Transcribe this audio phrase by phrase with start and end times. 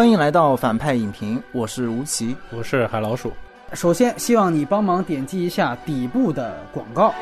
[0.00, 3.30] 欢迎来到反派影评，我是吴奇，我是海老鼠。
[3.74, 7.12] 首先，希望你帮忙点击一下底部的广告。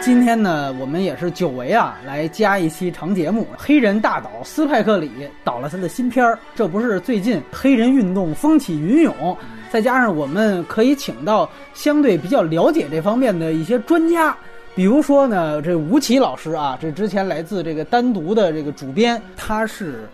[0.00, 3.46] 今天呢，我们也是久违啊，来加一期长节目。
[3.54, 5.10] 黑人大导斯派克里
[5.44, 9.36] 导了他的新片儿，这不是最近黑人运动风起云涌，
[9.68, 14.34] 再加上我们可以请到相对比较了解这方面的一些专家，
[14.76, 20.06] 比如说呢，这吴奇老师啊，这之前来自这个单独的这个主编，他是。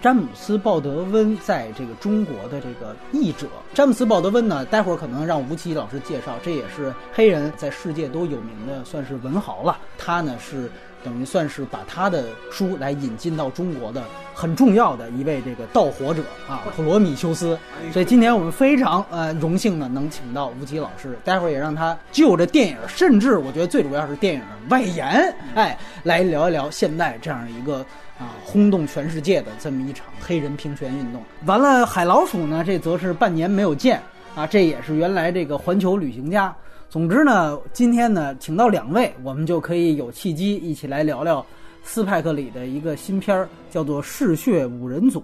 [0.00, 9.76] 詹姆斯·鲍德温在这个中国的这个译者，詹姆斯·鲍德温呢，待会儿可能让吴奇老师介绍，这也是黑人在世界都有名的，算是文豪了。
[9.98, 10.70] 他呢是
[11.04, 14.02] 等于算是把他的书来引进到中国的
[14.34, 17.58] 很重要的一位这个盗火者啊，普罗米修斯。
[17.92, 27.84] 所以今天我们非常呃荣幸呢能请到吴奇老师，待会儿也让他就着电影，甚至我觉得最主要是电影外延，哎，来聊一聊现代这样一个。
[28.18, 31.22] 啊，轰动全世界的这么一场黑人平权运动。
[31.46, 34.02] 完了，海老鼠呢，这则是半年没有见
[34.34, 36.52] 啊，这也是原来这个环球旅行家。
[36.90, 41.44] 总之呢，今天呢，请到两位，我们就可以有契机一起来聊聊
[41.82, 45.22] 斯派克里的一个新片儿，叫做《嗜血五人组》。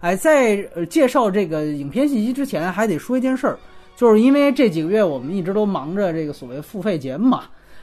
[0.00, 0.56] 哎，在
[0.88, 3.58] 介绍这个影片信息之前，还得说一件事儿，
[3.94, 7.42] 就是因为这几个月我们一直都忙着这个所谓付费节目嘛。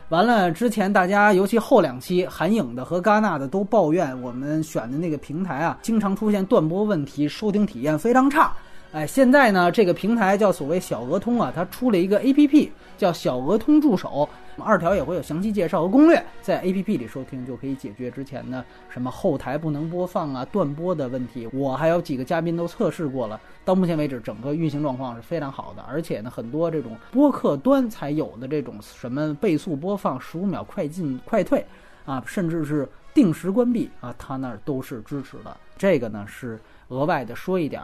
[0.10, 8.52] 完了之前，大家尤其后两期韩影的和戛纳的都抱怨我们选的那个平台啊，经常出现断播问题，收听体验非常差。
[8.94, 14.28] 哎，现在呢，这个平台叫所谓小鹅通啊，它出了一个 A P P，叫小鹅通助手。
[14.58, 21.48] 二条也会有详细介绍和攻略，在 A P P 里收听就可以解决之前的什么后台不能播放啊、断播的问题。
[21.54, 25.82] 我还有几个嘉宾都测试过了，到目前为止整个运行状况是非常好的。
[25.84, 31.66] 而且呢，很多这种播客端才有的这种什么倍速播放、十五秒快进快退
[32.06, 35.56] 啊，甚至是定时关闭啊，它那儿都是支持的。
[35.78, 36.60] 这个呢是
[36.90, 37.82] 额外的说一点。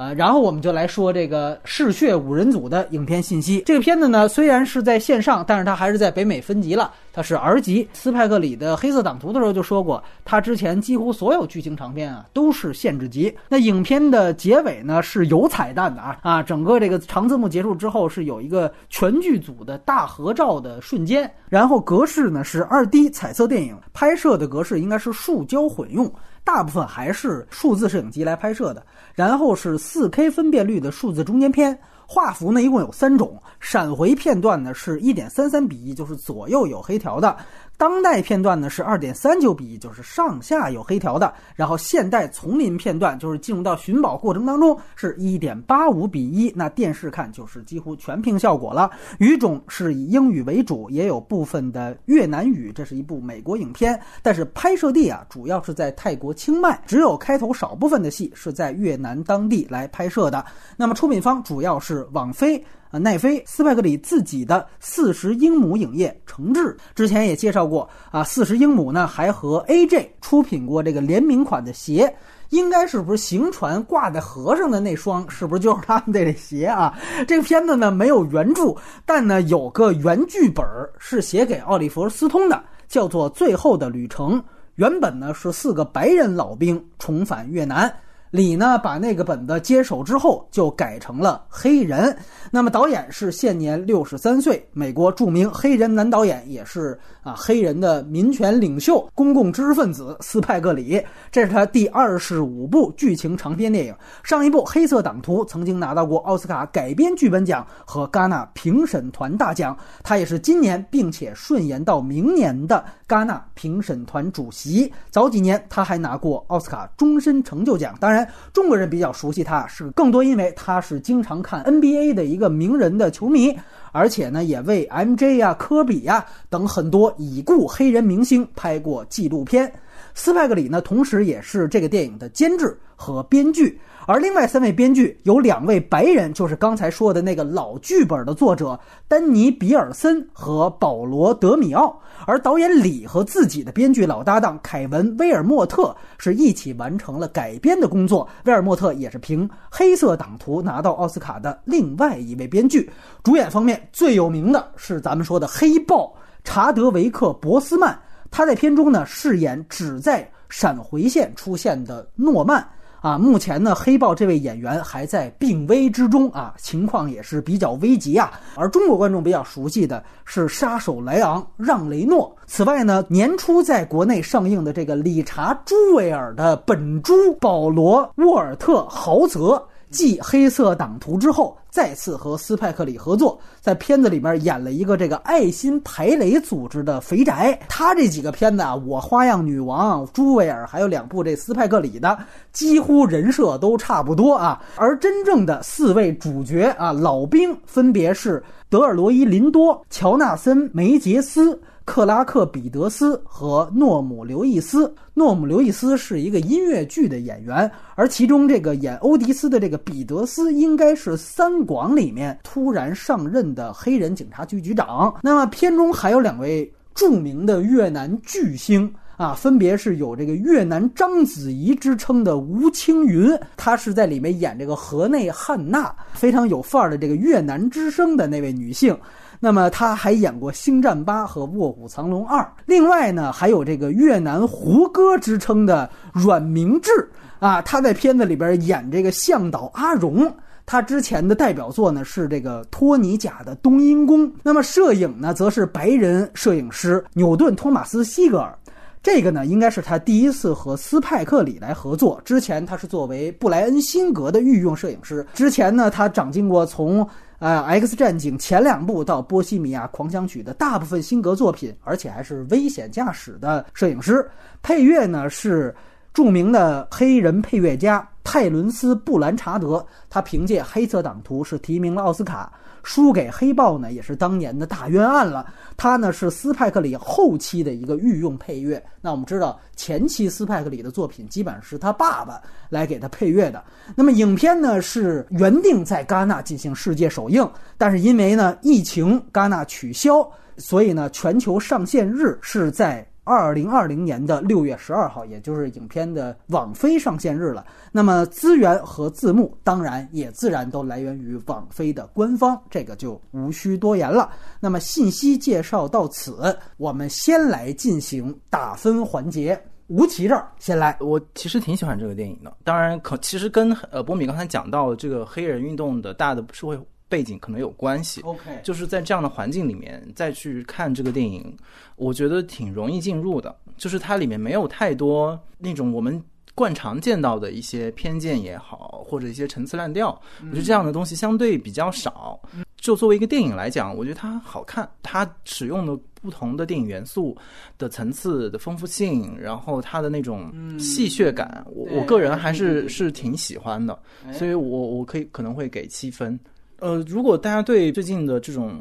[0.00, 3.62] 呃，然后我们就来说这个《嗜血五人组》的影片信息。
[3.66, 6.90] 这个片子呢，虽然是在线上，但是它还是在北美分级了。
[7.12, 7.86] 它是 R 级。
[7.92, 13.36] 斯派克里的《黑色党徒》的时候就说过，他之前几乎所有剧情长片啊都是限制级。
[13.46, 16.42] 那影片的结尾呢是有彩蛋的啊啊！
[16.42, 21.30] 整个这个长字幕结束之后是有一个全剧组的大合照的瞬间。
[21.50, 26.10] 然后格式呢是二 D 彩色电影拍摄的格式，应该是数焦混用。
[26.42, 28.82] 大部分还是数字摄影机来拍摄的，
[29.20, 31.78] 然后是 4K 分辨率的数字中间片。
[32.12, 37.36] 画幅呢一共有三种，闪回片段呢是一点三三比一，就是左右有黑条的。
[37.76, 46.52] 当代片段呢是二点三九比一，就是上下有黑条的；然后现代丛林片段就是进入到寻宝过程当中，是一点八五比一。
[46.54, 48.90] 那电视看就是几乎全屏效果了。
[49.18, 52.72] 语种是以英语为主，也有部分的越南语。
[52.74, 60.44] 这是一部美国影片，但是拍摄地啊主要是在泰国清迈，只有开头少部分的戏是在越南当地来拍摄的。
[60.76, 62.62] 那么出品方主要是网飞。
[62.90, 68.24] 啊，奈飞斯派克里自己的四十英亩影业承制，之前也介绍过啊。
[68.24, 72.12] 四十英亩呢，还和 AJ 出品过这个联名款的鞋，
[72.48, 76.98] 应该是不是行船挂在河上的那双，是不是就是他们这鞋啊？
[77.28, 78.74] 这个片子呢没有原著，
[79.06, 80.66] 但呢有个原剧本
[80.98, 84.36] 是写给奥利弗·斯通的，叫做《最后的旅程》。
[84.74, 87.94] 原本呢是四个白人老兵重返越南。
[88.30, 92.16] 李呢，把那个本子接手之后，就改成了黑人。
[92.48, 101.04] 那么导演是现年六十三岁，美国著名黑人男导演，也是啊黑人的民权领袖、公共知识分子斯派克里。
[101.32, 103.94] 这是他第二十五部剧情长篇电影。
[104.22, 109.76] 上一部《黑色党徒》曾经拿到过奥斯卡改编剧本奖和戛纳评审团大奖。
[110.04, 114.90] 他也是今年并且顺延到明年的戛纳评审团主席。
[115.10, 117.96] 早几年他还拿过奥斯卡终身成就奖。
[118.00, 118.20] 当然。
[118.52, 123.56] 中国人比较熟悉他，是更多因为他是经常看 NBA 的一个名人的球迷，
[123.90, 129.72] 而且呢，也为 MJ 呀、科比呀等很多已故黑人明星拍过纪录片。
[130.14, 133.80] 斯派克里呢，同时也是这个电影的监制和编剧。
[134.06, 141.96] 而另外三位编剧有两位白人，就是刚才说的那个老剧本的作者丹尼·比尔森和保罗·德米奥。
[142.26, 148.28] 而导演李和自己的编剧老搭档凯文·威尔莫特是一起完成了改编的工作。
[148.44, 152.90] 威尔莫特也是凭《黑色党徒》拿到奥斯卡的另外一位编剧。
[153.22, 156.12] 主演方面最有名的是咱们说的黑豹
[156.44, 157.98] 查德维克·博斯曼，
[158.30, 162.66] 他在片中呢饰演只在闪回线出现的诺曼。
[163.00, 168.30] 啊，目前呢，黑豹这位演员还在病危之中啊，情况也是比较危急啊。
[168.54, 172.36] 而中国观众比较熟悉的是杀手莱昂·让·雷诺。
[172.46, 179.66] 此外呢，年初在国内上映的这个理查·朱维尔的本猪保罗·沃尔特·豪泽。
[179.90, 187.58] 继《黑色党徒》之后，再次和斯派克里合作，在片子里面演了一个这个爱心排雷组织的肥宅。
[187.68, 192.18] 他这几个片子啊，《我花样女王》、朱维尔，还有两部这斯派克里的，
[192.52, 194.60] 几乎人设都差不多啊。
[194.76, 201.60] 而真正的四位主角啊，老兵分别是德尔罗伊·林多、乔纳森·梅杰斯。
[201.90, 204.94] 克拉克·彼得斯和诺姆·刘易斯。
[205.12, 215.12] 诺姆·刘易斯是一个音乐剧的演员，而其中这个演欧迪斯的这个彼得斯，应该是《三广》里面突然上任的黑人警察局局长。
[215.20, 228.96] 那么片中还有两位著名的越南巨星啊，分别是有这个越南章子怡之称的吴青云，她是在里面演这个河内汉娜，非常有范儿的这个越南之声的那位女性。
[229.42, 236.90] 那么他还演过《星战八》和《卧虎藏龙二》，另外呢还有这个越南胡歌之称的阮明志
[237.38, 240.30] 啊，他在片子里边演这个向导阿荣。
[240.66, 248.54] 他之前的代表作呢是这个托尼贾的《冬阴功》，那么摄影呢则是白人摄影师纽顿·托马斯·西格尔。
[249.02, 255.26] 这个呢应该是他第一次和斯派克里来合作，之前他是作为布莱恩辛格的御用摄影师。
[255.32, 257.08] 之前呢他长进过从。
[257.40, 264.30] 啊，《X 战警》前两部到《波西米亚狂想曲》的大部分辛格作品，而且还是危险驾驶的摄影师。
[264.60, 265.74] 配乐呢是
[266.12, 272.52] 著名的黑人配乐家泰伦斯·布兰查德，他凭借《黑色党徒》是提名了奥斯卡。
[272.82, 275.46] 输给黑豹呢，也是当年的大冤案了。
[275.76, 278.82] 他呢是斯派克里后期的一个御用配乐。
[279.00, 283.62] 那我们知道，前期斯派克里的作品基本上是他爸爸来给他配乐的。
[283.94, 293.06] 那么影片呢是原定在戛纳进行世界首映，但是因为呢疫情，戛纳取消，所以呢全球上线日是在。
[293.24, 297.64] 二零二零年的六月十二号，也就是影片的网飞上线日了。
[297.92, 304.30] 那么资源和字幕当然也自然都来源于网飞的官方，这个就无需多言了。
[304.58, 309.60] 那么信息介绍到此，我们先来进行打分环节。
[309.88, 312.56] 吴奇这儿先来，我其实挺喜欢这个电影的。
[312.62, 316.78] 当然，可其实跟呃波米刚才讲到这个黑人运动的大的社会。
[317.10, 321.54] 背景可能有关系，OK，就是在这样的环境里面再去看这个电影，
[321.96, 323.54] 我觉得挺容易进入的。
[323.76, 326.22] 就是它里面没有太多那种我们
[326.54, 330.08] 惯常见到的一些偏见也好，或者一些陈词滥调，
[330.42, 332.40] 我觉得这样的东西相对比较少。
[332.76, 337.36] 就作为一个电影来讲，我觉得它好看，它使用的不同的电影元素
[337.78, 343.98] 的层次的丰富性，然后它的那种戏谑感，我我个人还是是挺喜欢的，
[344.32, 346.38] 所以我我可以可能会给七分。
[346.80, 348.80] 呃，如果大家对最近的这种。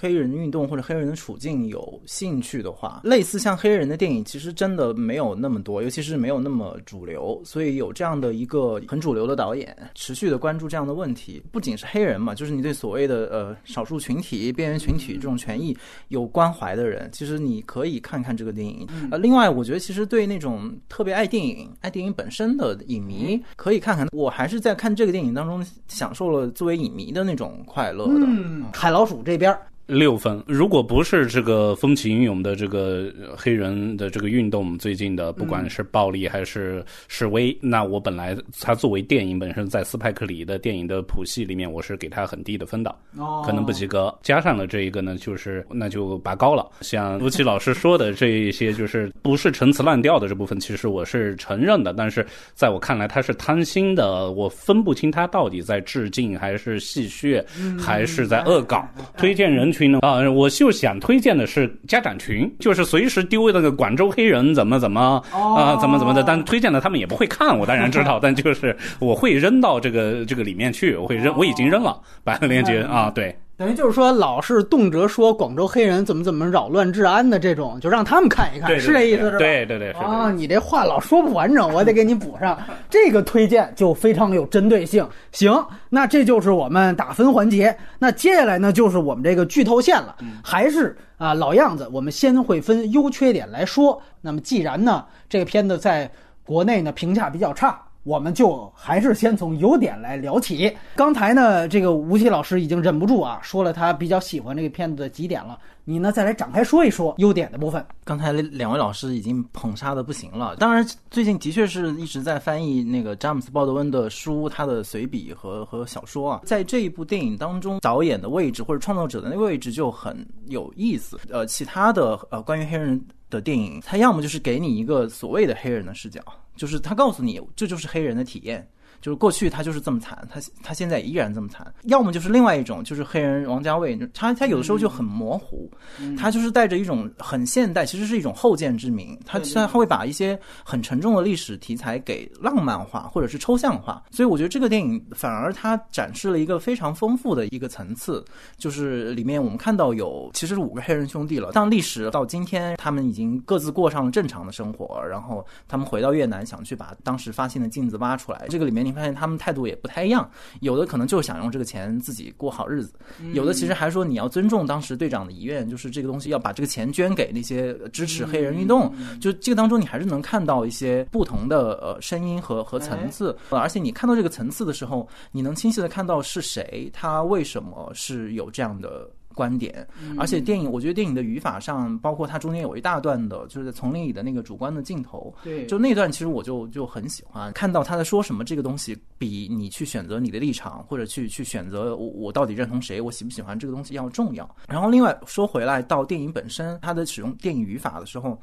[0.00, 7.42] 黑人运动或者黑人的处境有兴趣的话，类似像黑人的电影，其实真的没有那么多，尤其是没有那么主流。
[7.44, 15.76] 所以有这样的一个很主流的导演，持续的关注这样的问题，不仅是黑人嘛，就是你对所谓的呃少数群体、边缘群体这种权益
[16.08, 18.86] 有关怀的人，其实你可以看看这个电影。
[19.10, 24.06] 呃，另外，我觉得其实对那种特别爱电影、爱电影本身的影迷，可以看看。
[24.12, 28.20] 我还是在看这个电影当中享受了作为影迷的那种快乐的。
[28.24, 29.52] 嗯，海老鼠这边。
[29.88, 44.14] 六分，如果不是这个风起云涌的这个黑人的这个运动，最近的不管是暴力还是示威，那我本来他作为电影本身，在斯派克里的电影的谱系里面，我是给他很低的分的，哦可能不及格。
[44.22, 46.68] 加上了这一个呢，就是那就拔高了。
[46.82, 51.94] 像吴奇老师说的这一些，就是不是陈词滥调的这部分，其实我是承认的。
[51.94, 57.42] 但是在我看来，他是贪心的，我分不清他到底在致敬还是戏谑，
[57.80, 58.86] 还是在恶搞。
[59.16, 59.72] 推荐人。
[59.78, 60.00] 群呢？
[60.02, 73.34] 啊，我就想推荐的是家长群，就是随时丢那个广州黑人怎么怎么啊，怎么怎么的，但推荐的他们也不会看，我当然知道， 但就是我会扔到这个这个里面去，我会扔，我已经扔了，把链接啊，对。
[73.58, 79.38] 等于就是说，老是动辄说广州黑人怎么怎么扰乱治安的这种，就让他们看一看，是这意思是吧？
[79.38, 82.56] 对对对，啊，你这话老说不完整，我得给你补上。
[82.88, 85.04] 这个推荐就非常有针对性。
[85.32, 85.52] 行，
[85.88, 87.76] 那这就是我们打分环节。
[87.98, 90.14] 那接下来呢，就是我们这个剧透线了。
[90.40, 94.00] 还是啊，老样子，我们先会分优缺点来说。
[94.20, 96.08] 那么既然呢，这个片子在
[96.44, 97.76] 国内呢评价比较差。
[98.08, 100.74] 我们就还是先从优点来聊起。
[100.96, 105.58] 刚才呢，这个吴奇老师已经忍不住啊，说了他比较喜欢这个片子的几点了。
[105.84, 107.84] 你呢再来展开说一说优点的部分。
[108.04, 110.56] 刚才两位老师已经捧杀的不行了。
[110.56, 116.40] 当然，最近的确是一直在翻译那个詹姆斯·鲍德温的书，他的随笔和和小说啊。
[116.46, 121.20] 在这一部电影当中，导演的位置或者创作者的那个位置就很有意思。
[121.30, 122.98] 呃，其他的呃关于黑人
[123.30, 126.20] 的电影，他要么就是给你一个所谓的黑人的视角，
[126.56, 128.68] 就是他告诉你这就是黑人的体验。
[129.00, 131.66] 就是过去他就是这么惨，他他现在依然这么惨。
[131.84, 135.70] 要么就是另外一种，就是黑人王家卫，他他有的时候就很模糊，
[136.18, 139.16] 他就是带着一种很现代，其实是一种后见之明。
[139.24, 144.02] 他他他会把一些很沉重的历史题材给浪漫化或者是抽象化。
[144.10, 148.24] 所以我觉得这个电影反而它展示了一个非常丰富的一个层次，
[148.56, 151.52] 就是里面我们看到有其实是五个黑人兄弟了。
[151.52, 158.44] 当历史到今天，他们已经各自过上了正常的生活，然后他们回到越南，想去把当时发现的镜子挖出来。
[158.48, 158.87] 这个里面。
[158.88, 160.28] 你发现他们态度也不太一样，
[160.60, 162.94] 有的可能就是想用这个钱自己过好日子，
[163.34, 168.92] 有的其实还说你要尊重当时队长的遗愿，就是这个东西要把这个钱捐给那些支持黑人运动。
[169.20, 179.08] 就这个当中，你还是能看到一些不同的呃声音和和层次，而且你看到这个层次的时候，你能清晰的看到是谁，他为什么是有这样的。
[179.38, 179.86] 观点，
[180.18, 188.42] 而且电影，我觉得电影的语法上，包括它中间有一大段的，就是在丛林里的那个主观的镜头，对，就那段其实我就就很喜欢看到他在说什么。
[188.42, 194.56] 这个东西比你去选择你的立场，或者去去选择我我到底认同谁，我喜不喜欢这个东西要重要。
[194.66, 198.36] 然后另外说回来到电影本身，它的使用电影语法的时候，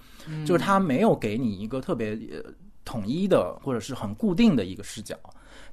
[0.46, 2.18] 就是它没有给你一个特别
[2.86, 5.18] 统一的或者是很固定的一个视角。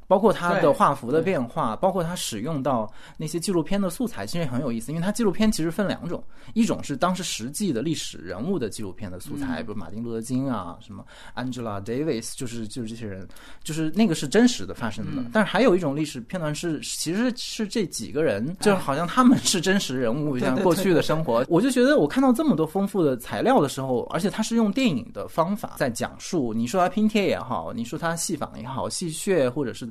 [0.07, 4.93] 包括它的画幅的变化，包括它使用到那些纪录片的素材，其实也很有意思。
[4.93, 13.27] 因为它纪录片其实分两种，一种是当时实际的历史人物的纪录片的素材，比如马丁路德金啊，什么 Angela Davis，就是就是这些人，
[13.63, 15.25] 就是那个是真实的发生的。
[15.33, 21.43] 但是还有一种历史片段是，其实是这几个人，就好像他们是真实人物，像过去的生活。
[21.49, 29.89] 我就觉得我看到这么多丰富的材料的时候，而且他是用电影的方法在讲述，你说他拼贴也好，你说他戏仿也好，戏谑或者是。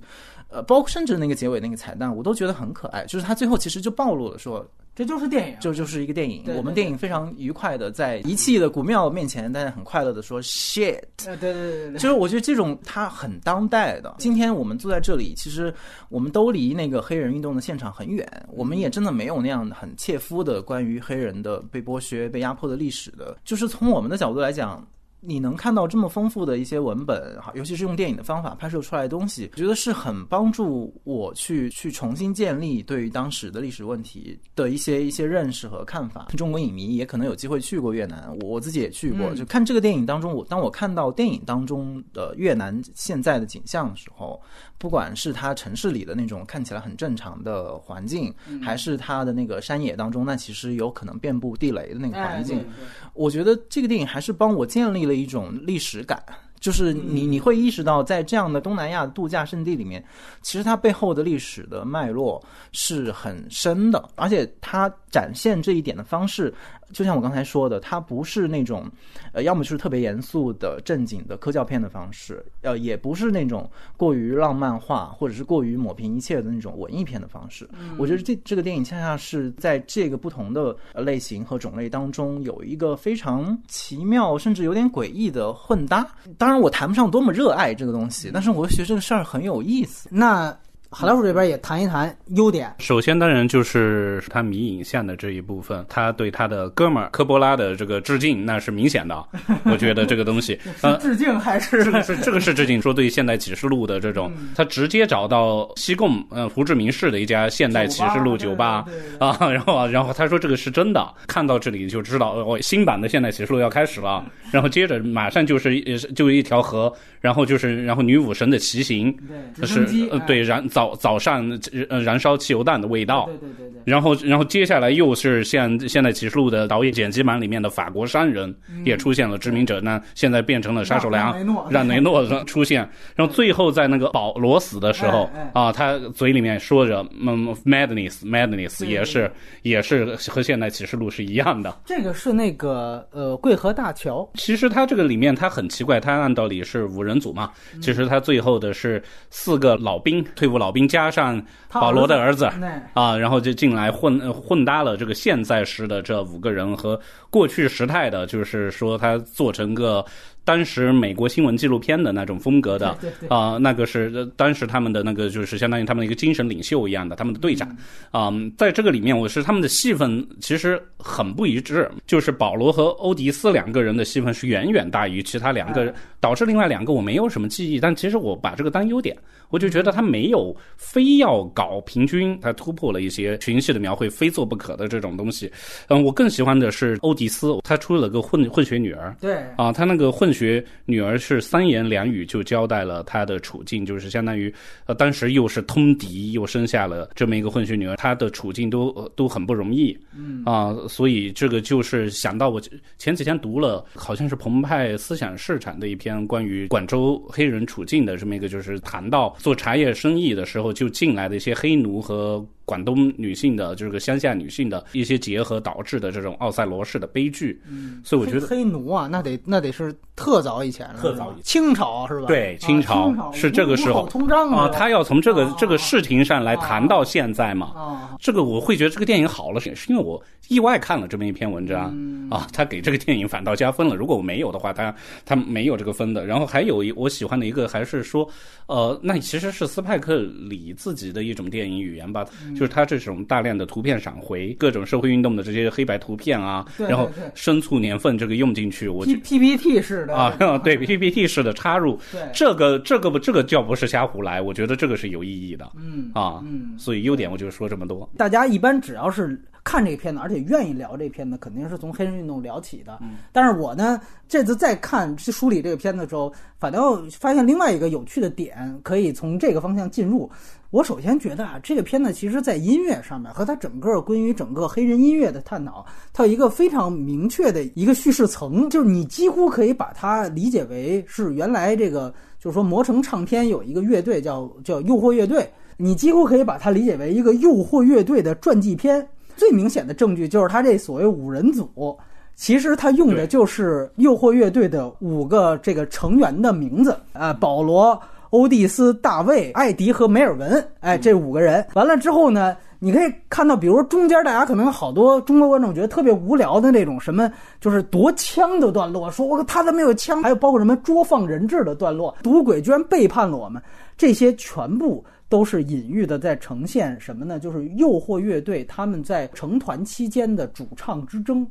[0.50, 3.06] 呃，包括甚至那个结尾那个彩蛋，我都觉得很可爱。
[3.06, 6.44] 就是他最后其实就暴露了，说这就是电影，就就是一个电影。
[6.58, 11.00] 我们电影非常愉快的在遗弃的古庙面前，大家很快乐的说 shit。
[11.24, 14.16] 对对对对，就是我觉得这种它很当代的。
[14.20, 15.74] 今天我们坐在这里，其实
[16.10, 23.38] 我们都离那个黑人运动的现场很远，我们也真的没有那样很切肤的关于黑人的被剥削、被压迫的历史的。
[23.46, 24.86] 就是从我们的角度来讲。
[25.24, 36.28] 你能看到这么丰富的一些文本，哈，尤其是用电影的方法拍摄出来的东西，我觉得是很帮助我去去重新建立对于当时的历史问题的一些一些认识和看法。
[36.36, 39.34] 中国影迷也可能有机会去过越南，我自己也去过。
[39.36, 44.42] 就看这个电影当中，我当我看到电影当中的越南现在的景象的时候，
[44.82, 52.66] 不管是它城市里的那种看起来很正常的环境，还是它的那个山野当中，那其实有可能遍布地雷的那个环境，
[53.14, 55.12] 我觉得这个电影还是帮我建立了。
[55.22, 56.20] 一种历史感，
[56.60, 60.04] 就是你你会意识到，在这样的东南亚度假胜地里面，
[60.42, 66.52] 其实它背后的历史的脉络是很深的，而且它展现这一点的方式。
[66.94, 68.90] 就像我刚才说的，它不是那种，
[69.34, 77.70] 呃，要么就是特别严肃的正经的科教片的方式，呃，也不是那种过于浪漫化或者是过于抹平一切的那种文艺片的方式。
[77.98, 86.06] 我觉得这这个电影恰恰是在这个不同的类型和种类当中有一个非常奇妙甚至有点诡异的混搭。
[86.38, 90.10] 当然，我谈不上多么热爱这个东西，但是我觉得这个事儿很有意思。
[90.12, 90.56] 那。
[90.94, 92.70] 好莱坞这边也谈一谈优点。
[92.80, 99.26] 首先，当然就是他迷影像的这一部分，他对他的哥们儿科波拉的这个致敬，那是明显的。
[99.64, 102.82] 我觉得这个东西，是致敬还是这个是这个是致敬？
[102.82, 108.84] 说对《现代启示录》的这种，他直接找到西贡，嗯，胡志明市的一家《现代启示录》酒吧
[109.18, 111.02] 啊， 然后然后他说这个是真的。
[111.26, 114.26] 看到这里就知道，哦，新版的《现代启示录》要开始了。
[114.52, 119.16] 然后接着马上就是也是就一条河，然后就是然后女武神的骑行，
[119.56, 120.82] 对是呃对燃早。
[120.82, 121.48] 早早上
[121.90, 123.82] 呃燃烧汽油弹的味道，对对对对。
[123.86, 131.36] 然后然后接下来又是现现在启示录的导演剪辑版里面的法国商人也出现了知名者，那现在变成了杀手梁
[131.70, 132.80] 让雷诺 出现。
[133.16, 141.76] 然后最后在那个保罗死的时候啊，他嘴里面说着嗯 madness madness 也是也是和现代启示录是一样的。
[141.86, 144.28] 这个是那个呃桂河大桥。
[144.36, 147.52] 其实它这个里面它很奇怪，它按道理是无人组嘛，
[147.82, 150.72] 其实他最后的是四个老兵退伍老。
[150.72, 152.50] 兵加上保罗的儿子
[152.94, 156.98] 啊，然后就进来混混搭了这个现在时的这五个人和
[157.30, 160.06] 过去时态的，就是说他做成个
[160.44, 162.98] 当时美国新闻纪录片的那种风格的
[163.30, 167.76] 啊、那个是呃当时他们的那个就是相当于他们的一个精神领袖一样的，他们的队长。
[168.12, 179.16] 啊、在这个里面，我是他们的戏份其实很不一致，就是保罗和欧迪斯两个人的戏份是远远大于其他两个人，导致另外两个我没有什么记忆，但其实我把这个当优点，
[179.50, 185.52] 我就觉得他没有非要搞平均，他突破了一些群戏的描绘，非做不可的这种东西。
[185.88, 194.54] 嗯，我更喜欢的是欧迪斯，他出了个混混血女儿，对，啊，他那个混血女儿是三言两语就交代了她的处境，就是相当于
[194.86, 199.98] 呃，当时又是通敌，又生下了这么一个混血女儿，她的处境都、呃都很不容易。
[200.16, 202.62] 嗯啊，所以这个就是想到我
[202.98, 212.46] 前几天读了，好像是澎湃思想市场的一篇关于广州黑人处境的这么一个，就是谈到做茶叶生意的时候就进来的一些黑奴和。
[212.72, 221.44] 广东女性的这个乡下女性的一些结合导致的这种奥赛罗式的悲剧，嗯，所以我觉得黑黑奴啊，那得那得是特早以前了，特早以前。
[221.44, 222.28] 清朝是吧？
[222.28, 224.08] 对啊清朝是这个时候。
[224.08, 225.56] 通胀啊，他要从这个啊。
[225.60, 227.72] 这个事情上来谈到现在嘛。
[227.76, 232.30] 啊，这个我会觉得这个电影好了，是是因为我意外看了这么一篇文章、嗯。
[232.30, 233.96] 啊，他给这个电影反倒加分了。
[233.96, 236.26] 如果我没有的话，他他没有这个分的。
[236.26, 238.30] 然后还有一我喜欢的一个还是说，
[238.68, 250.16] 呃，那其实是斯派克里自己的一种电影语言吧，嗯就是他这种大量的图片闪回，各种社会运动的这些黑白图片啊，然后生卒年份这个用进去，我 P P P T 式的。
[250.16, 252.22] 啊， 对 PPT 式的插入，对。
[252.32, 255.72] 这个这个不这个叫不是瞎胡来，我觉得这个是有意义的。
[255.76, 258.08] 嗯啊，嗯，所以优点我就说这么多。
[258.16, 263.00] 大家一般只要是看这个片子，而且愿意聊这片子，肯定是从黑人运动聊起的。
[263.32, 270.30] 但是我呢，这次再看梳理这个片子的时候，反倒发现另外一个有趣的点，可以从这个方向进入。
[270.72, 289.06] 我首先觉得啊，这个片子其实在音乐上面和它整个关于整个黑人音乐的探讨，它有一个非常明确的一个叙事层，就是你几乎可以把它理解为是原来这个，就是说魔城唱片有一个乐队叫叫诱惑乐队，你几乎可以把它理解为一个诱惑乐队的传记片。
[289.36, 291.98] 最明显的证据就是他这所谓五人组，
[292.36, 298.00] 其实他用的就是诱惑乐队的五个这个成员的名字啊，保罗、
[298.32, 301.66] 欧蒂斯、大卫、艾迪和梅尔文，哎，这五个人。
[301.74, 310.24] 完了之后呢，你可以看到，比如中间大家可能好多中国观众觉得特别无聊的那种什么，就是夺枪的段落，说我他怎么有枪？
[310.24, 313.62] 还有包括什么捉放人质的段落，赌鬼居然背叛了我们，
[313.96, 315.06] 这些全部。
[315.32, 317.40] 都是隐喻的在呈现什么呢？
[317.40, 321.48] 就是诱惑乐队他们在成团期间的主唱之争。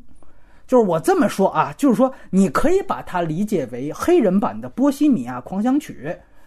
[0.66, 5.96] 就是我这么说啊，就是说你可以把它理解为黑人版的《波西米亚狂想曲》。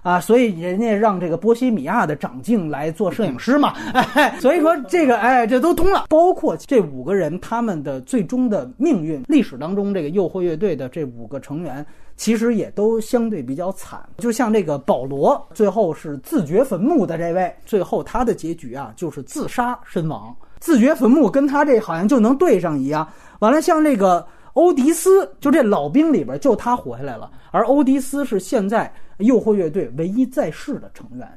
[0.03, 3.73] 啊，所以人家让这个波西米亚的长镜来做摄影师嘛，
[4.13, 6.05] 哎，所以说这个哎，这都通了。
[6.09, 11.83] 包括这五个人他们的最终的命运，历史当中这个诱惑乐队的这五个成员，
[12.17, 14.01] 其实也都相对比较惨。
[14.17, 20.35] 就像这个保罗，最后是自掘坟墓的这位，最后他的结局啊，就是自杀身亡。
[20.59, 23.07] 自掘坟墓跟他这好像就能对上一样。
[23.39, 24.25] 完了，像这个。
[24.53, 31.28] 欧迪斯就这老兵里边就他活下来了，而欧迪斯是现在诱惑乐队唯一在世的成员，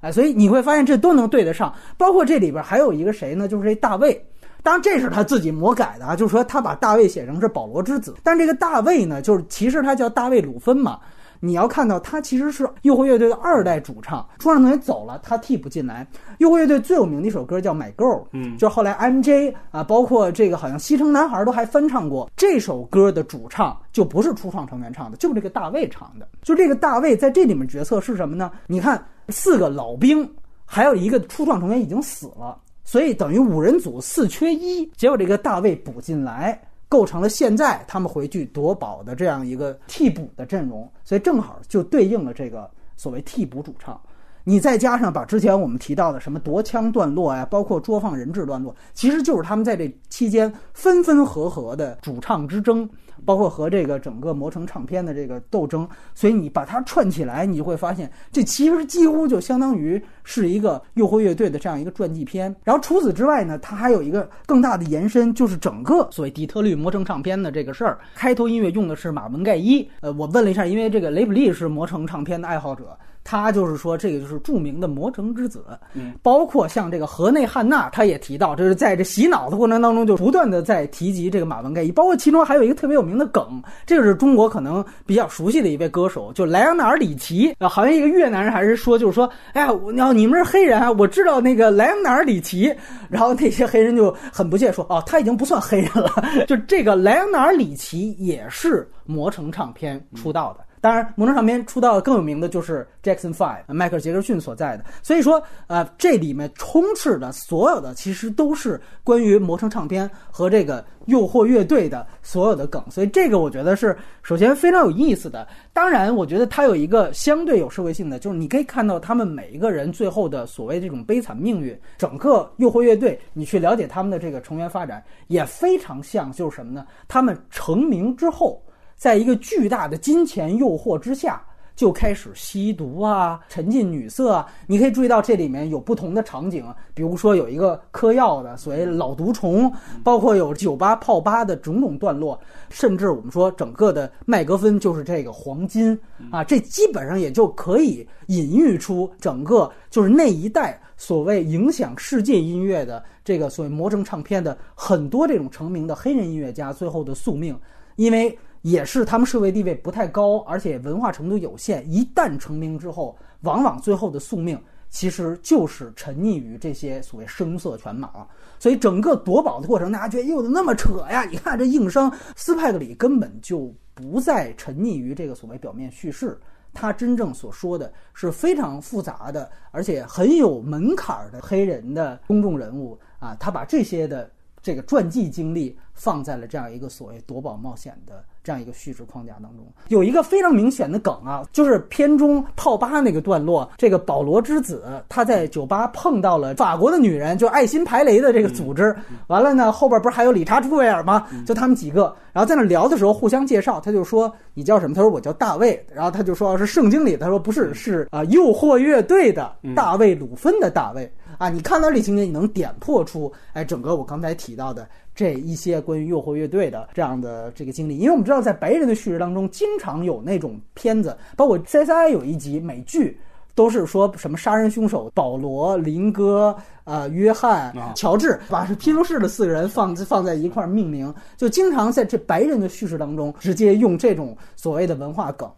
[0.00, 1.72] 哎，所以你会发现这都能对得上。
[1.96, 3.48] 包括这里边还有一个谁呢？
[3.48, 4.24] 就是这大卫，
[4.62, 10.98] 当然这是他自己魔改的啊，就是说他把大卫写成是保罗之子，但这个大卫呢，就是其实他叫大卫鲁芬嘛。
[11.44, 16.06] 你要看到他其实是诱惑乐队的二代主唱，初创同学走了，他替补进来。
[16.38, 26.28] 诱惑乐队最有名的一首歌叫《My Girl》，嗯，就是后来 MJ 啊，包括这个好像西城男孩都还翻唱过这首歌的主唱，就不是初创成员唱的，就是这个大卫唱的。
[26.42, 28.52] 就这个大卫在这里面角色是什么呢？
[28.68, 30.32] 你看四个老兵，
[30.64, 36.60] 还有一个初创成员已经死了，所以等于五人组四缺一，结果这个大卫补进来。
[36.92, 43.98] 构成了现在他们回去夺宝的这样一个替补的阵容，所以正好就对应了这个所谓替补主唱。
[44.44, 52.86] 你再加上把之前我们提到的什么夺枪段落呀、啊，包括捉放人质段落，其实就是他们在这期间分分合合的主唱之争，
[53.24, 55.88] 包括和这个整个魔城唱片的这个斗争。
[56.14, 62.54] 所以你把它串起来，你就会发现，这其实几乎就相当于是一个诱惑乐队的这样一个传记片。
[62.64, 67.98] 然后除此之外呢，它还有一个更大的延伸，就是整个所谓底特律魔城唱片的这个事儿。
[68.14, 72.96] 开头音乐用的是马文盖伊，呃，我问了一下，因为这个雷普利是魔城唱片的爱好者。
[73.24, 92.74] 他就是说这个就是著名的魔城之子，嗯，包括像这个河内汉娜，他也提到，就是在这洗脑的过程当中，就不断的在提及这个马文盖伊，包括其中还有一个特别有名的梗，这个是中国可能比较熟悉的一位歌手，就莱昂纳尔里奇，啊，好像一个越南人还是说，就是说，哎呀，我要你们是黑人啊，我知道那个莱昂纳尔里奇，
[93.08, 96.10] 然后那些黑人就很不屑说，哦，他已经不算黑人了，
[96.46, 100.64] 就这个莱昂纳尔里奇也是魔城唱片出道的。
[100.82, 104.84] 当然，魔城唱片出道更有名的就是 Jackson Five，迈克尔·杰克逊所在的。
[105.00, 112.84] 所以说，呃，这里面充斥的所有的其实都是关于魔城唱片和这个诱惑乐队的所有的梗。
[112.90, 115.46] 所以这个我觉得是首先非常有意思的。
[115.72, 121.78] 当然，我觉得它有一个相对有社会性的，就是你可以看到他们每一个人最后的所谓这种悲惨命运。
[121.96, 126.84] 整个诱惑乐队，你去了解他们的这个成员发展，也非常像，就是什么呢？
[127.06, 128.60] 他们成名之后。
[129.02, 134.46] 在一个巨大的金钱诱惑之下，就开始吸毒啊，沉浸女色啊。
[134.68, 139.68] 你可以注意到这里面有不同的场景，比如说有一个嗑药的所谓老毒虫，
[140.04, 145.98] 包括有酒吧泡吧的种种段落，甚至我们说整个的麦格芬就是这个黄金
[146.30, 157.58] 啊，这基本上也就可以隐喻出整个就是那一代所谓影响世界音乐的这个所谓魔怔唱片的很多这种成名的黑人音乐家最后的宿命，
[157.96, 158.38] 因为。
[158.62, 161.84] 也是他们社会地位不太高，而且文化程度有限。
[161.88, 168.10] 一旦成名之后，往往最后的宿命其实就是沉溺于这些所谓声色犬马。
[168.58, 171.24] 所以整个夺宝的过程，大家觉得又怎么那么扯呀？
[171.24, 176.38] 你看这硬伤，斯派克里根本就不再沉溺于这个所谓表面叙事，
[176.72, 183.36] 他真正所说的是非常复杂的，而且很有门槛的黑人的公众人物啊。
[183.40, 184.30] 他把这些的
[184.62, 188.24] 这个传记经历放在了这样一个所谓夺宝冒险的。
[188.44, 193.70] 这样一个叙事框架当中，有一个非常明显的梗啊，就是片中泡吧那个段落。
[193.76, 198.92] 这个保罗之子他在酒吧碰到了法国的女人，就爱心排雷的这个组织。
[199.28, 201.28] 完了呢，后边不是还有理查·朱维尔吗？
[201.46, 203.80] 就他们几个，然后在那聊的时候互相介绍。
[203.80, 204.94] 他就说你叫什么？
[204.96, 205.80] 他说我叫大卫。
[205.94, 211.48] 然后他就说是圣经里，他说不是，是啊，诱惑乐队的大卫·鲁芬的大卫啊。
[211.48, 214.84] 你看到这情节，你能点破出哎，整个我刚才提到的。
[215.14, 223.18] 这一些关于诱惑乐队的这样的这个经历，因为我们知道，在白人的叙事当中，经常有那种片子，包括 CSI 有一集美剧，
[223.54, 235.50] 都是说什么杀人凶手保罗、林哥、呃约翰、乔治，把披头士的四个人放放在一块命名，就经常在这白人的叙事当中直接用这种所谓的文化梗。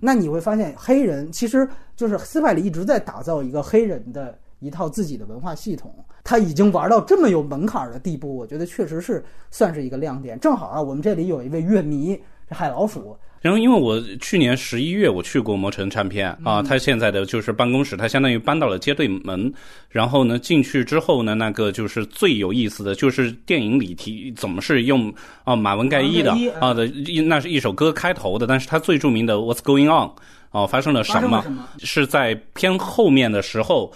[0.00, 4.38] 那你会发现，黑人其实就是斯派里一直在打造一个黑人的。
[4.62, 5.90] 一套自己的文化系统，
[6.22, 10.38] 他已经玩到这么有门槛的地步，我觉得确实是算是一个亮点。
[10.38, 13.16] 正好啊，我们这里有一位乐迷，海老鼠。
[13.40, 19.50] 然后，因为我去年十一月我去过魔城唱片啊，他现在的就是办公室，他相当于搬到了街对门。
[19.88, 25.10] 然后呢，进去之后呢，那个就是最有意思的就是电影里提总是用
[25.44, 30.12] 啊马文盖伊的啊的一那是一首歌开头的，但是他最著名的 What's Going On
[30.50, 31.42] 哦，发生了什么？
[31.78, 33.90] 是在偏后面的时候。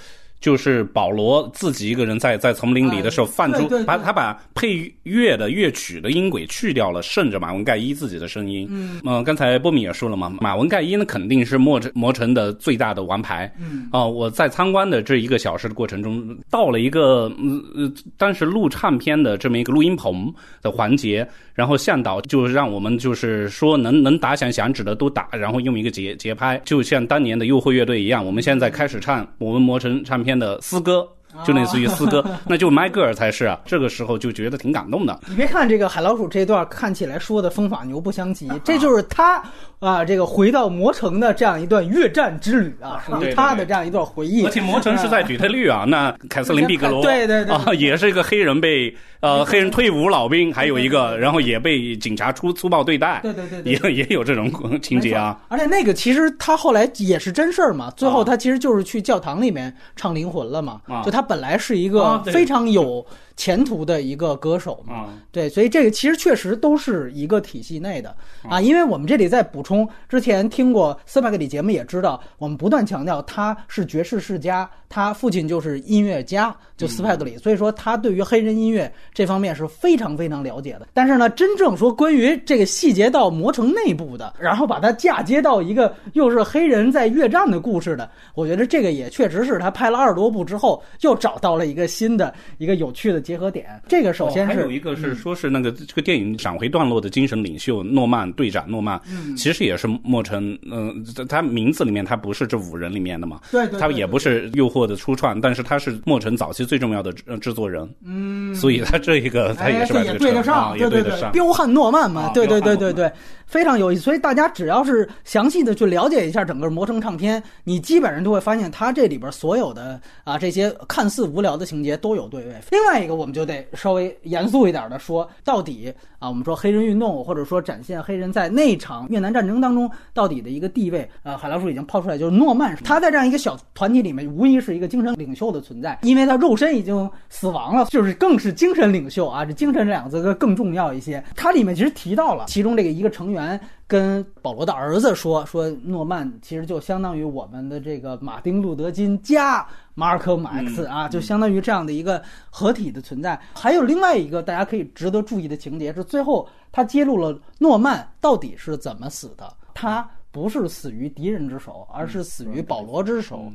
[0.44, 8.68] 就是保罗自己一个人在在丛林里的时候，放出把他把配乐的乐曲的音轨去掉了，顺着马文盖伊自己的声音。
[8.70, 13.50] 嗯，刚才波米也说了嘛，马文盖伊呢肯定是魔城魔城的最大的王牌。
[13.58, 17.32] 嗯，啊，我在参观的这一个小时的过程中，到了一个
[17.74, 20.30] 呃当时录唱片的这么一个录音棚
[20.60, 30.33] 的环节，然后向导就让我们就是说能能打响响指的都打，然后用一个节节拍，就像当年的诱惑乐队一样，我们现在开始唱我们磨成唱片。
[30.38, 31.06] 的诗歌，
[31.44, 33.58] 就类似于诗歌，那就迈克尔才是啊。
[33.64, 35.18] 这个时候就觉得挺感动的。
[35.28, 39.42] 你别看这个海老鼠这段看起来说的风法牛不相及，这就是他
[39.84, 44.44] 啊，这个回到魔城的这样一段越战之旅啊，属于他的这样一段回忆。
[44.44, 48.94] 而且魔城是在底特律啊，那凯瑟琳·毕格罗，对对对，啊，也是一个黑人被。
[49.20, 55.40] 呃，黑人退伍老兵还有一个，然后也被警察粗粗暴对待，对对对，也也有这种情节啊。
[55.48, 63.02] 而且那个其实他后来也是真事儿嘛，最后他其实就是去教堂里面唱灵魂了嘛，就他本来是一个非常有。
[63.36, 68.14] 前途的一个歌手嘛，对，所以这个其实确实都是一个体系内的
[68.48, 68.60] 啊。
[68.60, 69.73] 因为我们这里在补充，
[70.08, 80.88] 之前听过斯派克里节目也知道，我们不断强调他是爵士世家，他父亲就是音乐家，就斯派克里，所以说他对于黑人音乐这方面是非常非常了解的。
[80.92, 93.80] 但是呢，真正说关于这个细节到磨成内部的，然后把它嫁接到一个又是黑人在越战的故事的，我觉得这个也确实是他拍了二十多部之后又又找到了一个新的一个有趣的结合点。
[93.86, 99.00] 这个首先是、哦还有一个是说是那个这个电影闪回段落的精神领袖诺曼队长诺曼，
[99.36, 111.32] 其实也是莫尘，嗯、他名字里面他不是这五人里面的嘛，对对对他也不是诱惑的初创，但是他是莫尘早期最重要的制作人，嗯，所以他这一个他也是对得上，称啊也对对得上。
[111.32, 113.10] 彪悍诺曼嘛，啊对对对对对，
[113.54, 114.02] 非常有意思。
[114.02, 122.54] 所以大家只要是详细的去了解一下整个魔城唱片，你基本上就会发现，它这里边所有的啊这些看似无聊的情节都有对位。
[122.72, 141.22] 另外一个，我们就得稍微严肃一点的说，到底啊，我们说黑人运动，或者说展现黑人在那场越南战争当中到底的一个地位，呃，海老鼠已经抛出来，就是诺曼，他在这样一个小团体里面，无疑是一个精神领袖的存在，因为他肉身已经死亡了，就是更是精神领袖啊，这精神这两个字更重要一些。
[141.36, 143.43] 它里面其实提到了其中这个一个成员
[143.86, 153.40] 跟保罗的儿子说，说诺曼其实就相当于我们的这个马丁路德金加马尔科姆 X 啊，就相当于这样的一个合体的存在。
[153.54, 163.50] 还有另外一个大家可以值得注意的情节是，最后他揭露了诺曼到底是怎么死的，他不是死于敌人之手，而是死于保罗之手。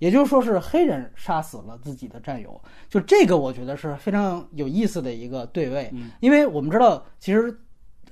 [0.00, 7.56] 也就是说，是黑人杀死了自己的战友，就这个我觉得是非常有意思的一个对位，因为我们知道，其实，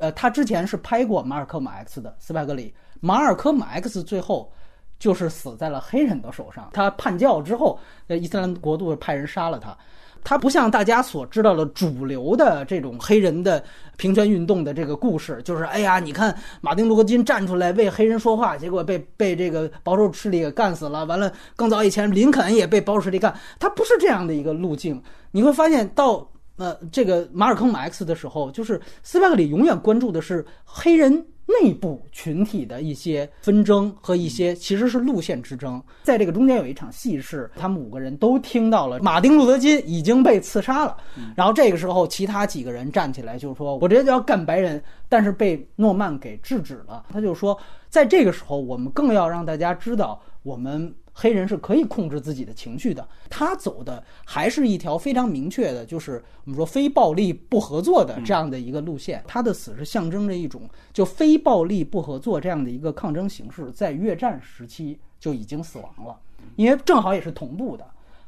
[0.02, 4.52] 呃，他之前是拍过马尔科姆 X 的斯派格里，马尔科姆 X 最后
[4.98, 9.78] 就是死在了黑人的手上，他叛教之后，呃，伊斯兰国度派人杀了他。
[10.24, 13.62] 他不像大家所知道的主流的这种黑人的
[13.96, 21.04] 平权运动的这个故事，就是哎呀，你看马丁路德金站出来为黑人说话，结果被被这个保守势力给干死了。
[21.06, 25.00] 完了，更早以前林肯也被保守势力干，他不是这样的一个路径。
[25.30, 31.26] 你会发现到呃这个马尔科姆 X 的时候，就是斯派克里永远关注的是黑人。
[31.60, 40.96] 内部群体的一些纷争和一些其实是路线之争，在这个中间有一场戏是他们五个人都听到了马丁路德金已经被刺杀了，
[41.36, 47.04] 然后这个时候其他几个人站起来就说：“我直接就要干白人。”但是被诺曼给制止了。
[47.12, 47.58] 他就说，
[47.90, 53.06] 在这个时候我们更要让大家知道，我们黑人是可以控制自己的情绪的。
[53.28, 59.22] 他走的还是一条非常明确的，就是我们说非暴力不合作的这样的一个路线。
[59.26, 66.18] 他的死是象征着一种就非暴力不合作这样的一个抗争形式，在越战时期就已经死亡了，
[66.56, 67.86] 因为正好也是同步的。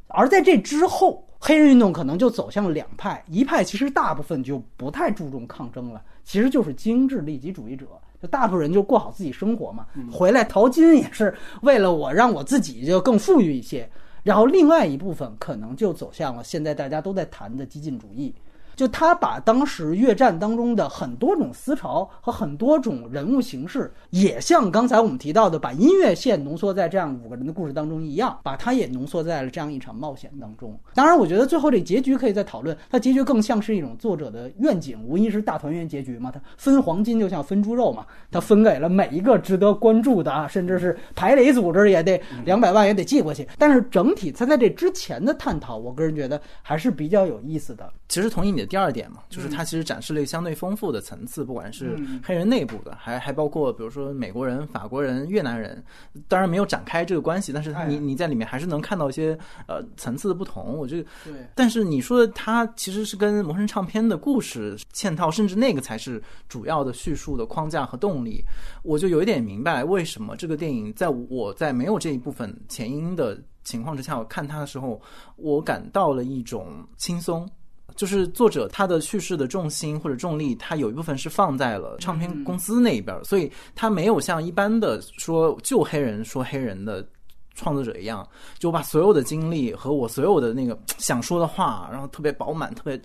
[0.08, 7.86] 而在这之后，黑人运动可能就走向两派，一派其实大部分就不太注重抗争了，其实就是精致利己主义者，
[8.24, 13.86] 就大部分人就过好自己生活嘛，回来淘金也是为了我让我自己就更富裕一些。
[14.22, 18.34] 然后另外一部分可能就走向了现在大家都在谈的激进主义，
[18.76, 30.78] 就他把当时越战当中的很多种思潮和很多种人物形式，也像刚才我们提到的，把音乐线浓缩在这样五个人的故事当中一样，把它也浓缩在了这样一场冒险当中。
[30.94, 36.30] 当然，我觉得最后这结局可以再讨论，它结局更像是一种作者的愿景，无疑是大团圆结局嘛。
[36.30, 43.46] 它分黄金就像分猪肉嘛，它分给了每一个值得关注的啊，甚至是排雷组织也得两百万也得寄过去。
[43.58, 47.88] 但是整体它在这之前的探讨，我个人觉得还是比较有意思的。
[48.08, 55.84] 其实同意你的第二点嘛，就是它其实展示了一个相对丰富的层次，不管是黑人内部的，还还包括比如说美国人、法国人、越南人，
[56.28, 60.76] 当然没有展开这个关系，但是它你你在里面还是能看到一些呃层次的不同。
[60.78, 68.42] 我觉得，对，但是你说的它其实是跟魔神唱片的故事嵌套，甚至那个才是主要的叙述的框架和动力，
[68.82, 75.00] 我就有一点明白为什么这个电影在我在没有这一部分前因的情况之下，我看它的时候，
[75.36, 77.48] 我感到了一种轻松。
[77.96, 87.06] 就是作者他的叙事的重心或者重力，他有一部分是放在了唱片公司那一边，所以他没有像一般的说就黑人说黑人的
[87.54, 88.28] 创作者一样，
[88.58, 93.00] 就把所有的精力和我所有的那个想说的话，然后特别饱满、特别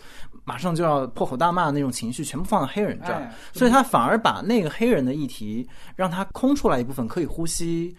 [0.49, 7.95] 马上就要破口大骂的那种情绪，全部放到黑人这儿，哎所以他反而把那个黑人的议题让他空出来一部分，可以呼吸，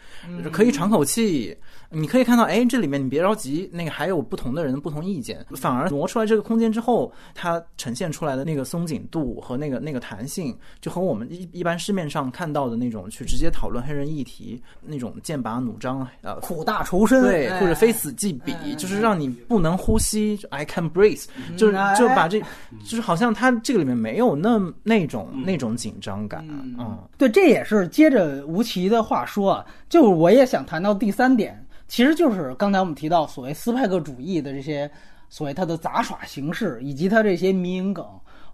[0.52, 1.56] 可以喘口气。
[1.92, 22.39] 你可以看到，哎，这里面你别着急，那个还有不同的人的不同意见，反而挪出来这个空间之后，它呈现出来的那个松紧度和那个那个弹性，就和我们一一般市面上看到的那种去直接讨论黑人议题那种剑拔弩张，呃，苦大仇深，对，哎或者非死即彼，哎就是让你不能呼吸，I can breathe，就是哎就把这，
[22.84, 34.90] 就是好像他这个里面没有那那种那种紧张感，嗯，对，这也是接着吴奇的话说啊，就是我也想谈到第三点，其实就是刚才我们提到所谓斯派克主义的这些
[35.28, 38.04] 所谓他的杂耍形式，以及他这些迷影梗。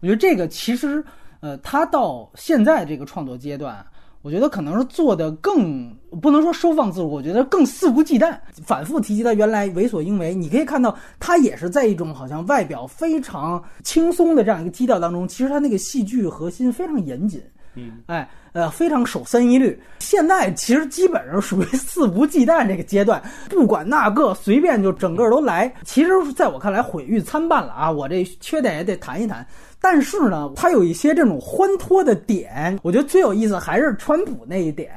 [0.01, 1.03] 我觉得这个其实，
[1.41, 3.85] 呃，他到现在这个创作阶段，
[4.27, 5.89] 我觉得可能是做的更
[6.21, 8.37] 不能说收放自如，我觉得更肆无忌惮。
[8.65, 17.41] 反复提及他原来为所应为，你可以看到他也是在一种好像外表非常轻松的这样一个基调当中，其实他那个戏剧核心非常严谨。
[17.77, 19.81] 嗯，哎，呃，非常守三一律。
[20.01, 25.73] 现在其实基本上属于 肆无忌惮这个阶段，不管那个，随便就整个都来。
[25.85, 27.89] 其实，在我看来，毁誉参半了啊。
[27.89, 29.47] 我这缺点也得谈一谈。
[29.81, 34.91] 但是呢，它有一些这种欢脱的点，我觉得最有意思还是川普那一点。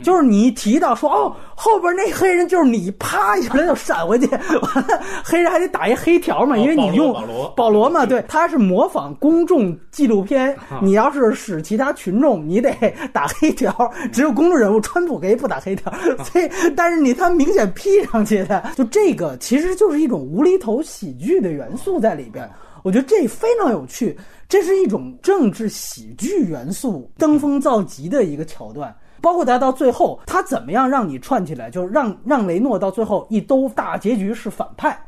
[0.00, 4.40] 就是你一提到说哦，后边那黑人就是你，啪一下就闪回去，完
[4.86, 7.90] 了黑人还得打一黑条嘛，因为你用保罗保罗。
[7.90, 12.72] 嘛，对，他是模仿公众纪录片，你要是使其他群众，你得
[13.12, 13.74] 打黑条，
[14.12, 15.92] 只有公众人物，川普可以不打黑条，
[16.24, 22.48] 所以但是你他明显 P 上去的，就这个其实就是一种无厘头喜剧的元素在里边，
[22.82, 24.16] 我觉得这非常有趣，
[24.48, 28.94] 这是一种政治喜剧元素登峰造极的一个桥段。
[29.20, 31.70] 包括他到最后，他怎么样让你串起来？
[31.70, 35.00] 就是让让雷诺到最后一兜大结局是反派，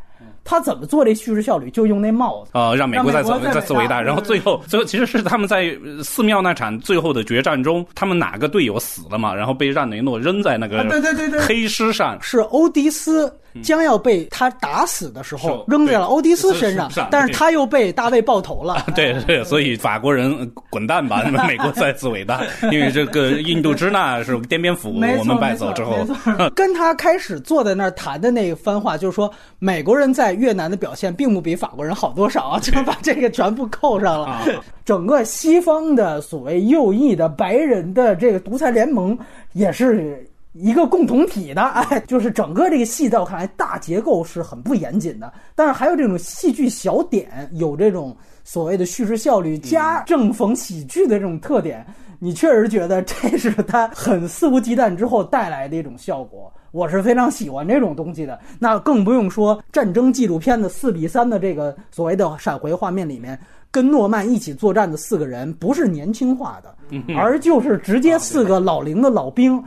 [0.45, 1.69] 他怎么做这叙事效率？
[1.69, 4.01] 就用那帽子啊，让美国再走再再次伟大。
[4.01, 9.35] 然后最后最后其实是他们在寺庙那场最后的决战中，他们哪个队友死了嘛？
[9.35, 12.17] 然后被让雷诺扔在那个对对对对黑尸上。
[12.23, 18.87] 是欧迪斯将要被他打死的时候扔在了欧迪斯身上，但是他又被大卫爆头了。
[18.95, 21.23] 对 对，所以法国人滚蛋吧！
[21.47, 26.07] 美国再次伟大，因为这个印度支那是滇边府我们败走之后，
[26.55, 34.41] 跟他开始坐在那儿谈的那一番话，就是说美国人在越南的表现并不比法国人好多少，就把这个全部扣上了。
[34.85, 39.17] 整个西方的所谓右翼的白人的这个独裁联盟
[39.53, 40.27] 也是。
[40.55, 45.33] 一个共同体的，哎，就是整个这个戏，在我看来，大结构是很不严谨的。
[45.55, 51.85] 但是还有这种戏剧小点，有这种所谓的叙事效率加正逢喜剧的这种特点，
[52.21, 56.53] 你确实觉得这是他很肆无忌惮之后带来的一种效果。
[56.71, 58.39] 我是非常喜欢这种东西的。
[58.61, 63.37] 那更不用说战争纪录片的四比三的这个所谓的闪回画面里面，
[63.73, 66.77] 跟诺曼一起作战的四个人不是年轻化的，
[67.17, 69.61] 而就是直接四个老龄的老兵。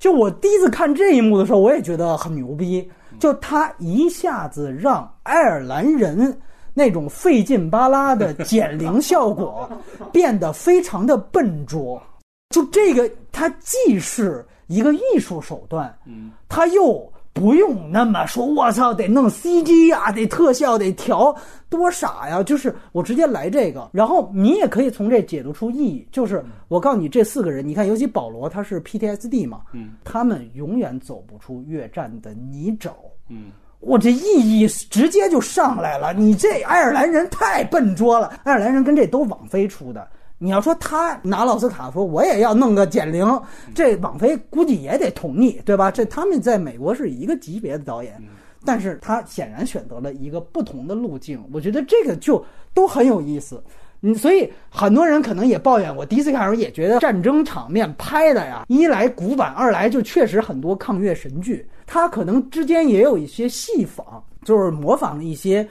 [0.00, 2.90] 就我第一次看这一幕的时候，我也觉得很牛逼。
[3.18, 6.40] 就他一下子让爱尔兰人
[6.72, 9.70] 那种费劲巴拉的减龄效果
[10.10, 12.02] 变得非常的笨拙。
[12.48, 17.09] 就这个，它既是一个艺术手段，嗯，它又。
[17.32, 21.34] 不用那么说，我操，得弄 CG 呀，得特效，得调，
[21.68, 22.42] 多傻呀！
[22.42, 26.06] 就是我直接来这个，然后你也可以从这解读出意义。
[26.10, 32.90] 就是我告诉你，这四个人，你看，尤其保罗，他是 PTSD 嘛，嗯，他们永远走不出越战的泥沼，
[33.28, 34.24] 嗯，我这意
[34.58, 36.12] 义直接就上来了。
[36.12, 40.06] 你这爱尔兰人太笨拙了，爱尔兰人跟这都网飞出的。
[40.42, 43.28] 你要说他拿奥斯卡说我也要弄个减龄，
[43.74, 45.90] 这网飞估计也得同意，对吧？
[45.90, 48.18] 这他们在美国是一个级别的导演，
[48.64, 51.38] 但是他显然选择了一个不同的路径。
[51.52, 53.62] 我觉得这个就都很有意思。
[54.00, 65.68] 嗯，所以很多人可能也抱怨，我第一次看的时候也觉得战争场面拍的呀，一来古板，二来就确实很多抗越神剧，它可能之间也有一些戏仿，就是模仿一些。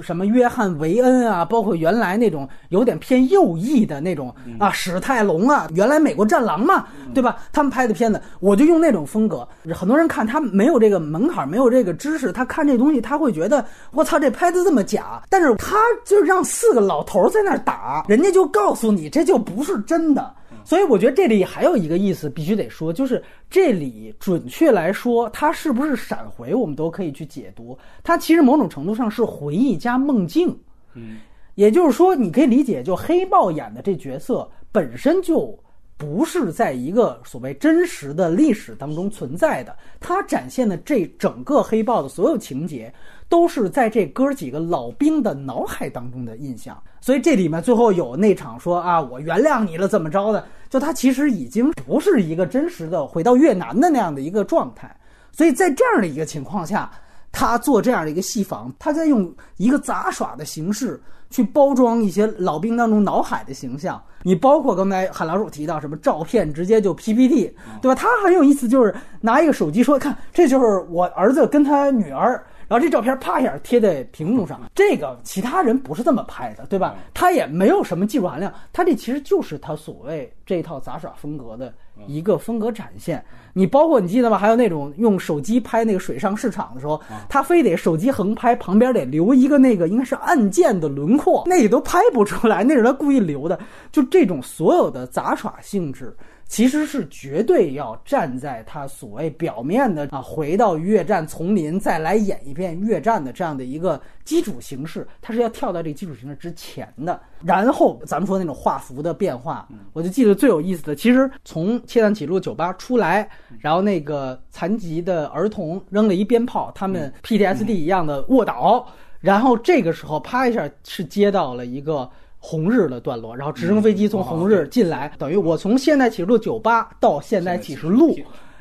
[0.00, 7.36] 什么约翰维恩啊，包括原来那种有点偏右翼的那种啊，史泰龙啊，原来美国战狼嘛，对吧？
[7.52, 9.46] 他们拍的片子，我就用那种风格。
[9.74, 15.20] 很多人看他没有这个门槛，没有这个知识，他看这东西他会觉得我操，这拍的这么假。
[15.28, 20.32] 但是他就让四个老头在那打，人家就告诉你这就不是真的。
[20.64, 27.76] 所以我觉得这里还有一个意思必须得说，就是这里准确来说，它是不是闪回，我们都可以去解读。
[28.02, 30.56] 它其实某种程度上是回忆加梦境，
[30.94, 31.18] 嗯，
[31.54, 35.58] 也就是说，你可以理解，就黑豹演的这角色本身就
[35.96, 42.92] 不是在一个所谓真实的历史当中存在的，它展现的这整个黑豹的所有情节。
[43.32, 50.44] 都是在这哥几个老兵的脑海当中的印象，所以这里面最后有那场说啊，我原谅你了，怎么着的？
[50.68, 54.94] 就他其实已经不是一个真实的回到越南的那样的一个状态，
[55.30, 56.90] 所以在这样的一个情况下，
[57.32, 63.98] 他做这样的一个戏仿，他在用一个杂耍的形式去包装一些老兵当中脑海的形象。
[64.24, 67.94] 你包括刚才韩老师提到什么照片，直接就 PPT，对吧？
[67.94, 72.44] 他很有意思，就是拿一个手机说，看，这就是我儿子跟他女儿。
[72.72, 76.96] 然后这照片啪一下贴在屏幕上，这个其他人不是这么拍的，对吧？
[77.12, 81.74] 他也没有什么技术含量，他这其实就是他所谓这套杂耍风格的
[82.06, 83.22] 一个风格展现。
[83.52, 84.38] 你包括你记得吗？
[84.38, 93.60] 还有那种用手机拍那个水上市场的时候，他非得手机横拍，旁边得留一个那个应该是按键的轮廓，那也都拍不出来，那是他故意留的。
[93.90, 96.16] 就这种所有的杂耍性质。
[96.46, 107.18] 其实是绝对要站在他所谓表面的啊，回到越战丛林再来演一遍越战的这样的一个基础形式，他是要跳到这个基础形式之前的。
[107.42, 118.86] 然后咱们说那种画幅的变化，我就记得最有意思的，其实从切断起路酒吧出来，然后那个残疾的儿童扔了一鞭炮，他们 PTSD 一样的卧倒，
[119.20, 122.08] 然后这个时候啪一下是接到了一个。
[122.44, 128.18] 红日的段落，然后直升飞机从红日进来，等于我从现代启示录酒吧到现代启示录，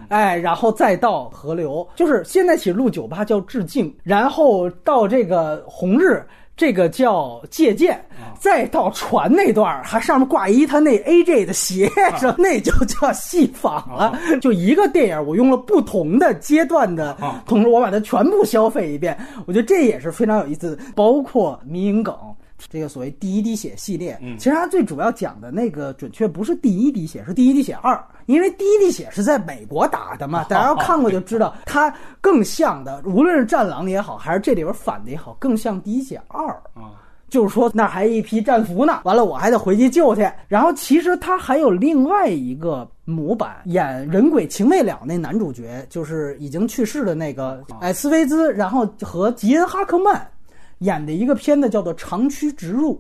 [0.08, 6.24] 哎，然后再到河流，就是现代启示录酒吧叫致敬，然后到这个红日，
[6.56, 8.00] 这个叫借鉴，
[8.40, 14.16] 再到船那段还上面挂一他那 AJ 的鞋，是那就叫戏仿了。
[14.40, 17.18] 就一个电影，我用了不同的阶段的，
[17.48, 19.18] 同时我把它全部消费一遍，
[19.48, 22.16] 我觉得这也是非常有意思，包括迷影梗。
[22.70, 37.00] 这个所谓第一滴血系列，其实它最主要讲的那个准确不是第一滴血，是第一滴血二，因为第一滴血是在美国打的嘛，大家要看过就知道，它更像的，无论是战狼也好，还是这里边反的也好，更像第一血二啊，
[37.30, 50.26] 就是说那还一批战俘呢，完了我还得回去救去，然后其实它还有另外一个模板，演人鬼情未了那男主角，就是已经去世的那个哎斯维兹，然后和吉恩哈克曼。
[50.82, 52.94] 演的一个片子叫做《长驱直入》，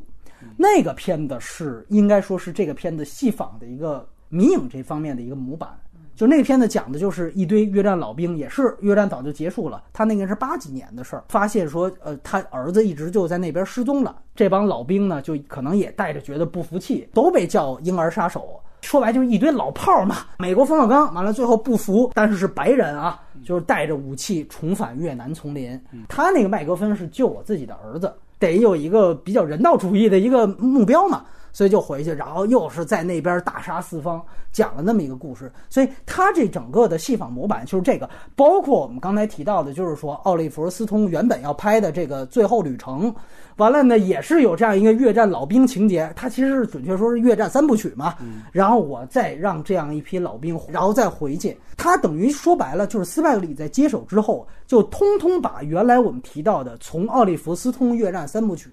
[0.57, 5.69] 那个片子是应该说是这个片子戏仿的一个迷影这方面的一个模板。
[6.13, 14.21] 就那个片子讲的就是一堆越战老兵，也是越战早就结束了，他那个是八几年的事儿，发现说呃他儿子一直就在那边失踪了。
[14.35, 18.61] 这帮老兵呢，就可能也带着觉得不服气，都被叫婴儿杀手。
[18.81, 20.17] 说白就是一堆老炮儿嘛。
[20.39, 23.19] 美国冯小刚完了最后不服，但是是白人啊。
[23.43, 31.25] 就是带着武器重返越南丛林，他那个麦格芬是救我自己的儿子，得有一个比较人道主义的一个目标嘛。
[31.53, 35.51] 所以就回去，然后又是在那边大杀四方，讲了那么一个故事。
[35.69, 43.13] 所以他这整个的戏仿模板就是这个，包括我们刚才提到的，就是说奥利弗斯通原本要拍的这个最后旅程，
[43.57, 46.11] 完了呢也是有这样一个越战老兵情节。
[46.15, 48.15] 他其实是准确说是越战三部曲嘛。
[48.51, 58.69] 然后我再让这样一批老兵，然后再回去，他等于说白了就是斯派克里在接手之后，就通通把原来我们提到的从奥利弗斯通越战三部曲，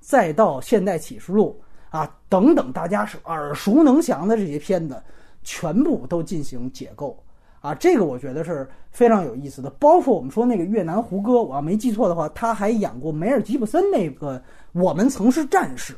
[0.00, 1.58] 再到现代启示录。
[1.90, 5.00] 啊，等等，大家是耳熟能详的这些片子，
[5.42, 7.16] 全部都进行解构
[7.60, 9.70] 啊，这个我觉得是非常有意思的。
[9.78, 14.38] 包括我们说那个越南胡歌，我要没记错的话，他还演过梅尔吉布森那个
[14.72, 15.92] 《我们曾是战士》，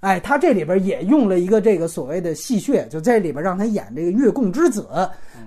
[0.00, 4.88] 哎，他这里边也用了一个这个所谓的戏谑，就在里边让他演这个越共之子，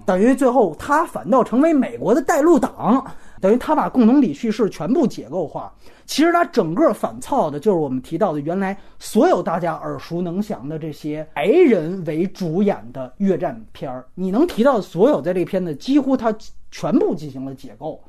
[0.05, 3.05] 等于最后他反倒成为美国的带路党。
[3.39, 5.73] 等于他把共同体叙事全部解构化，
[6.05, 14.05] 其实他整个反操的就是我们提到的原来所有大家耳熟能详的这些白人为主演的越战片儿。
[14.15, 16.33] 你能提到所有在这片子，几乎他
[16.71, 18.01] 全部进行了解构，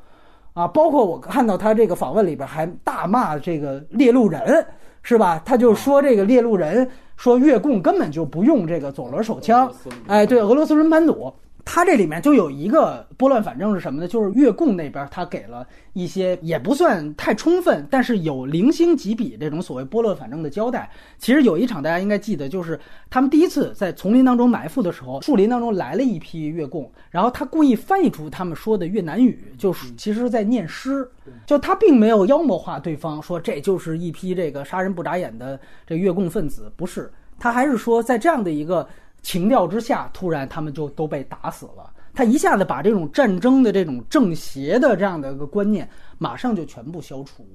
[0.52, 4.66] 啊，包括我看到他这个访问里边还大骂这个猎鹿人，
[5.02, 5.40] 是吧？
[5.44, 9.72] 他就说这个猎鹿人说越共根本就不用这个左轮手枪，
[10.06, 11.32] 哎，对，俄罗斯轮盘组。
[11.64, 14.08] 他这里面就有一个拨乱反正是什么呢？
[14.08, 20.90] 就是越共那边他给了一些也不算太充分，但是有零星几笔这种所谓拨乱反正的交代。
[21.18, 31.08] 其实有一场大家应该记得，就是他们第一次在丛林当中埋伏的时候，树林当中来了一批越共，然后他故意翻译出他们说的越南语，就是其实在念诗，
[31.46, 38.88] 就他并没有妖魔化对方，说这就是一批这个杀人不眨眼的这越共分子，不是，他还是说在这样的一个。
[39.22, 41.92] 情调之下，突然他们就都被打死了。
[42.12, 47.46] 他一下子把这种战争的这种正邪的这样的一个观念，马上就全部消除，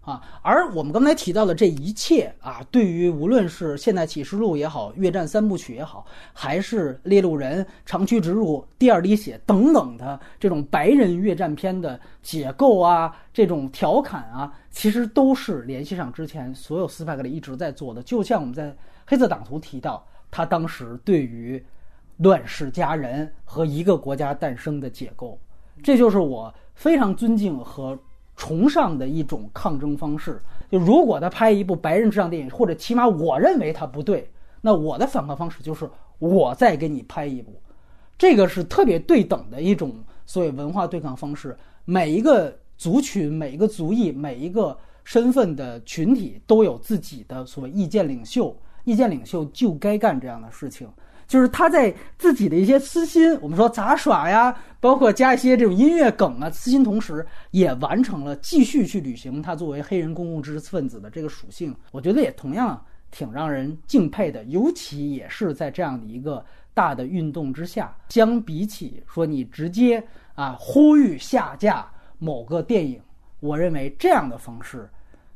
[0.00, 0.20] 啊！
[0.42, 18.02] 而我们刚才提到的这一切啊，对于无论是现代启示录也好，越战三部曲也好，还是猎鹿人、长驱直入、第二滴血等等的这种白人越战片的解构啊，这种调侃啊，其实都是联系上之前所有斯派克里一直在做的。
[18.02, 20.04] 就像我们在黑色党图提到。
[20.32, 21.62] 他当时对于
[22.16, 25.38] 乱世佳人和一个国家诞生的解构，
[25.82, 27.98] 这就是我非常尊敬和
[28.34, 30.42] 崇尚的一种抗争方式。
[30.70, 34.30] 就如果他拍一部白人至上电影，或者起码我认为他不对，
[34.62, 37.60] 那我的反抗方式就是我再给你拍一部，
[38.16, 41.54] 这个是特别对等的一种所谓文化对抗方式。
[41.84, 44.74] 每一个族群、每一个族裔、每一个
[45.04, 48.56] 身份的群体都有自己的所谓意见领袖。
[48.84, 50.88] 意见领袖就该干这样的事情，
[51.26, 61.74] 就是他在自己的一些私心，我们说杂耍呀，包括加一些这种音乐梗啊，私心同时也完成了继续去履行他作为黑人公共知识分子的这个属性。
[61.90, 70.02] 我觉得也同样挺让人敬佩的，尤其也是在这样的一个大的运动之下，相比起说你直接
[70.34, 71.86] 啊呼吁下架
[72.18, 73.00] 某个电影，
[73.40, 74.88] 我认为这样的方式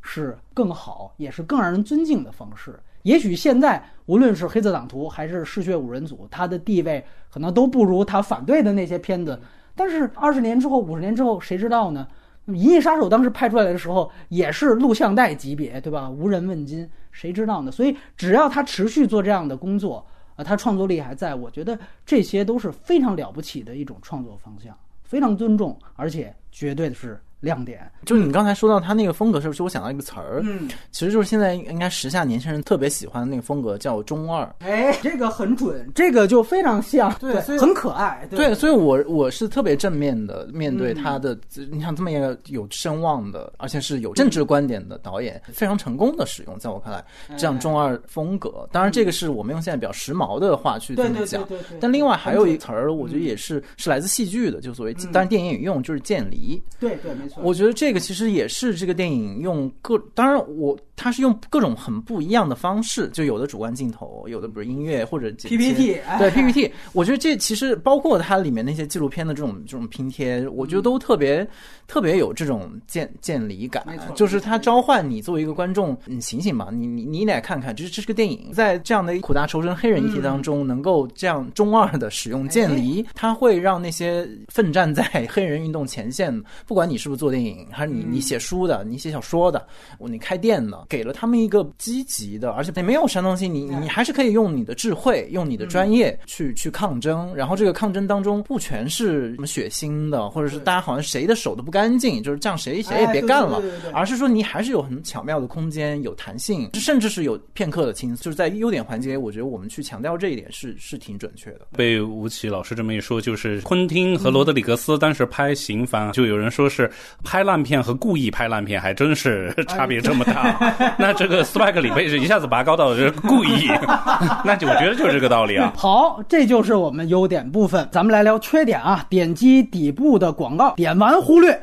[0.03, 2.79] 是更好，也是更让人尊敬的方式。
[3.07, 9.41] 也许现在无论是黑色党徒还是嗜血五人组，他的地位可能都不如他反对的那些片子。
[9.77, 12.09] 但是二十年之后、五十年之后，谁知道呢？
[12.53, 16.11] 《银翼杀手》当时拍出来的时候，也是录像带级别，对吧？
[16.11, 17.71] 无人问津，谁知道呢？
[17.71, 20.05] 所以只要他持续做这样的工作，
[20.35, 27.21] 啊，他创作力还在，我觉得这些都是非常了不起的一种创作方向，非常尊重，而且绝对的是。
[27.41, 34.49] 亮点就是你刚才说到他那个风格是不是，我想到一个词儿，嗯，其实就是现在应该时下年轻人特别喜欢的那个风格，叫中二。
[34.61, 38.27] 哎，这个很准，这个就非常像，对，很可爱。
[38.31, 41.37] 对，所以我我是特别正面的面对他的，
[41.71, 47.05] 你像这么一个有声望的，而且是有政治观点的导演，非常成功的使用，在我看来，
[47.37, 48.69] 这样中二风格。
[48.73, 51.47] 当然，这个是我们用现在比较时髦的话去这么讲。
[51.81, 56.63] 但另外还有一词儿，我觉得也是是来自戏剧的，就所谓，当然电影也用，就是渐离。
[56.81, 57.15] 对对。
[57.37, 71.47] 我觉得这个其实也是这个电影用各，当然我它是用各种很不一样的方式，就有的主观镜头，有的比如音乐或者 PPT，对 PPT，我觉得这其实包括它里面那些纪录片的这种这种拼贴，我觉得都特别
[71.87, 73.85] 特别有这种渐渐离感，
[74.15, 89.67] 就是它召唤你作为一个观众，你醒醒吧，你你你得看看，这这是个电影，在这样的苦大仇深黑人议题当中，能够这样中二的使用渐离，它会让那些奋战在黑人运动前线，不管你是不是做电影，还是你你写书的，你写小说的，
[89.99, 97.35] 你开店的，给了他们一个积极的，而且没有煽动性，你你还是可以用你的智慧，用你的专业去去抗争。
[97.35, 103.63] 然后这个抗争当中不全是什么血腥的，或者是大家好像谁的手都不干净，就是这样谁谁也别干了，
[103.93, 111.61] 而是说你还是有很巧妙的空间，有弹性，甚至是有片刻的轻，就是在优点环节，我觉得我们去强调这一点是是挺准确的。
[111.77, 116.91] 被吴奇老师这么一说，就是昆汀和罗德里格斯当时拍《刑犯》，就有人说是
[117.25, 120.75] 拍烂片和故意拍烂片还真是差别这么大。
[120.99, 123.69] 那这个斯派克里贝是一下子拔高到是故意，
[124.45, 125.73] 那就我觉得就是这个道理啊。
[125.77, 129.05] 好，这就是我们优点部分，咱们来聊缺点啊。
[129.09, 131.59] 点击底部的广告，点完忽略。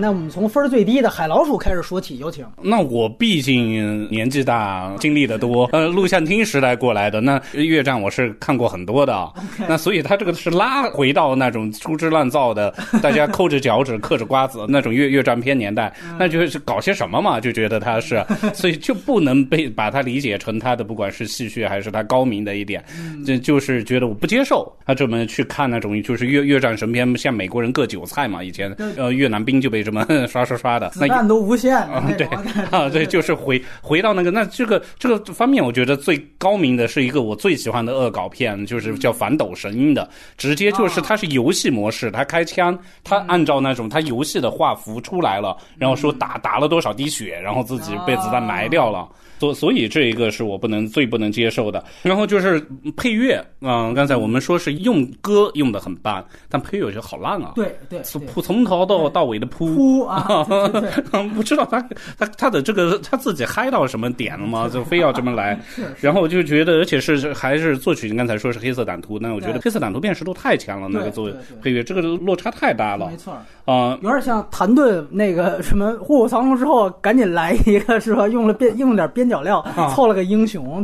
[0.00, 2.42] 那我们从分儿最低的海老鼠开始说起，有请。
[2.62, 9.30] 那我毕竟年纪大，经历的多，呃，录像厅时代过来的，那越战我是看过很多的。
[9.68, 17.38] 那所以他这个是拉回到那种粗制滥造的，大家抠着脚趾嗑着瓜子那种越越战片年代，那就是搞些什么嘛？
[17.38, 18.24] 就觉得他是，
[18.54, 22.82] 所以就不能被把它理解成他的不管是戏谑还是他高明的一点，
[23.26, 29.84] 这就是觉得我不接受他这么去看那种就是越越战神片，像美国人割韭菜嘛，以前呃越南兵就被。
[29.90, 31.76] 什么 刷刷刷的，那弹都无限。
[32.16, 32.26] 对
[32.70, 49.08] 啊，对，就是回回到那个那这个这个方面，我觉得最高明的是一个我最喜欢的恶搞片，就是叫《反斗神鹰》的，直接就是它是游戏模式，它开枪，它按照那种它游戏的画幅出来了，然后说打打了多少滴血，然后自己被子弹埋掉了。
[49.40, 52.62] 所所以这一个是我不能最不能接受的，然后就是
[52.94, 57.52] 配乐啊，刚才我们说是用歌用的很棒，但配乐就好烂啊。
[57.54, 60.44] 对对，铺从头到到尾的铺铺啊，
[61.34, 61.80] 不知道他
[62.18, 64.68] 他他的这个他自己嗨到什么点了吗？
[64.68, 65.58] 就非要这么来，
[66.02, 73.08] 然后我就觉得，而且是还是作曲，你刚才说是黑色胆图，那我觉得黑色胆图辨识度太强了，那个作为配乐，这个落差太大了。
[73.08, 73.32] 没错
[73.64, 78.28] 啊，有点像谭盾那个什么卧虎藏龙之后，赶紧来一个是吧？
[78.28, 79.29] 用了边用了点边。
[79.30, 79.64] 脚料
[79.94, 80.82] 凑了个英雄，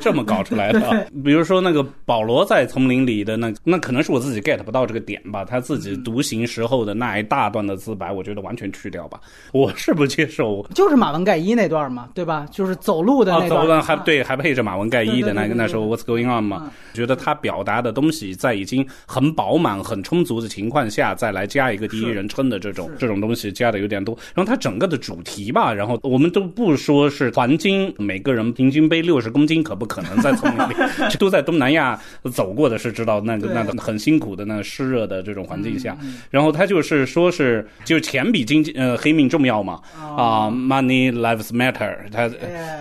[0.00, 0.80] 这么搞出来的。
[1.24, 5.44] 比如说那个保罗在丛林里的那，那可能是我自己 get 不到这个点吧。
[5.44, 9.18] 他自己独行时候的那一大段的自白，我觉得完全去掉吧。
[9.52, 10.64] 我是不接受。
[10.74, 12.46] 就是马文盖伊那段嘛，对吧？
[12.50, 16.70] 就是走路的那段，还对，还配着马文盖伊的那个那时候 What's going on 嘛？
[16.92, 24.16] 觉得他表达的东西在已经很饱满、很充足的情况下，再来加一个第一人称的这种这种东西，加的有点多。
[24.34, 27.30] 然后他整个的主题吧，然后我们都不说是。
[27.46, 30.74] 黄金，每个人平均背六十公斤，可不可能在丛林里？
[31.16, 31.96] 都在东南亚
[32.32, 35.96] 走过的是知道那个那个很辛苦的那湿热的这种环境下。
[36.28, 41.96] 然后他就是说是就钱比经济呃黑命重要嘛啊，money lives matter。
[42.10, 42.28] 他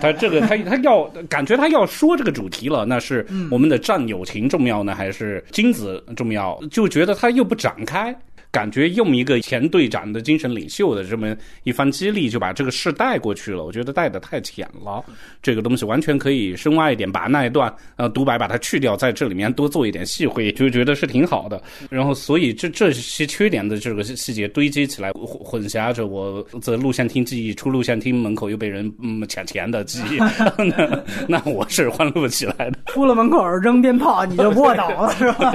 [0.02, 6.60] 他这个他他要感觉他要说这个主题了，那是我们的战友情重要呢，还是金子重要？
[6.72, 8.18] 就觉得他又不展开。
[8.56, 13.66] 感觉用一个前队长的精神领袖的这么一番激励，就把这个事带过去了。
[13.66, 15.04] 我觉得带的太浅了，
[15.44, 21.62] 这个东西完全可以深挖一点，把那一段呃独白把它去掉，在这里面多做一点细会，就觉得是挺好的。
[21.90, 30.18] 然后，所以这这些缺点的这个细节堆积起来，混混淆着我在录像厅记忆，出录像厅门口又被人嗯抢钱的记忆，
[30.58, 32.80] 那 那我是欢乐不起来的。
[32.86, 35.54] 出 了门口扔鞭炮，你就卧倒了，是吧？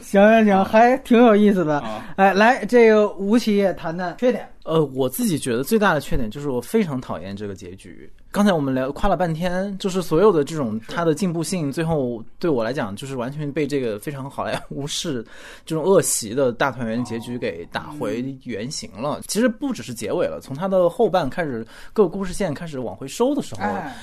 [0.00, 1.82] 行行行，还挺有意思的。
[2.14, 4.48] 哎，来，这个吴奇也谈谈缺点。
[4.62, 8.08] 呃，我自己觉得最大的缺点就是我非常讨厌这个结局。
[8.32, 15.24] 刚才我们聊夸了半天，就是所有的这种它的进步性，最后对我来讲就是完全被这个非常好莱坞式
[15.66, 19.20] 这种恶习的大团圆结局给打回原形了。
[19.26, 23.62] 其实不只是结尾了，从它的后半开始，各个故事线开始往回收的时候，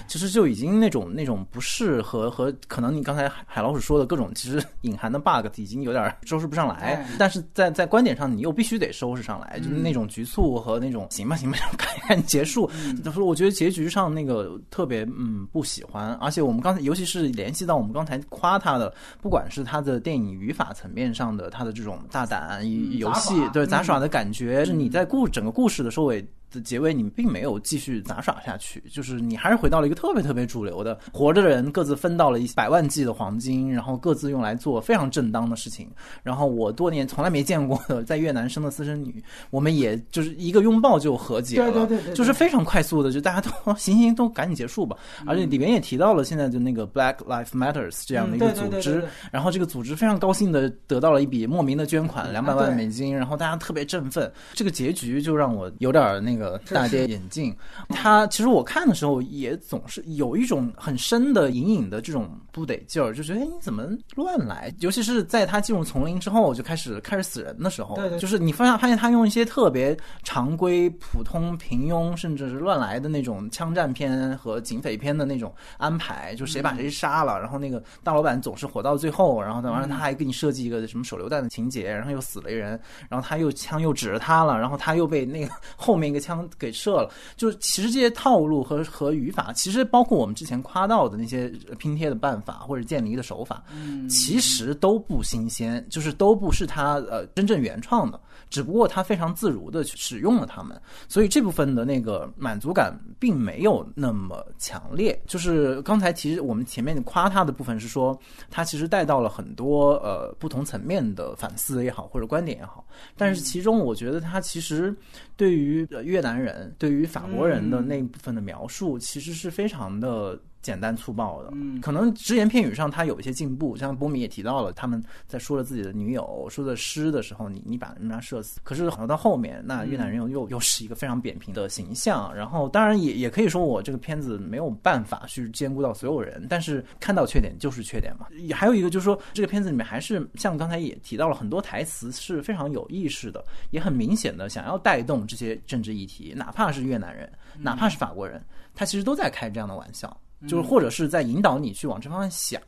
[0.09, 7.07] 其实就已经那种那种不适和和可能你刚才海老鼠说的各种其实 隐含的 bug 已经有点收拾不上来。
[7.17, 11.57] 但是在在观点上，你又必须得收拾上来，就是那种局促和那种行吧行吧，
[12.07, 12.69] 赶紧结束。
[13.05, 14.16] 就是我觉得结局上。
[14.17, 18.91] 那个特别嗯不喜欢，而且我们刚才尤其是联系到我们刚才夸他的，
[19.21, 22.61] 不管是他的电影语法层面上的他的这种大胆
[22.97, 26.27] 游戏对杂耍的感觉，是你在故整个故事的收尾。
[26.51, 35.89] 的结尾，你并没有继续杂耍下去，就是你还是回到了一个特别特别主流的，活着的人各自分到了一百万计的黄金，然后各自用来做非常正当的事情。
[36.23, 44.95] 然后我多年从来没见过的， 在越南生的私生女，我们也就是一个拥抱就和解了，对对对，就是非常快速的，就大家都 行行都赶紧结束吧。
[45.25, 54.31] 而且里边也提到了现在的那个 Black Lives Matters 这样的一个组织，然后这个组织非常高兴的得到了一笔莫名的捐款，两百万美金，然后大家特别振奋。
[54.53, 56.36] 这个结局就让我有点那个
[56.69, 57.07] 大跌。
[57.07, 57.55] 眼镜，
[57.89, 63.83] 他其实我看的时候也总是有一种很深的、隐隐的这种不得劲儿，就觉得哎你怎么
[64.15, 64.73] 乱来？
[64.79, 87.09] 尤其是在他进入丛林之后，就开始开始死人的时候，对对，就是你发现发现他用一些特别常规、普通、平庸，甚至是乱来的那种枪战片和警匪片的那种安排，就谁把谁杀了，然后那个大老板总是活到最后，然后完了他还给你设计一个什么手榴弹的情节，然后又死了一人，然后他又枪又指着他了，然后他又被那个后面一个枪给射了。
[87.35, 91.47] 就是其实这些套路和和语法，其实包括我们之前夸到的那些
[91.79, 93.63] 拼贴的办法或者建离的手法，
[94.09, 98.19] 其实都不新鲜，就是都不是他呃真正原创的，
[98.49, 105.19] 只不过他非常自如的去使用了他们，所以这部分的那个满足感并没有那么强烈。
[105.25, 108.17] 就是刚才其实我们前面夸他的部分是说，
[108.49, 112.85] 他其实带到了很多呃不同层面的反思也好或者观点也好，
[113.15, 114.95] 但是其中我觉得他其实。
[115.37, 120.35] 对于越南人，对于法国人的那部分的描述，其实是非常的。
[120.61, 128.59] 简单粗暴的，嗯，可能只言片语上他有一些进步，像波米也提到了，他们在说了自己的女友、说的诗的时候，你你把人家射死。
[128.63, 132.33] 可是好像到后面，那越南人又又又是一个非常扁平的形象。
[132.35, 138.27] 然后当然也也可以说我这个片子没有办法去兼顾到所有人，但是看到缺点就是缺点嘛。
[138.37, 148.43] 也还有一个就是说，这个片子里面还是像刚才也提到了很多台词是非常有意识的，也很明显的想要带动这些政治议题，哪怕是越南人，哪怕是法国人，
[148.75, 150.15] 他其实都在开这样的玩笑。
[150.45, 152.61] 就是或者是在引导你去往这方面想，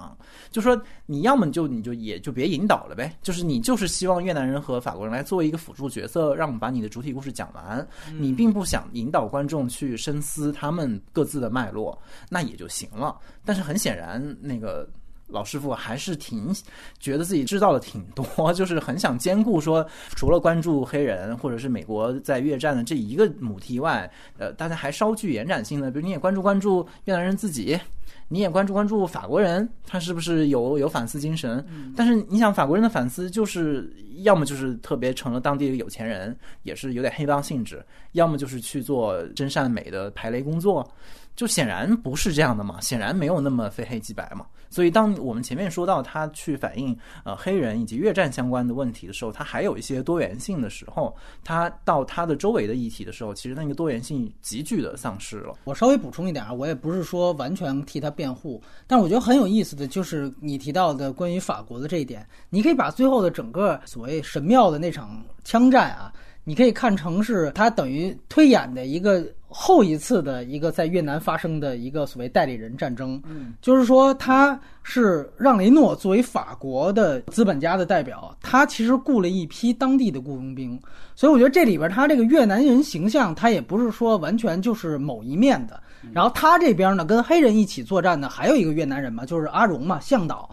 [0.49, 11.95] 就说你要么就你就也就别引导了呗，就是你就是希望越南人和法国人来做一个辅助角色，让我们把你的主体故事讲完，你并不想引导观众去深思他们各自的脉络，
[12.29, 13.17] 那也就行了。
[13.43, 14.89] 但是很显然那个。
[15.29, 16.53] 老师傅还是挺
[16.99, 27.79] 觉得自己知道的挺多， 就是很想兼顾说，除了关注黑人或者是美国在越战的这一个母题外，呃，大家还稍具延展性的，比如你也关注关注越南人自己，
[28.27, 31.65] 你也关注关注法国人，他是不是有有反思精神？
[31.95, 40.87] 但是你想，法国人的反思就是要么就是特别成了当地的有钱人，也是有点黑帮性质，要么就是去做真善美的排雷工作。
[41.35, 44.45] 就显然不是这样的嘛，显然没有那么非黑即白嘛。
[44.69, 55.55] 所以当我们前面说到他去反映呃黑人以及越战相关的问题的时候，他还有一些多元性的时候，他到他的周围的议题的时候，其实那个多元性急剧的丧失了。
[55.63, 66.13] 我稍微补充一点啊，我也不是说完全替他辩护，但我觉得很有意思的就是你提到的关于法国的这一点，你可以把最后的整个所谓神庙的那场枪战啊。
[66.49, 80.79] 你可以看成是他等于推演的一个后一次的一个在越南发生的一个所谓代理人战争，嗯，就是说他是让雷诺作为法国的资本家的代表，他其实雇了一批当地的雇佣兵，
[81.15, 85.79] 所以我觉得这里边他这个越南人形象，他也不是说完全就是某一面的。
[86.11, 90.49] 然后他这边呢，跟黑人一起作战的还有一个越南人嘛，就是阿荣嘛，向导。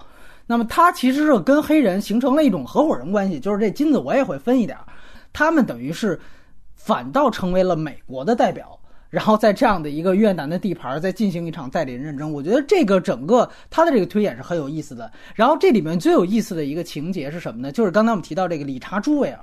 [0.47, 4.85] 那么他其实是跟黑人形成了一种合伙人关系，就是这金子我也会分一点儿。
[5.39, 6.19] 他们等于是
[6.75, 8.81] 反倒成为了美国的代表，
[9.11, 12.33] 然后在这样的一个越南的地盘再进行一场代理人战争。
[12.33, 15.13] 我觉得这个整个他的这个推演是很有意思的。
[15.35, 17.71] 然后这里面最有意思的一个情节是什么呢？
[17.71, 19.41] 就是刚才我们提到这个理查·朱维尔，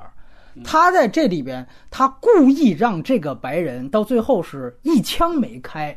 [0.63, 5.95] 他在这里边他故意让这个白人到最后是一枪没开，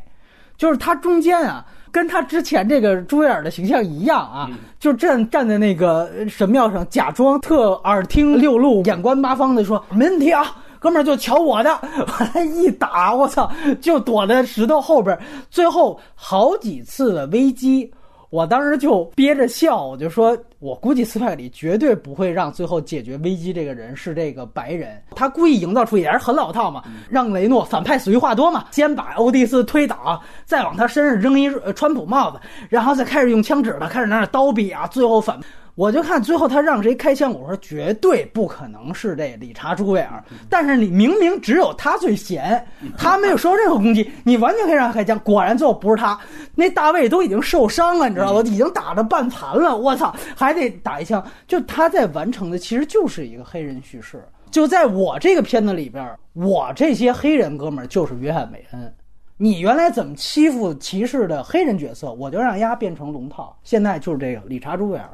[0.57, 1.65] 就是他中间啊。
[1.91, 11.69] 跟他之前这个朱维尔的形象一样啊，就站站在那个神庙上，假装特耳听六路、眼观八方的说没问题啊，哥们儿就瞧我的，
[12.19, 15.17] 完了，一打，我操，就躲在石头后边，
[15.49, 17.91] 最后好几次的危机。
[18.37, 35.39] 我当时就憋着笑，我就说，我估计斯派里绝对不会让最后解决危机这个人是这个白人，他故意营造出也是很老套嘛，让雷诺反派死于话多嘛，先把欧蒂斯推倒，再往他身上扔一川普帽子，然后再开始用枪指他，开始拿着刀逼啊，最后反。
[35.77, 40.23] 我就看最后他让谁开枪，我说绝对不可能是这理查·朱维尔。
[40.49, 42.65] 但是你明明只有他最闲，
[42.97, 45.19] 他没有受任何攻击，你完全可以让他开枪。
[45.19, 46.19] 果然最后不是他，
[46.55, 48.41] 那大卫都已经受伤了，你知道吗？
[48.41, 51.23] 已经打得半残了，我操，还得打一枪。
[51.47, 54.27] 就他在完成的其实就是一个黑人叙事。
[54.49, 58.91] 就在我这个片子里边，我这些黑人哥们儿就是约翰·韦恩。
[59.37, 63.55] 你原来怎么欺负歧视的黑人角色，我就让丫变成龙套。
[63.61, 65.07] 现在就是这个理查·朱维尔。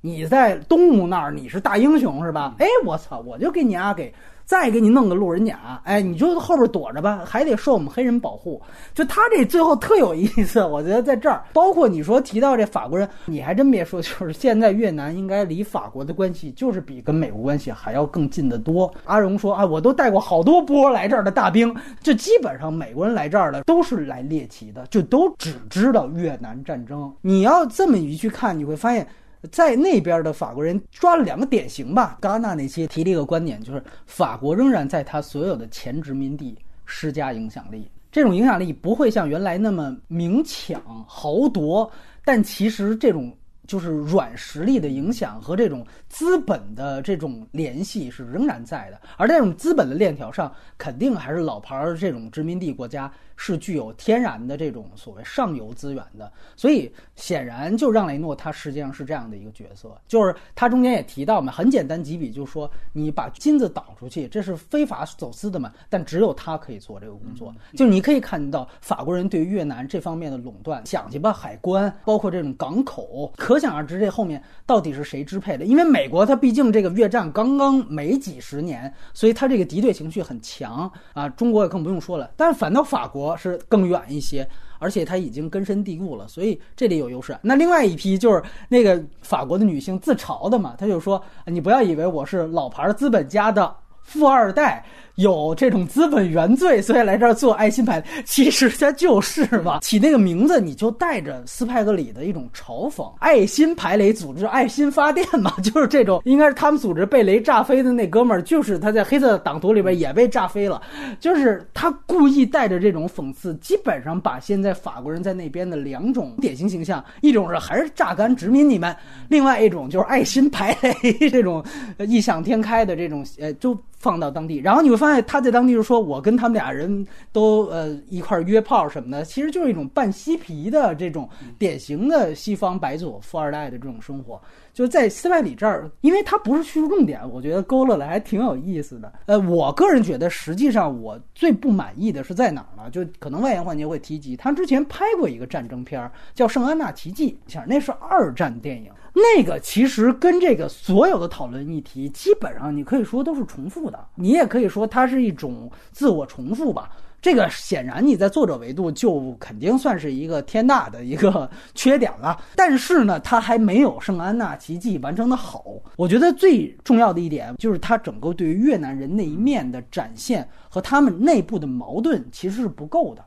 [0.00, 2.54] 你在东吴那儿，你是大英雄是吧？
[2.58, 4.12] 哎，我操，我就给你啊，给
[4.46, 8.60] 再给你弄个路人甲，哎，你就后边躲着吧，还得受我们黑人保护。
[8.94, 18.92] 就他这最后特有意思，我觉得在这儿，包括你说提到这法国人，你还真别说，就是现在越南应该离法国的关系，就是比跟美国关系还要更近得多。
[19.04, 27.12] 阿荣说啊，我都带过好多波来这儿的大兵，就基本上美国人来这儿的都是来猎奇的，就都只知道越南战争。
[27.20, 29.06] 你要这么一去看，你会发现。
[29.50, 41.90] 在那边的法国人抓了两个典型吧，戛纳那些提了一个观点，就是法国仍然在他所有的前殖民地施加影响力，这种影响力不会像原来那么明抢豪夺，
[42.24, 43.34] 但其实这种
[43.66, 53.10] 就是软实力的影响和这种资本的这种联系是仍然在的，而这种资本的链条上，肯定还是老牌儿这种殖民地国家。
[53.42, 83.29] 是具有天然的这种所谓上游资源的，所以显然就让雷诺他实际上是这样的一个角色，就是他中间也提到嘛，很简单几笔，就是说你把金子倒出去，这是非法走私的嘛，但只有他可以做这个工作，就你可以看到法国人对于越南这方面的垄断，想去吧海关，包括这种港口，可想而知这后面到底是谁支配的，因为美国它毕竟这个越战刚刚没几十年，所以它这个敌对情绪很强啊，中国也更不用说了，但是反倒法国。
[83.36, 87.38] 是更远一些，而且它已经根深蒂固了，所以这里有优势。
[87.42, 94.84] 那另外一批就是那个法国的女性自嘲的嘛，她就说：“你不要以为我是老牌资本家的富二代。”
[95.16, 98.02] 有这种资本原罪，所以来这儿做爱心牌。
[98.24, 103.12] 其实它就是吧， 起那个名字你就带着斯派格里的一种嘲讽。
[103.18, 106.22] 爱心排雷组织，爱心发电嘛， 就是这种。
[106.24, 110.80] 应该是他们组织被雷炸飞的那哥们儿，就是他在黑色党徒里边也被炸飞了。
[111.20, 118.96] 就是他故意带着这种讽刺，基本上把现在法国人在那边的两种典型形象，一种是还是榨干殖民你们，
[119.28, 121.62] 另外一种就是爱心排雷这种
[122.08, 124.56] 异想天开的这种，呃，就放到当地。
[124.58, 125.09] 然后你会发现。
[125.22, 131.26] 他在当地就说：“我跟他们俩人都呃一块约炮什么的，其实就是一种半嬉皮的这种
[131.58, 134.38] 典型的西方白左富二代的这种生活。
[134.72, 139.12] 就在斯派里这儿，因为它不是叙述重点，我觉得勾勒的还挺有意思的。
[139.26, 142.90] 呃，我个人觉得，实际上我最不满意的是在哪儿呢？
[142.90, 154.06] 就可能外延环节会提及，他之前拍过一个战争片儿叫《圣安娜奇迹》，想那是二战电影。”那个其实跟这个所有的讨论议题，基本上你可以说都是重复的。
[154.14, 156.90] 你也可以说它是一种自我重复吧。
[157.22, 162.42] 这个显然你在作者维度就肯定算是一个天大的一个 缺点了。
[162.56, 165.64] 但是呢，它还没有《圣安娜奇迹》完成的好。
[165.96, 173.24] 我觉得最重要的一点就是它整个对于越南人那一面的展现和他们内部的矛盾其实是不够的。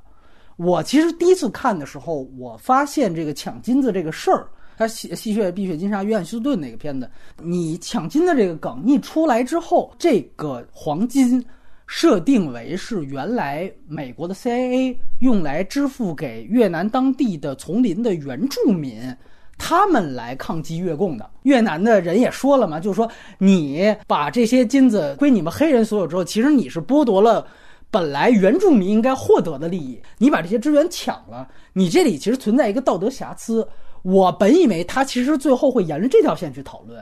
[0.55, 4.47] 我其实第一次看的时候，我发现这个抢金子这个事儿。
[4.75, 7.07] 他吸吸血、碧血金沙、约翰休斯顿那个片子，
[7.39, 11.43] 你抢金的这个梗一出来之后，这个黄金
[11.85, 19.15] 设定为是原来美国的 CIA 用来支付给越南当地的丛林的原住民，
[19.57, 21.29] 他们来抗击越共的。
[21.43, 27.45] 越南的人也说了嘛，就是说你把这些金子归你们黑人所有之后，其实你是剥夺了
[27.91, 33.67] 本来原住民应该获得的利益，你把这些资源抢了，你这里其实存在一个道德瑕疵。
[34.01, 37.01] 我本以为他其实最后会沿着这条线去讨论。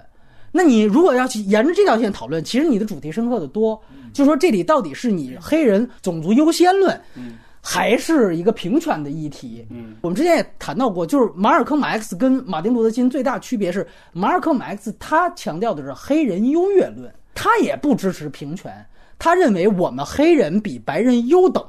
[0.51, 3.81] 那你如果要去沿着这条线讨论，其实你的主题深刻的多。
[4.13, 7.01] 就说这里到底是你黑人种族优先论，
[7.61, 9.65] 还是一个平权的议题？
[9.69, 18.85] 嗯，我们之前也谈到过，就是马尔科姆 X 跟马丁路德金最大区别是，马尔科姆 X 他强调的是黑人优越论，他也不支持平权，
[19.17, 21.63] 他认为我们黑人比白人优等。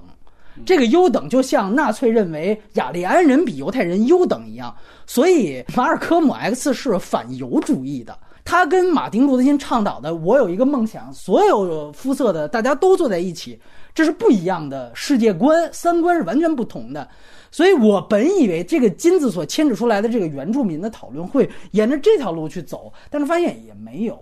[0.67, 4.75] 这个优等就像纳粹认为雅利安人比犹太人优等一样，
[5.07, 8.19] 所以马尔科姆 X 是反犹主义的。
[8.45, 13.59] 他跟马丁路德金倡导的“我有一个梦想，所有肤色的大家都坐在一起”，
[13.95, 17.09] 这是不一样的世界观，三观是完全不同的。
[17.51, 24.19] 所以我本以为这个金子所牵扯出来的这个原住民的讨论会沿着这条路去走，但是发现也没有，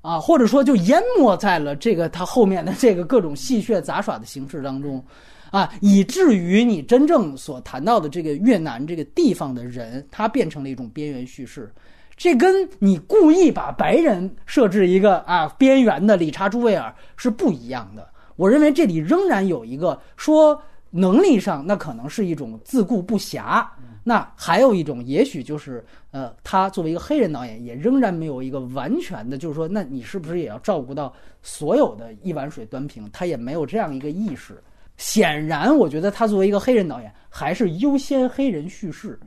[0.00, 5.04] 啊，或者说就淹没在了这个他后面的这个各种戏谑杂耍的形式当中。
[5.50, 11.72] 啊，以至于你真正所谈到的这个越南这个地方的人，他变成了一种边缘叙事，
[12.18, 18.06] 这跟你故意把白人设置一个啊边缘的理查·朱维尔是不一样的。
[18.34, 20.60] 我认为这里仍然有一个说
[20.90, 23.64] 能力上，那可能是一种自顾不暇；
[24.02, 33.08] 那还有一种，也许就是呃，他作为一个黑人导演，也仍然没有一个完全的，就是说，那你是不是也要照顾到所有的一碗水端平？
[33.12, 34.60] 他也没有这样一个意识。
[34.98, 39.18] 显然，我觉得他作为一个黑人导演，还是优先黑人叙事，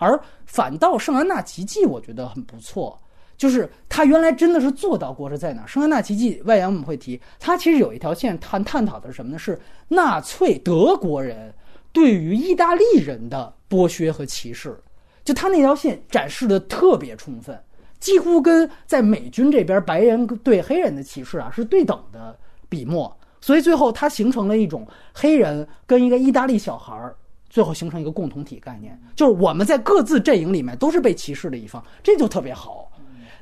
[0.00, 2.98] 而反倒《圣安娜奇迹》我觉得很不错，
[3.36, 5.62] 就是他原来真的是做到过是在哪？
[5.66, 9.38] 《圣安娜奇迹》外扬我们会提，他其实有一条线探探讨的是什么呢？
[9.38, 11.54] 是纳粹德国人
[11.92, 14.76] 对于意大利人的剥削和歧视，
[15.24, 17.58] 就他那条线展示的特别充分，
[18.00, 22.34] 几乎跟在美军这边白人对黑人的歧视啊是对等的
[22.68, 23.14] 笔墨。
[23.40, 27.14] 所以最后，它形成了一种黑人跟一个意大利小孩儿，
[27.48, 32.90] 最后形成一个共同体概念，就是我们在各自阵营里面都是被歧视的一方，这就特别好。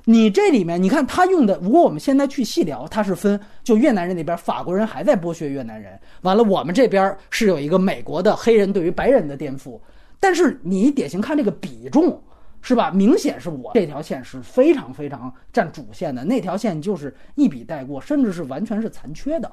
[0.09, 9.80] 你这里面，你看他用的，如果我们现在去细聊，他是分就越南人那边，法国人还在剥削越南人，完了我们这边是有一个美国的黑人对于白人的颠覆，
[10.20, 12.22] 但是你典型看这个比重，
[12.62, 12.92] 是吧？
[12.92, 19.51] 明显是我这条线是非常非常占主线的，那条线就是一笔带过，甚至是完全是残缺的。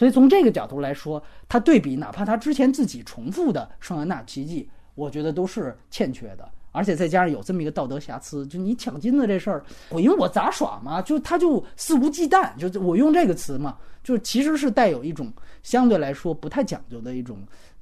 [0.00, 4.62] 所以从这个角度来说，他对比哪怕他之前自己重复的《圣安娜奇迹》，
[4.94, 15.30] 我觉得都是欠缺的，而且再加上有这么一个道德瑕疵，就你抢金子这事儿，我因为我杂耍嘛，就他就肆无忌惮，就我用这个词嘛，就其实是带有一种
[15.62, 17.36] 相对来说不太讲究的一种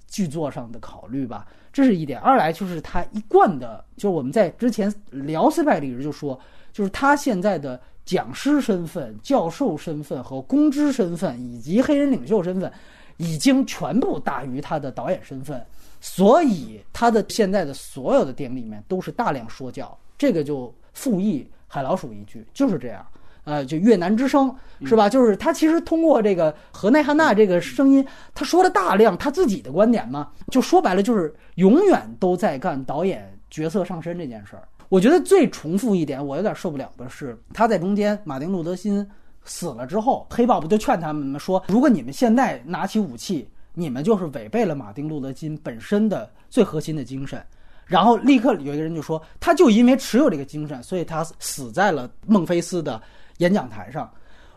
[0.09, 2.19] 剧作上的考虑吧，这是一点。
[2.19, 6.37] 二来就是他一贯的，就是我们在之前聊斯派里时就说，
[6.73, 7.81] 就是他现在的。
[8.09, 12.73] 讲师身份、教授身份和公知身份，以及黑人领袖身份，
[13.19, 15.63] 已经全部大于他的导演身份，
[16.01, 19.95] 所以他的现在的所有的电影里面都是大量说教。
[20.17, 23.07] 这个就复议海老鼠一句，就是这样。
[23.45, 24.55] 呃，就越南之声
[24.87, 25.07] 是吧？
[25.07, 28.03] 就是他其实通过这个何奈汉娜这个声音，
[28.35, 30.31] 他说了大量他自己的观点嘛。
[30.51, 34.67] 就说白了，就是永远都在干导演角色上身这件事儿。
[34.89, 39.07] 我觉得最重复一点，我有点受不了的是，他在中间，马丁路德金
[39.45, 47.45] 死了之后，黑豹不就劝他们说，如果你们现在拿起武器，你们就是违背了马丁路德金本身的最核心的精神。
[47.84, 53.01] 然后立刻有一个人就说，他就因为持有这个精神，所以他死在了孟菲斯的
[53.39, 54.11] 演讲台上。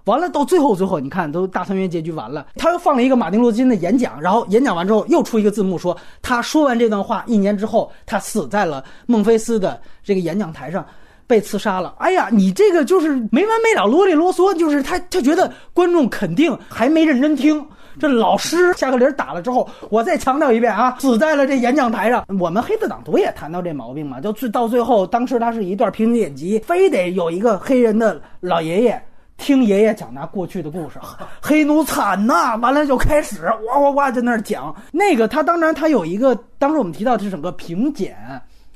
[0.05, 10.85] 完了，到最后最后，你看都大团圆结局完了，他又放了一个马丁路德金的演讲，然后演讲完之后又出一个字幕说，他说完这段话一年之后，他死在了孟菲斯的这个演讲台上，
[11.27, 11.93] 被刺杀了。
[11.99, 17.63] 哎呀，你这个就是没完没了啰里啰嗦，就是他他觉得观众肯定还没认真听，
[17.99, 22.25] 这老师下课铃打了之后，我再强调一遍啊，死在了这演讲台上。
[22.39, 29.01] 我们黑色党徒也谈到这毛病嘛，就最到最后，当时他是一段平行剪辑，非得有一个黑人的老爷爷。
[29.37, 30.99] 听爷爷讲那过去的故事，
[31.41, 32.55] 黑奴惨呐！
[32.57, 38.15] 完了就开始哇哇哇在那儿讲那个，他当然他有一个，当时我们提到的是整个评检，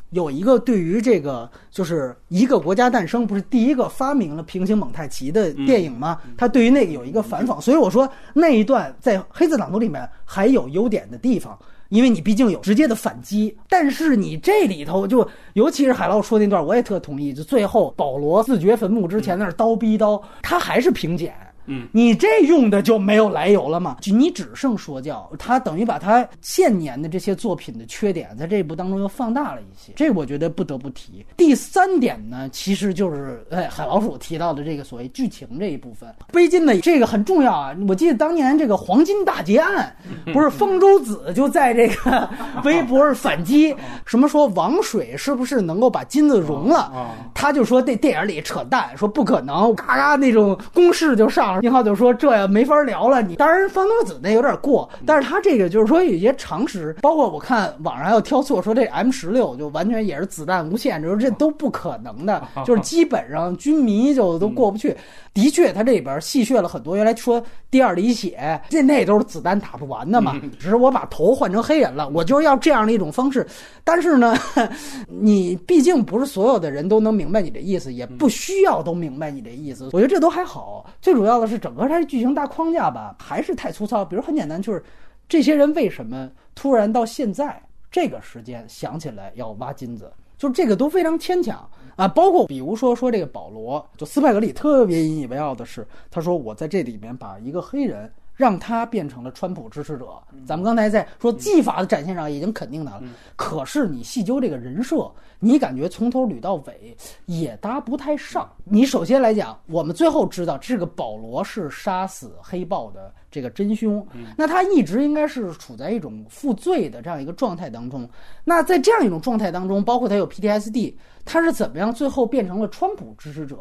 [0.09, 6.19] 有一个对于这个就是一个国家诞生，不是第一个发明了平行蒙太奇的电影吗？
[6.37, 11.57] 他对于那个有一个反讽，所以我说那一段在黑色党徒里面还有优点的地方。
[11.89, 17.33] 因为你毕竟有直接的反击，但是你这里头就，尤其是海捞说那段，我也特同意。
[17.33, 21.36] 就最后保罗自掘坟墓之前那刀逼刀，他还是平检，
[21.68, 23.97] 嗯，你这用的就没有来由了嘛？
[24.01, 31.26] 就你只剩说教，他等于把他现年的这些作品的缺点，在这一部当中又放大了一些，这我觉得不得不提。
[31.36, 37.76] 第三点呢，其实就是哎，海老鼠提到的这个所谓剧情这一部分，背金的这个很重要啊。
[37.88, 39.95] 我记得当年这个黄金大劫案，
[40.34, 42.30] 不是方舟子就在这个
[42.63, 46.91] 微博上反击，什么说王水是不是能够把金子融了？
[47.34, 51.61] 他就说这电影里扯淡，说不可能，嘎嘎那种公式就上了。
[51.61, 53.21] 宁浩就说这呀没法聊了。
[53.21, 64.95] 你当然方舟子那有点过，但是他这个就是说有一些常识，包括我看网上还有挑错说这 M 十六就完全也是子弹无限，就是这都不可能的，就是基本上军迷就都过不去。
[65.33, 66.95] 的确，他这里边戏谑了很多。
[66.95, 73.45] 原来说第二滴血，这那都是子弹打不完的嘛，只是我把头换成黑人了，我就是要这样的一种方式。
[73.83, 74.33] 但是呢，
[75.07, 79.89] 你毕竟不是所有的人都能明白你的意思，也不需要都明白你的意思。
[79.91, 80.85] 我觉得这都还好。
[81.01, 84.03] 最主要的是整个它的剧情大框架吧，还是太粗糙。
[84.03, 84.83] 比如很简单，就是
[85.27, 92.07] 这些人为什么突然到现在这个时间想起来要挖金子，就这个都非常牵强啊。
[92.07, 98.11] 包括比如说说这个保罗，就斯派格里特别引以为傲的是，他说我在这里面把一个黑人。
[98.36, 100.07] 让他变成了川普支持者。
[100.45, 103.03] 咱们刚才在说技法的展现上已经肯定他了，
[103.36, 105.09] 可是你细究这个人设，
[105.39, 108.49] 你感觉从头捋到尾也搭不太上。
[108.63, 114.05] 你首先来讲，我们最后知道这个保罗是杀死黑豹的这个真凶，
[114.38, 118.09] 那他一直应该是处在一种负罪的这样一个状态当中。
[118.43, 123.57] 那在这样一种状态当中，包括他有 PTSD，他是怎么样最后变成了川普支持者？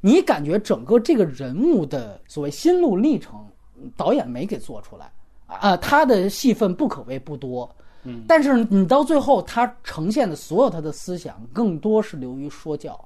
[0.00, 3.46] 你感觉整个这个人物的所谓心路历程？
[3.96, 5.10] 导演没给做出来，
[5.46, 7.68] 啊，他的戏份不可谓不多，
[8.04, 12.98] 嗯，但是你到最后他呈现的所有他的思想，更多是流于说教。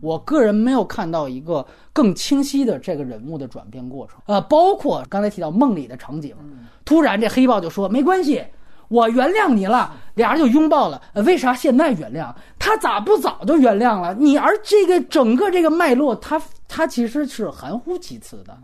[0.00, 6.34] 我个人没有看到一个更清晰的这个人物的转变过程，呃，包括刚才提到梦里的场景，
[6.84, 8.44] 突然这黑豹就说没关系，
[8.88, 11.00] 我原谅你了，俩人就拥抱了。
[11.24, 12.34] 为啥现在原谅？
[12.58, 14.12] 他咋不早就原谅了？
[14.14, 18.58] 你而这个整个这个脉络，他他其实是含糊其辞的。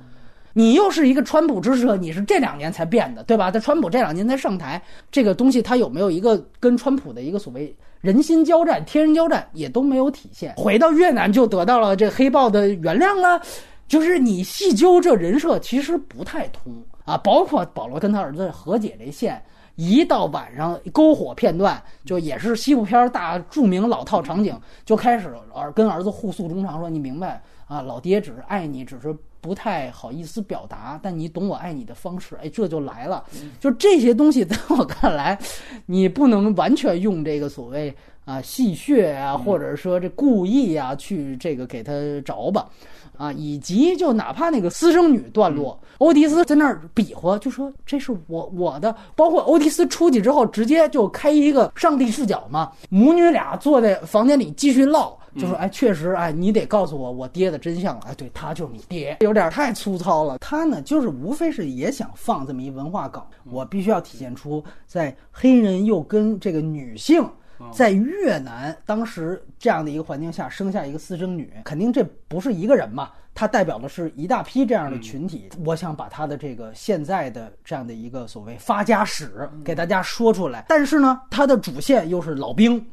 [0.59, 3.49] 你又是一个川普支持者，你是这两年才变的，对吧？
[3.49, 10.53] 在川普这两年才上台，这个东西他有没有一个跟川普的一个所谓人心交战、天人交战，也都没有体现。
[10.57, 13.41] 回到越南就得到了这黑豹的原谅了，
[13.87, 17.17] 就是你细究这人设其实不太通啊。
[17.19, 19.41] 包括保罗跟他儿子和解这线，
[19.77, 29.17] 一到晚上篝火片段，就也是西部片大著名老套场景，就开始儿跟儿子互诉衷肠，说你明白啊，老爹只是爱你，只是。
[29.41, 33.25] 不太好意思表达，但你懂我爱你的方式，哎，这就来了。
[33.61, 35.39] 就这些东西，在我看来，
[35.87, 37.95] 你不能完全用这个所谓
[38.29, 41.93] 啊戏谑啊，或者说这故意啊去这个给他
[42.27, 42.69] 着吧，
[43.17, 55.17] 啊，以及就哪怕那个私生女段落，欧迪斯在那儿比划，就说这是我我的，包括欧迪斯出去之后，直接就开一个上帝视角嘛，母女俩坐在房间里继续唠。
[55.37, 58.03] 就说哎，确实哎，你得告诉我我爹的真相了。
[58.09, 60.39] 哎，对他就是你爹，有点太粗糙了。
[60.39, 67.25] 他呢，就是无非是也想放这么一文化梗，我必须要体现出在黑人又跟这个女性
[67.73, 75.49] 在越南当时这样的一个环境下生下一个私生女，肯定这不是一个人嘛，他代表的是一大批这样的群体。
[75.65, 82.85] 我想把他的这个现在的这样的一个所谓发家史给大家说出来，但是呢，他的主线又是老兵。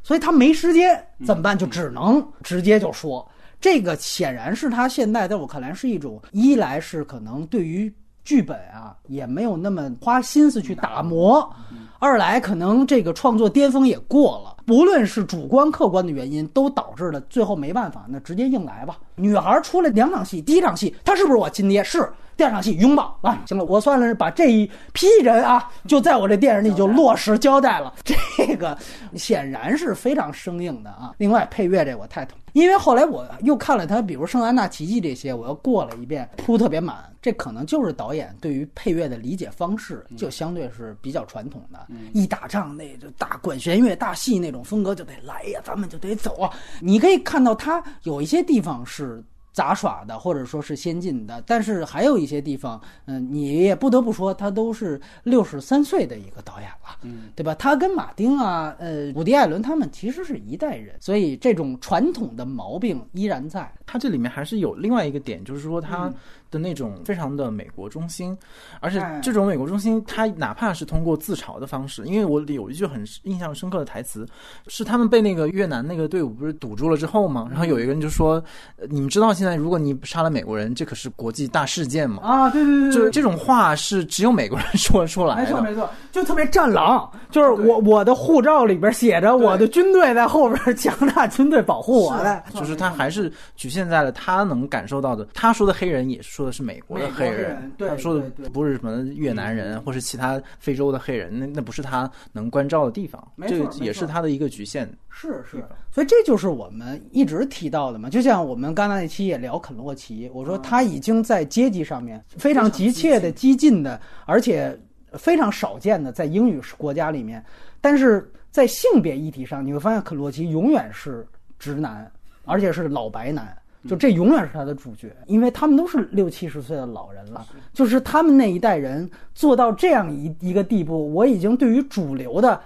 [0.00, 1.58] 所以他没时间怎么办？
[1.58, 3.28] 就只能直接就说
[3.60, 7.92] 这个，显然是他现在在我看来是一种，一来是可能对于
[8.28, 11.50] 剧本啊也没有那么花心思去打磨，
[11.98, 18.98] 二来可能这个创作巅峰也过了，不论是主观客观的原因，都导致了最后没办法，那直接硬来吧。
[19.14, 21.82] 女孩出来两场戏，第一场戏她是不是我亲爹？
[21.82, 22.06] 是。
[22.36, 27.92] 第二场戏拥抱啊，行了，我算是把这一批人啊，就在我这电影里就落实交代了。
[28.04, 28.78] 这个
[29.16, 31.14] 显然是非常生硬的啊。
[31.18, 36.96] 另外配乐这我太懂，因为后来我又看了他，比如《圣安娜奇迹》这些，我又过了一遍，铺特别满。
[37.20, 41.80] 这可能就是导演对于配乐的理解方式，就相对是比较传统的。
[42.14, 46.50] 一打仗那就大管弦乐、大戏那种风格就得来呀，咱们就得走啊。
[46.80, 49.22] 你可以看到它有一些地方是。
[49.50, 57.52] 杂耍的，或者说是先进的，但是还有一些地方，嗯，你也不得不说，他都是六十三岁的一个导演了，嗯，对吧？
[57.56, 63.68] 他跟马丁啊，呃，伍迪·艾伦他们其实是一代人，所以这种传统的毛病依然在。
[63.84, 66.12] 他这里面还是有另外一个点，就是说他
[66.50, 68.36] 的那种非常的美国中心，
[68.80, 74.26] 而且哎这种美国中心，他哪怕是通过自嘲的方式，因为我有一句很印象深刻的台词，
[74.66, 78.42] 是他们被那个越南那个队伍不是堵住了之后嘛，然后有一个人就说
[78.76, 95.26] ：“呃你们知道现在如果你杀了美国人，这可是国际大事件嘛。”啊，对对对对，就是这种话是只有美国人 说出来的，没错没错，就特别战狼，就是我我的护照里边写着我的军队在后边强大军队保护我的，就是他还是局限在了他能感受到的。
[95.34, 103.20] 他说的黑人也说的是美国的黑人他说的不是什么越南人或是其他非洲的黑人，那那不是他能关照的地方。
[103.48, 104.88] 这个也是他的一个局限。
[105.08, 108.08] 是是，所以这就是我们一直提到的嘛。
[108.08, 114.78] 就像我们刚才那期也聊肯洛奇，我说他已经在阶级上面非常急切的、激进的，而且
[115.14, 117.44] 非常少见的在英语国家里面，
[117.80, 121.26] 但是在性别议题上，你会发现肯洛奇永远是
[121.58, 122.08] 直男，
[122.44, 123.58] 而且是老白男。
[123.86, 132.60] 就这永远是他的主角，因为他们都是六七十岁的老人了，就是他们那一代人做到这样一一个地步，我已经对于主流的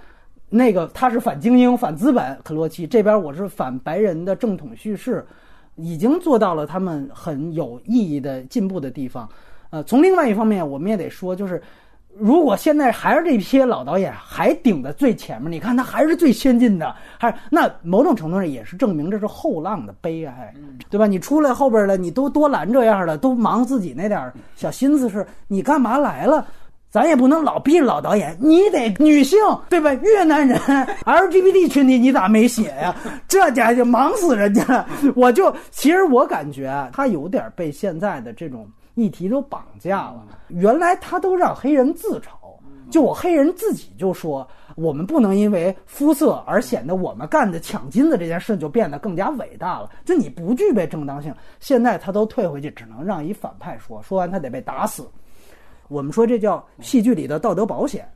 [0.49, 5.25] 那个他是反精英、反资本，克洛奇这边我是反白人的正统叙事，
[5.75, 9.29] 已经做到了他们很有意义的进步的地方。
[9.69, 11.61] 呃，从另外一方面，我们也得说，就是
[12.17, 20.53] 如果现在还是这些老导演还顶在最前面，你看他还是最先进的，还是那某种程度上也是证明这是后浪的悲哀，
[20.89, 21.07] 对吧？
[21.07, 26.45] 你出来后边了，你都多拦这样的，都忙自己那点儿小心思是，你干嘛来了？
[26.91, 29.91] 咱也不能老逼着老导演，你得女性对吧？
[29.95, 30.55] 越南人
[31.05, 32.95] LGBT 群体你咋没写呀？
[33.27, 34.87] 这家伙就忙死人家了。
[35.15, 40.25] 我就其实我感觉啊，他有点被现在的这种议题都绑架了。
[40.49, 42.29] 原来他都让黑人自嘲，
[42.91, 49.89] 就我黑人自己就说，我们不能因为肤色而显得我们干的抢金子这件事就变得更加伟大了。
[50.05, 55.07] 就你不具备正当性，现在他都退回去，只能让一反派说，说完他得被打死。
[55.89, 58.07] 我们说这叫戏剧里的道德保险，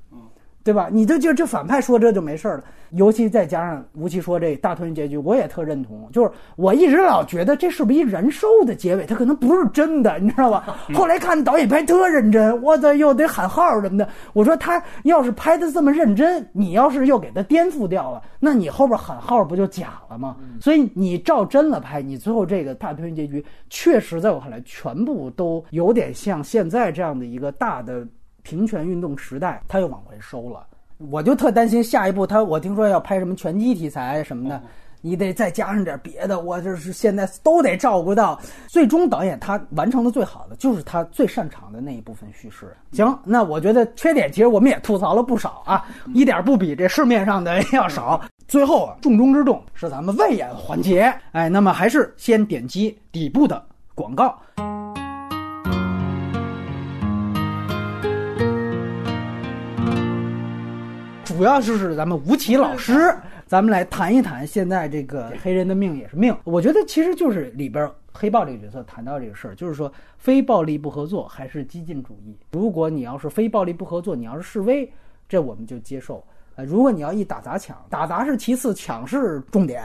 [0.68, 0.90] 对吧？
[0.92, 6.10] 你这就这反派说这就没事儿了，尤其再加上吴奇说这大团圆结局，我也特认同。
[6.12, 10.78] 就是我一直老觉得这是不是一人兽的结尾，它可能不是真的，你知道吧？
[10.94, 14.06] 后来看导演拍特认真，我操，又得喊号什么的。
[14.34, 20.36] 我说他要是拍的这么认真，你要是又给他颠覆掉了，那你后边喊号不就假了吗？
[20.60, 28.06] 所以你照真了拍，你最后这个大团圆结局，确实在我看来，全部都有点像现在这样的一个大的。
[28.48, 30.66] 平权运动时代，他又往回收了，
[31.12, 34.62] 我就特担心下一步他，我听说要拍什么拳击题材什么的，
[35.02, 38.40] 你得再加上点别的，我就是现在都得照顾到。
[38.66, 42.74] 最终导演他完成的最好的就是他最擅长的那一部分叙事。
[42.94, 48.22] 行，那我觉得缺点其实我们也吐槽了不少啊，一点不比这市面上的要少。
[48.48, 53.62] 最后啊，重中之重是咱们外演环节，哎，那么还是先点击底部的
[53.94, 54.40] 广告。
[61.38, 63.16] 主要就是咱们吴奇老师，
[63.46, 66.36] 咱们来谈一谈现在这个黑人的命也是命。
[66.44, 72.36] 我觉得其实就是里边黑豹这个角色谈到这个事儿，就是说非暴力不合作还是激进主义。
[72.54, 74.92] 如果你要是非暴力不合作，你要是示威，
[75.30, 76.26] 这我们就接受。
[76.58, 79.84] 呃，如果你要一打砸抢，打砸是其次，抢是重点，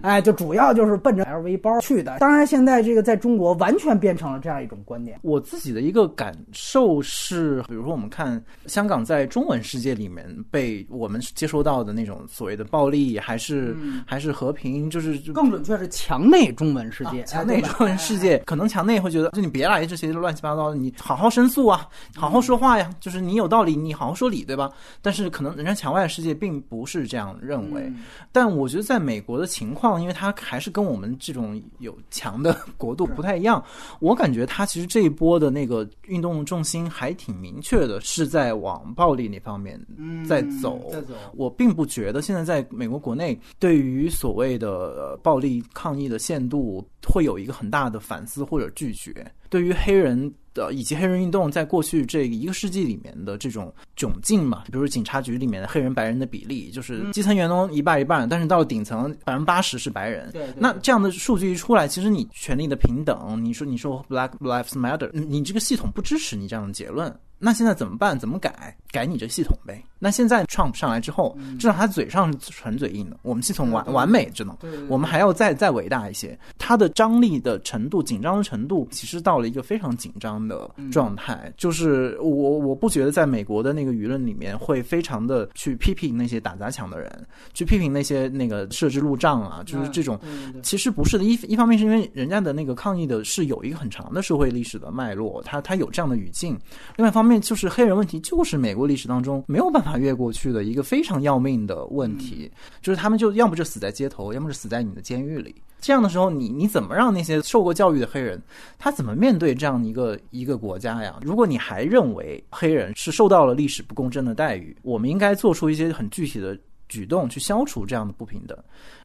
[0.00, 2.18] 哎，就主要就是奔着 LV 包去的。
[2.18, 5.18] 当然，现在这个在中国完全变成了这样一种观点。
[5.22, 24.70] 我自己的一个感受是，比如说我们看香港在中文世界里面被我们接收到的那种所谓的暴力，还是、还是和平，就是就更准确是墙内中文世界，墙内中文世界，可能墙内会觉得，就你别来这些乱七八糟的，你好好申诉啊，好好说话呀，就是你有道理，你好好说理，对吧？
[25.02, 27.92] 但是可能人家墙外世界并不是这样认为。
[28.30, 33.62] 但我觉得在美国的情况，因为它还是跟我们这种有强的 国度不太一样，
[33.98, 39.80] 我感觉它其实这一波的那个运动重心还挺明确的，是在往暴力那方面
[40.26, 40.88] 在走。
[40.92, 49.26] 在走我并不觉得现在在美国国内对于所谓的呃暴力抗议的限度会有一个很大的反思或者拒绝。
[49.54, 60.28] 对于黑人的以及黑人运动在过去这一个世纪里面的这种窘境嘛，比如说警察局里面的黑人白人的比例，就是基层员工一半一半，但是到了顶层百分之八十是白人。
[60.32, 67.16] 对对那这样的数据一出来，其实你权利的平等，你说你说 Black Lives Matter，你这个系统不支持你这样的结论。
[67.44, 68.18] 那现在怎么办？
[68.18, 68.74] 怎么改？
[68.90, 69.84] 改你这系统呗。
[69.98, 74.56] 那现在 Trump 上来之后，至少他嘴上是纯嘴硬的，我们系统完完美着呢。
[74.88, 76.38] 我们还要再再伟大一些。
[76.58, 81.52] 它的张力的程度、紧张的程度，其实到了一个非常紧张的状态。
[81.58, 90.18] 就是我我不觉得在美国的那个舆论里面会非常的去批评那些打砸抢的人，去批评那些那个设置路障啊，就是这种。
[90.62, 96.58] 其实不是的，一一方面是因为人家的那个抗议的是有一个很长的社会历史的脉络，它它有这样的语境。
[96.96, 105.54] 另外一方面就是黑人问题，就是美国历史当中没有办法越过去的一个非常要命的问题，就是他们就要么就死在街头，要么就死在你的监狱里。
[105.80, 108.42] 这样的时候，你你怎么让那些受过教育的黑人，
[108.78, 111.18] 他怎么面对这样一个一个国家呀？
[111.22, 116.58] 如果你还认为黑人是受到了历史不公正的待遇，我们应该做出一些很具体的
[116.88, 118.56] 举动去消除这样的不平等。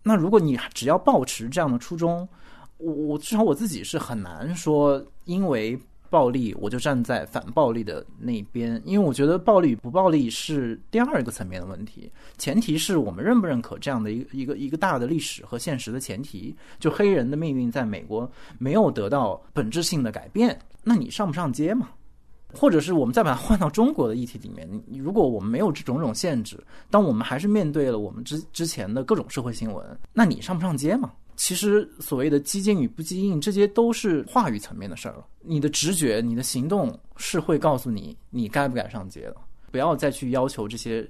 [0.01, 2.25] 那如果你只要保持这样的初衷，
[2.77, 5.77] 我我至少我自己是很难说，因为。
[6.09, 21.89] 暴力，我就站在反暴力的那边，因为我觉得暴力与不暴力是第二个层面的问题，前提是我们认不认可这样的一个一个一个大的历史和现实的前提，就黑人的命运在美国没有得到本质性的改变，那你上不上街嘛？
[22.51, 24.67] 或者是我们再把它换到中国的议题里面，
[24.97, 26.59] 如果我们没有这种种限制，
[26.89, 31.11] 当我们还是面对了我们之之前的各种社会新闻，那你上不上街嘛？
[31.39, 35.25] 其实所谓的激进与不激进，这些都是话语层面的事儿了。
[35.39, 39.37] 你的直觉、你的行动是会告诉你你该不该上街的。
[39.71, 41.09] 不要再去要求这些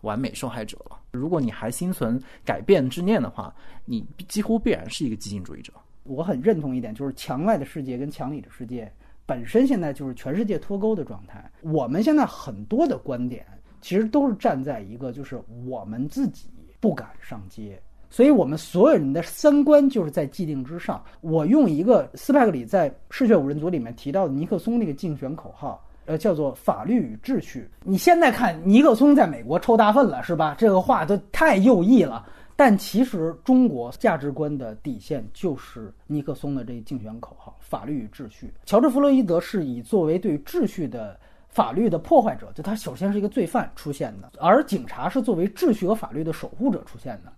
[0.00, 0.98] 完美受害者了。
[1.10, 3.54] 如果你还心存改变之念的话，
[3.84, 5.70] 你几乎必然是一个激进主义者。
[6.04, 8.90] 我很认同一点，就是墙外的世界跟墙里的世界
[9.26, 11.52] 本身现在就是全世界脱钩的状态。
[11.60, 13.46] 我们现在很多的观点
[13.82, 16.48] 其实都是站在一个就是我们自己
[16.80, 17.78] 不敢上街。
[18.16, 21.04] 所以，我们所有人的三观就是在既定之上。
[21.20, 27.68] 我用一个斯派克里在《嗜血五人组》里面提到的尼克松那个竞选口号，呃，叫做“法律与秩序”。
[27.84, 30.56] 你现在看尼克松在美国抽大粪了，是吧？
[30.56, 32.26] 这个话都太右翼了。
[32.56, 38.50] 但其实中国价值观的底线就是尼克松的这竞选口号“法律与秩序”。
[38.64, 41.20] 乔治·弗洛伊德是以作为对秩序的
[41.50, 47.30] 法律的破坏者，就他首先是一个罪犯出现的，而警察是作为秩序和法律的守护者出现的。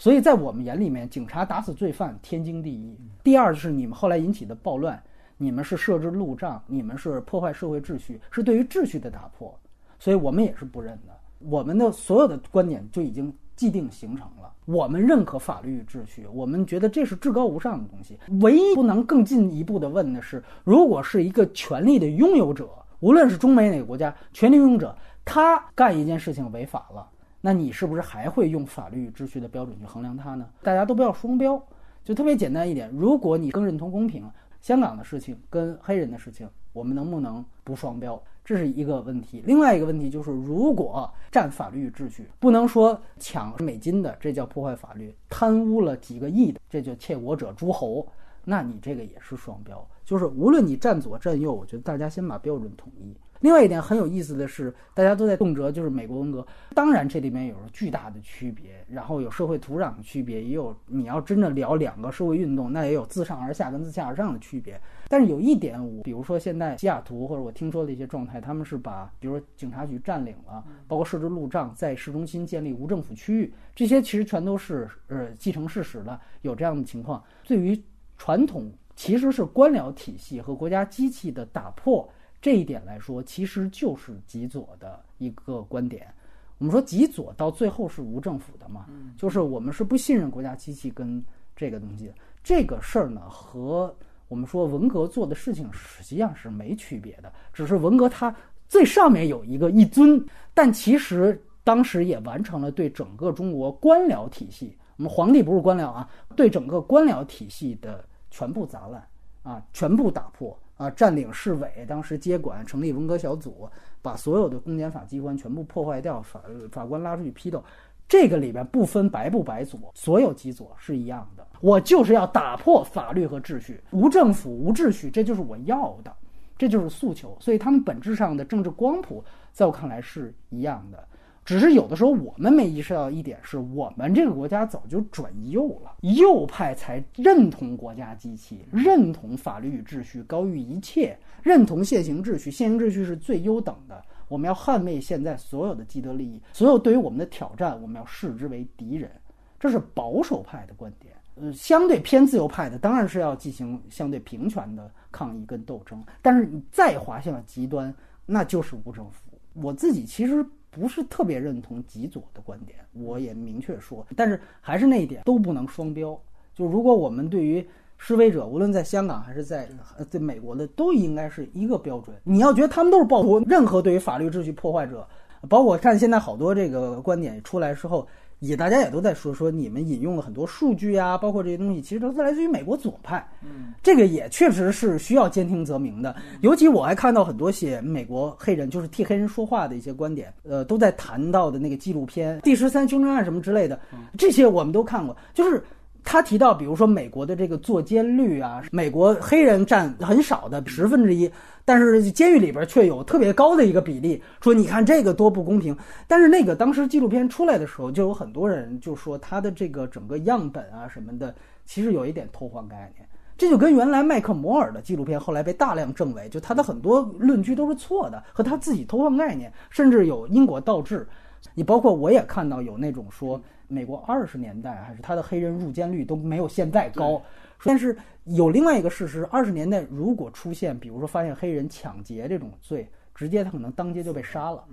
[0.00, 2.96] 所以在我们眼里面，警察打死罪犯天经地义。
[3.22, 4.98] 第二就是你们后来引起的暴乱，
[5.36, 9.54] 你们是设置路障，你们是破坏社会秩序，是对于秩序的打破。
[9.98, 11.12] 所以我们也是不认的。
[11.40, 14.50] 我们的所有的观点就已经既定形成了。
[14.64, 18.18] 我们认可法律与秩序，我们觉得这是至高无上的东西。
[18.40, 22.66] 唯一不能更进一步的问的是，如果是一个权力的拥有者，
[23.00, 24.96] 无论是中美哪个国家，权力拥有者
[25.26, 27.06] 他干一件事情违法了。
[27.40, 30.48] 那你是不是还会用法律秩序的标准去衡量它呢？
[30.62, 31.62] 大家都不要双标，
[32.04, 32.90] 就特别简单一点。
[32.92, 34.30] 如果你更认同公平，
[34.60, 38.22] 香港的事情跟黑人的事情，我们能不能不双标？
[38.44, 39.42] 这是一个问题。
[39.46, 48.06] 另外一个问题就是，如果占法律秩序，不能说抢美金的，这叫破坏法律；贪污了几个亿的，这就窃国者诸侯，
[48.44, 49.86] 那你这个也是双标。
[50.04, 53.14] 就是无论你站左站右，我觉得大家先把标准统一。
[53.40, 64.78] 另外一点很有意思的是，大家都在动辄就是美国文革，当然这里面有着巨大的区别，然后有社会土壤的区别，也有你要真的聊两个社会运动，那也有自上而下跟自下而上的区别。
[65.08, 77.24] 但是有一点，我比如说现在西雅图或者我听说的一些状态，他们是把比如说警察局占领了，包括设置路障，在市中心建立无政府区域，这些其实全都是呃继承事实的，有这样的情况。
[77.44, 77.82] 对于
[78.18, 82.06] 传统其实是官僚体系和国家机器的打破。
[82.40, 86.12] 这一点来说，其实就是极左的一个观点。
[86.58, 88.86] 我们说极左到最后是无政府的嘛，
[89.16, 91.22] 就是我们是不信任国家机器跟
[91.56, 92.12] 这个东西。
[92.42, 93.94] 这个事儿呢，和
[94.28, 98.34] 我们说文革做的事情实际上是没区别的，只是文革它
[98.68, 109.06] 最上面有一个一尊，但其实当时也完成了对整个中国官僚体系，我们皇帝不是官僚啊，对整个官僚体系的全部砸烂
[109.42, 110.58] 啊，全部打破。
[110.80, 113.68] 啊，占领市委，当时接管，成立文革小组，
[114.00, 116.40] 把所有的公检法机关全部破坏掉，法
[116.72, 117.62] 法官拉出去批斗。
[118.08, 121.46] 这个里边不分白不白左，所有极左是一样的。
[121.60, 126.10] 我就是要打破法律和秩序，无政府无秩序，这就是我要的，
[126.56, 127.36] 这就是诉求。
[127.38, 131.06] 所以他们本质上的政治光谱，在我看来是一样的。
[131.44, 144.02] 只是有的时候我们没意识到一点，是我们这个国家早就转右了，右派才认同国家机器，认同法律与秩序高于一切，认同现行秩序，现行秩序是最优等的。
[144.28, 149.10] 我们要捍卫现在所有的既得利益，所有对于我们的挑战，我们要视之为敌人。
[149.58, 151.14] 这是保守派的观点。
[151.34, 156.02] 呃，相对偏自由派的当然是要进行相对平权的抗议跟斗争。
[156.22, 157.92] 但是你再滑向极端。
[158.32, 159.24] 那就是无政府。
[159.54, 166.18] 我自己其实不是特别认同极左的观点，我也明确说，但是还是那一点，都不能双标。
[166.54, 167.66] 就如果我们对于
[167.96, 169.68] 示威者，无论在香港还是在
[169.98, 172.16] 呃在美国的，都应该是一个标准。
[172.24, 175.06] 你要觉得他们都是暴徒，任何对于法律秩序破坏者，
[175.48, 178.06] 包括看现在好多这个观点出来之后，
[178.40, 183.24] 也大家也都在说说你们引用了很多数据啊，包括这些东西，其实都是来自于美国左派。
[183.42, 186.16] 嗯，这个也确实是需要兼听则明的。
[186.40, 193.78] 尤其我还看到很多写美国黑人，就是替黑人说话的一些观点，呃，都在谈到的那个纪录片《第十三凶杀案》什么之类的，
[194.18, 195.62] 这些我们都看过，就是。
[196.02, 201.30] 他提到，比如说美国的这个坐监率啊，美国黑人占很少的十分之一，
[201.64, 204.22] 但是监狱里边却有特别高的一个比例。
[204.40, 205.76] 说你看这个多不公平。
[206.06, 211.34] 但是那个当时纪录片出来的时候，就有很多人就说他的这个整个样本啊什么的，
[211.66, 213.06] 其实有一点偷换概念。
[213.36, 221.06] 这就跟原来麦克摩尔的纪录片后来被大量证伪，就他的很多论据都是错的，和他自己偷换概念，甚至有因果倒置。
[221.54, 223.40] 你包括我也看到有那种说。
[223.70, 227.22] 美国二十年代还是他的黑人入监率都没有现在高，
[227.64, 234.64] 但是有另外一个事实，二十年代如果出现，比如说发现黑人抢劫这种罪，直接他可能当街就被杀了，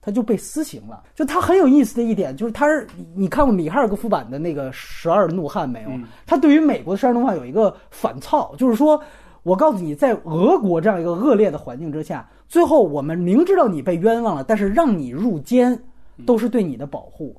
[0.00, 1.02] 他就被私刑了。
[1.14, 5.90] 就他很有意思的一点就是，他是你看过米哈尔戈夫版的那个《十二怒汉》没有？
[6.26, 9.00] 他对于美国的十二怒汉有一个反操，就是说
[9.42, 15.78] 我告诉你，在俄国这样一个恶劣的环境之下，最后我们明知道你被冤枉了，但是让你入监，
[16.24, 17.36] 都是对你的保护。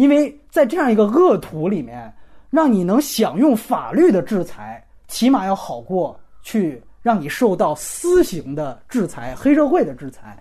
[0.00, 2.10] 因为在这样一个恶土里面，
[2.48, 10.34] 让你能享用法律的制裁，起码要好过去让你受到私刑的制裁、黑社会的制裁。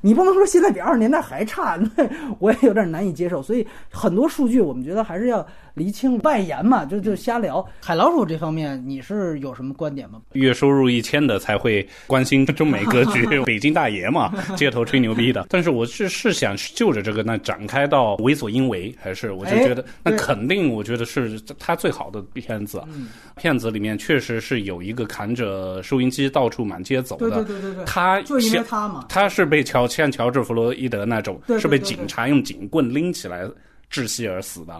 [0.00, 2.08] 你不能说现在比二十年代还差，那
[2.38, 3.42] 我也有点难以接受。
[3.42, 6.18] 所以很多数据我们觉得还是要厘清。
[6.24, 7.64] 外延嘛，就就瞎聊。
[7.80, 10.20] 海老鼠这方面你是有什么观点吗？
[10.32, 15.46] 月收入一千的才会关心中美格局， 北京大爷嘛， 街头吹牛逼的。
[15.48, 22.82] 但是我是是想就着这个那展开到为所应为，还是我就觉得那肯定，我觉得是他最好的片子。
[23.36, 29.88] 片子里面确实是有一个扛着收音机到处满街走的，对对对对对，他就因为他嘛，他是被乔。
[29.94, 33.48] 像乔治·弗洛伊德那种，是被警察用警棍拎起来
[33.92, 34.74] 窒息而死的，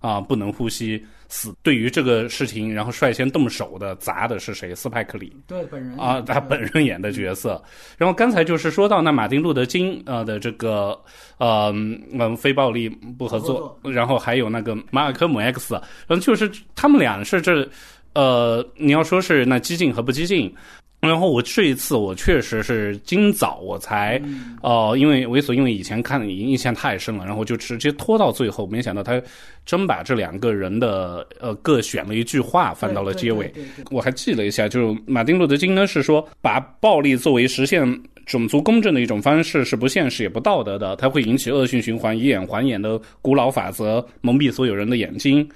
[0.00, 1.54] 啊，不能呼吸死。
[1.62, 4.74] 对于这个事情，然后率先动手的砸的是谁？
[4.74, 7.62] 斯派克里，对本人啊，他本人演的角色。
[7.96, 10.98] 然后刚才就是说到那马丁·路德·金呃的这个
[11.38, 17.68] 呃嗯非暴力不合作，然后还有那个马尔科姆 X，嗯，就是他们俩是这
[18.14, 20.54] 呃，你要说是那激进和不激进。
[21.00, 24.20] 然后我这一次我确实是今早我才，
[24.62, 29.22] 哦，因为猥琐，因为以前看印象太深了，然后就直接拖到最后，没想到他
[29.64, 33.52] 真把这两个人的呃各选了一句话放到了结尾。
[33.92, 37.86] 我还记了一下，就是马丁路德金呢是说，把暴力作为实现
[38.26, 45.48] 种族公正的一种方式是不现实也不道德的，它会引起恶性循环，以眼还眼的古老法则蒙蔽所有人的眼睛，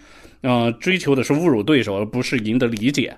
[0.43, 3.13] 嗯，追求的是侮辱对手而不是赢得理解。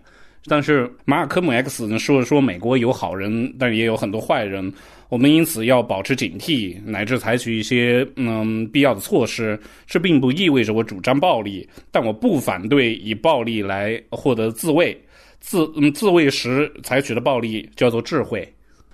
[0.46, 4.70] 但是马尔科姆 X 呢说说美国有好人，但也有很多坏人，
[5.08, 9.58] 我们因此要保持警惕，乃至采取一些嗯必要的措施。
[9.86, 14.94] 这并不意味着我主张暴力，但我不反对以暴力来获得自卫。
[15.40, 18.46] 自嗯自卫时采取的暴力叫做智慧。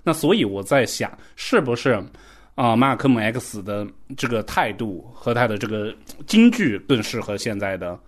[0.04, 2.00] 那所以我在想，是不是
[2.54, 3.86] 啊马尔科姆 X 的
[4.16, 5.94] 这个态度和他的这个
[6.26, 7.98] 京剧更适合现在的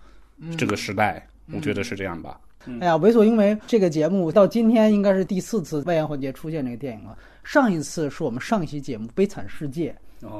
[0.57, 1.27] 这个时代？
[1.53, 2.39] 我觉得是这样吧。
[2.79, 7.17] 哎呀，为所应为这个节目到今天应该是第四次外延环节出现这个电影了。
[7.43, 9.95] 上一次是我们上一期节目《悲惨世界》，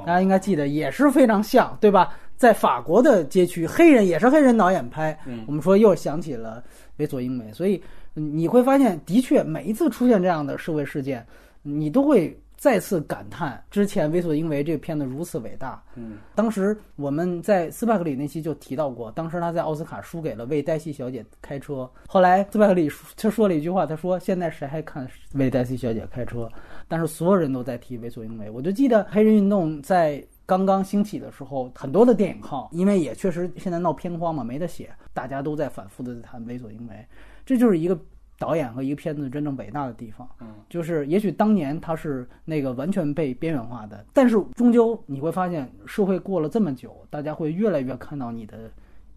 [0.06, 2.16] 大家应该记得也是非常像，对吧？
[2.38, 6.64] 在法国的街区，黑人也是黑人导演拍，我们说又想起了
[6.98, 7.52] 为所应为。
[7.52, 7.82] 所以
[8.14, 11.26] 你会发现，的确每一次出现这样的社会事件，
[11.62, 12.38] 你都会。
[12.64, 15.84] 再次感叹之前《为所应为》这个片子如此伟大。
[15.96, 21.92] 嗯，当时我们在斯派克里那期就提到过，当时他在奥斯卡输给了为黛西小姐开车。
[22.08, 26.50] 后来斯派克里他说了一句话，他说：“现在谁还看为黛西小姐开车？”
[26.88, 28.48] 但是所有人都在提《为所应为》。
[28.54, 36.96] 我就记得黑人运动在刚刚兴起的时候，很多的电影号，因为也确实现在闹片荒嘛，没得写，大家都在反复的谈《为所应为》，
[37.46, 38.00] 这就是一个。
[38.40, 48.70] 导演和一个片子真正伟大的地方，嗯，就是也许当年他是那个完全被边缘化的，但是终究你会发现，社会过了这么久，大家会越来越看到你的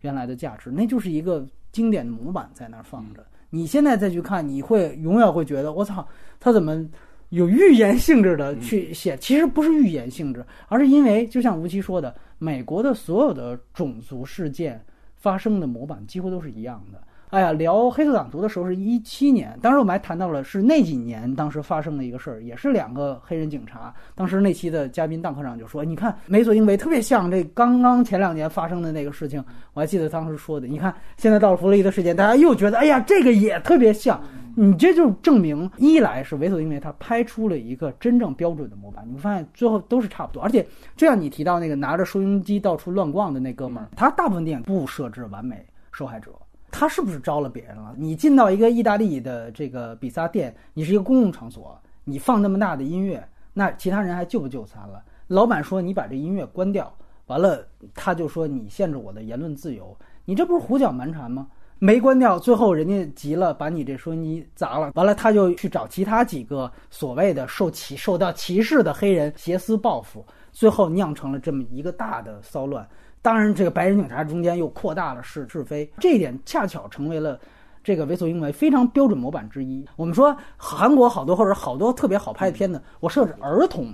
[0.02, 3.24] 原来的价值，那就是一个经典的模板在那儿放着。
[3.50, 6.06] 你现在再去看，你会永远会觉得，我操，
[6.38, 6.86] 他怎么
[7.30, 9.16] 有预言性质的去写？
[9.16, 14.84] 其实不是预言性质，而是因为就像吴奇说的，美国的所有的种族事件
[15.16, 17.02] 发生的模板几乎都是一样的。
[17.30, 23.92] 哎呀，聊黑色党徒的时候是一七年，当时我们还谈到了是那几年当时发生的一个事儿，也是两个黑人警察。
[24.14, 29.44] 当时那期的嘉宾当科长就说：“你看梅索英维特别像这刚刚前两年发生的那个事情。”
[29.74, 34.20] 我还记得当时说的，你看现在到了弗洛伊德事件，大家又觉得哎呀这个也特别像。
[34.58, 40.42] 你这就证明，一来是维索英维他拍出了一个真正标准的模板，你会发现最后都是差不多。
[40.42, 40.66] 而且
[40.96, 45.62] 就像你提到那个拿着收音机到处乱逛的那哥们儿，他大部分电影不设置完美
[45.92, 46.30] 受害者。
[46.70, 47.94] 他是不是招了别人了？
[47.96, 55.02] 你进到一个意大利的这个比萨店，你是一个公共场所，你放那么大的音乐，那其他人还就不就餐了？
[55.28, 56.92] 老板说你把这音乐关掉，
[57.26, 61.48] 完了他就说你限制我的言论自由，你这不是胡搅蛮缠吗？
[61.78, 64.92] 没关掉，最后人家急了，把你这收音机砸了。
[64.94, 72.88] 完了，他就去找其他几个所谓的受歧受到歧视的黑人挟私报复，最后酿成了这么一个大的骚乱。
[73.26, 77.36] 当然，这个白人警察中间又扩大了是是非，这一点恰巧成为了
[77.82, 79.84] 这个为所欲为非常标准模板之一。
[79.96, 83.92] 我们说韩国好多或者好多特别好拍的片子，我设置儿童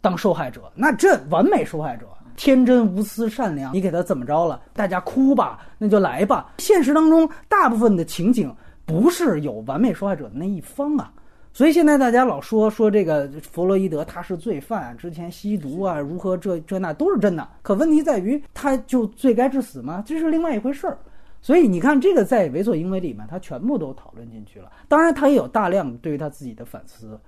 [0.00, 2.06] 当受害者，那这完美受害者。
[2.36, 4.60] 天真无私、善良，你给他怎么着了？
[4.74, 6.52] 大家哭吧，那就来吧。
[6.58, 8.54] 现实当中，大部分的情景
[8.86, 11.12] 不是有完美受害者的那一方啊。
[11.58, 17.48] 所以现在大家老说说这个弗洛伊德他是罪犯，之前吸毒啊，如何这这那都是真的。
[17.62, 20.00] 可问题在于，他就罪该致死吗？
[20.06, 20.96] 这是另外一回事儿。
[21.42, 24.70] 所以你看，这个在《为所应为》里面，他全部都讨论进去了。
[24.86, 27.18] 当然，他也有大量对于他自己的反思。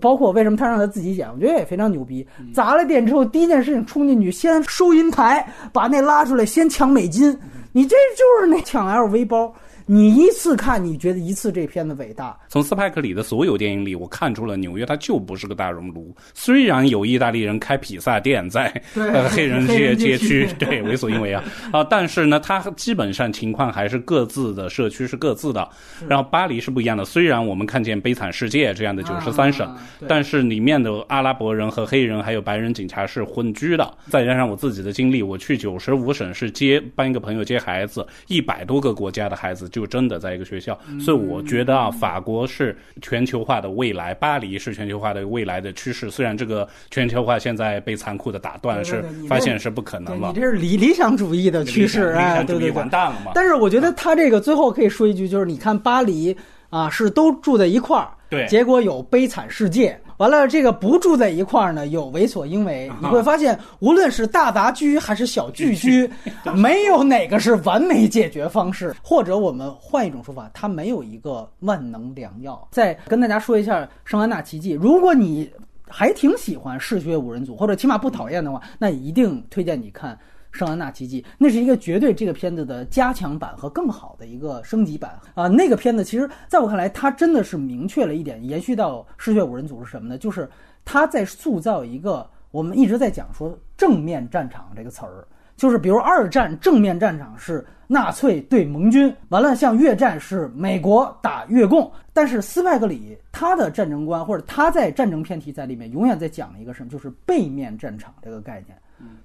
[0.00, 2.24] 包括为什么他让他自己剪，我觉得也非常牛逼。
[2.54, 7.36] 砸了店之后，第一件事情冲进去，先收银台把那拉出来，先抢美金。
[7.72, 9.52] 你这就是那抢 LV 包。
[9.86, 12.38] 你一次看，你觉得一次这片子伟大。
[12.48, 16.14] 从斯派克里的所有电影里，我看出了纽约它就不是个大熔炉。
[16.34, 21.42] 虽然有意大利人开披萨店在呃 黑人街街区， 对为所欲为啊
[21.72, 25.68] 啊，但是呢，它基本上情况还是各自的社区是各自的。
[26.08, 27.04] 然后巴黎是不一样的。
[27.04, 29.74] 虽然我们看见《悲惨世界》这样的九十三省，
[30.06, 33.92] 但是里面的阿拉伯人和黑人还有白人警察是混居的。
[34.08, 39.68] 再加上我自己的经历，我去九十五省是接帮一个朋友接孩子，一百多个国家的孩子。
[39.72, 46.10] 就真的在一个学校，所以我觉得啊，法国是全球化的未来，巴黎是全球化的未来的趋势。
[46.10, 50.28] 虽然这个全球化现在被残酷的打断，是发现是不可能了。
[50.28, 53.32] 你这是理理想主义的趋势，哎，对对完蛋了嘛。
[53.34, 56.36] 但是我觉得他这个最后可以说一句，就是你看巴黎
[56.68, 59.98] 啊，是都住在一块儿，对，结果有悲惨世界。
[60.22, 62.88] 完了，这个不住在一块儿呢，有为所应为。
[63.00, 66.08] 你会发现，无论是大杂居还是小聚居，
[66.54, 68.94] 没有哪个是完美解决方式。
[69.02, 72.68] 或者我们换一种说法，它没有一个万能良药。
[72.70, 75.50] 再跟大家说一下《圣安娜奇迹》，如果你
[75.88, 80.16] 还挺喜欢嗜血五人组，或者起码不讨厌的话，那一定推荐你看。
[80.52, 85.48] 圣安娜奇迹，那是一个绝对这个片子的加强版和更好的一个升级版啊！
[85.48, 90.18] 那个片子其实在我看来，它真的是明确了一点，延续到《嗜血五人组》是什么呢？
[90.18, 90.48] 就是
[90.84, 95.26] 他在塑造一个我们一直在讲说正面战场这个词儿，
[95.56, 108.76] 就是比如二战正面战场是纳粹对盟军，完了像越战是美国打越共，但是斯派克里他的战争观或者他在战争片题材里面永远在讲一个什么，就是背面战场这个概念。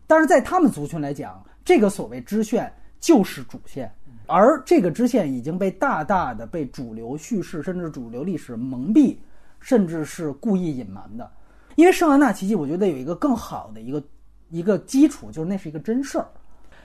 [0.06, 3.91] 但是在他们族群来讲，这个所谓支线就是主线，
[4.26, 9.18] 而这个支线已经被大大的被主流叙事甚至主流历史蒙蔽，
[9.60, 11.30] 甚至是故意隐瞒的。
[11.76, 14.04] 因为《圣安娜奇迹》，我觉得有一个更好的一个
[14.49, 16.28] 一个基础，就是那是一个真事儿，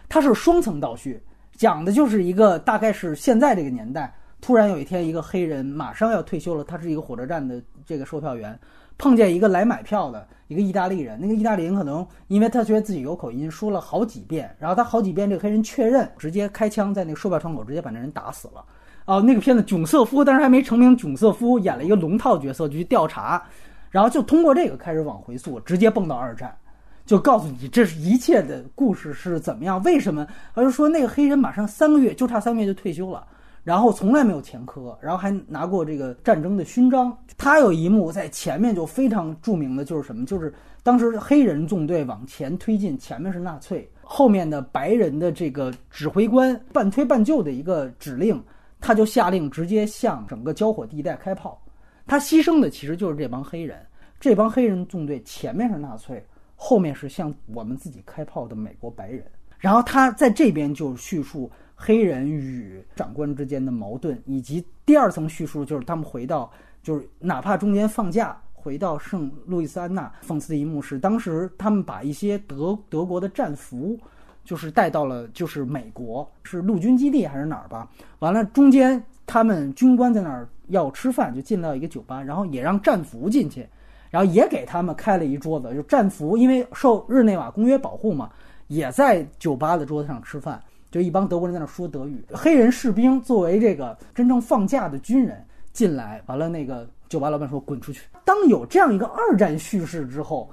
[0.08, 1.22] 它是双层倒叙，
[1.56, 8.58] 讲的就是一个大概是现在这个年代，突然有一天一个黑人马上要退休了，他是一个火车站的这个售票员。
[9.02, 18.64] 碰见一个来买票的一个意大利人，那个意大利人可能因为他觉得自己有口音，说了好几遍，然后他好几遍这个黑人确认，直接开枪在那个售票窗口直接把那人打死了。
[19.06, 23.42] 哦，那个片子囧瑟夫当时还没成名，囧瑟夫演了一个龙套角色就去调查，
[23.90, 26.56] 然后就通过这个开始往回溯，直接蹦到二战，
[27.04, 30.24] 就告诉你这是一切的故事是怎么样，为什么？
[30.54, 33.26] 而是说那个黑人马上三个月就差三个月就退休了。
[33.64, 37.16] 然后从来没有前科，然后还拿过这个战争的勋章。
[37.38, 40.26] 他有一幕在前面就非常著名的，就是什么？
[40.26, 40.52] 就是
[40.82, 48.42] 当时黑人纵队往前推进，前面是纳粹，后面的白人的这个指挥官半推半就的一个指令，
[48.80, 51.62] 他就下令直接向整个交火地带开炮。
[52.04, 53.78] 他牺牲的其实就是这帮黑人，
[54.18, 56.24] 这帮黑人纵队前面是纳粹，
[56.56, 59.24] 后面是向我们自己开炮的美国白人。
[59.60, 61.48] 然后他在这边就叙述。
[61.84, 66.48] 黑人与长官之间的矛盾，以及第二层叙述就是他们回到，
[66.80, 70.10] 就是哪怕中间放假回到圣路易斯安那。
[70.24, 73.98] 讽刺的一幕是，当时他们把一些德德国的战俘
[74.44, 77.90] 就是带到了就是美国，是陆军基地还是哪儿吧？
[78.20, 83.66] 完了中间他们军官在那儿要吃饭，就进到一个酒吧，然后也让战俘进去，
[84.08, 88.30] 然后也给他们开了一桌子，就战俘因为受日内瓦公约保护嘛，
[88.68, 90.62] 也在酒吧的桌子上吃饭。
[90.92, 95.42] 就一帮德国人在那说德语，黑人士兵作为这个真正放假的军人
[95.72, 98.02] 进来，完了那个酒吧老板说滚出去。
[98.26, 100.50] 当有这样一个二战叙事之后，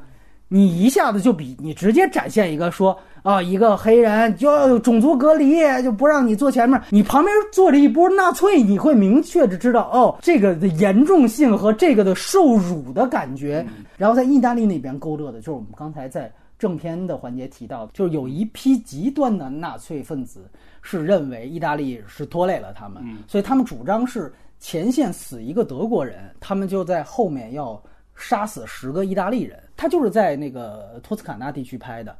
[0.48, 13.68] 你一下子就比你直接展现一个说啊一个黑人就要种族隔离，就不让你坐前面，你旁边坐着一波纳粹，你会明确的知道哦这个的严重性和这个的受辱的感觉。
[13.98, 16.32] 然后在意大利那边勾勒的就是我们刚才在。
[16.60, 20.48] 正片的环节提到，就是有一批极端的纳粹分子
[20.82, 27.82] 是认为意大利是拖累了他们，所以他们主张是前线死一个德国人，他们就在后面要
[28.14, 29.58] 杀死十个意大利人。
[29.78, 32.18] 他就是在那个托斯卡纳地区拍的，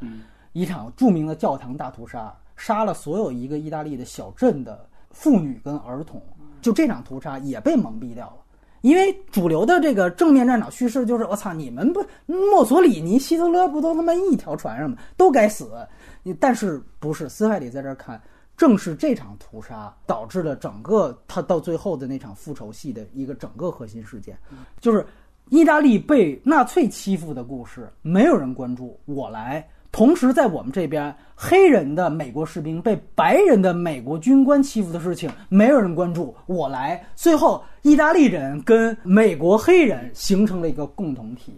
[0.54, 6.22] 一场著名的教堂大屠杀，杀了所有一个意大利的小镇的妇女跟儿童。
[6.62, 8.38] 就这场屠杀也被蒙蔽掉了。
[8.82, 14.98] 因为主流的这个正面战场叙事就是我操，你们不墨索里尼、希特勒不都他妈一条船上吗？
[15.18, 15.72] 都该死。
[16.40, 18.22] 但是不是斯派里在这儿看，
[18.56, 24.38] 正是这场屠杀导致了整个他到最后的那场复仇戏的一个整个核心事件，
[24.80, 25.06] 就是
[25.50, 29.68] 意大利被纳粹欺负的故事，没有人关注，我来。
[30.00, 36.34] 同时，在我们这边，黑人的美国士兵被白人的美国军官欺负的事情，没有人关注。
[36.46, 41.54] 我来，最后，意大利人跟美国黑人形成了一个共同体。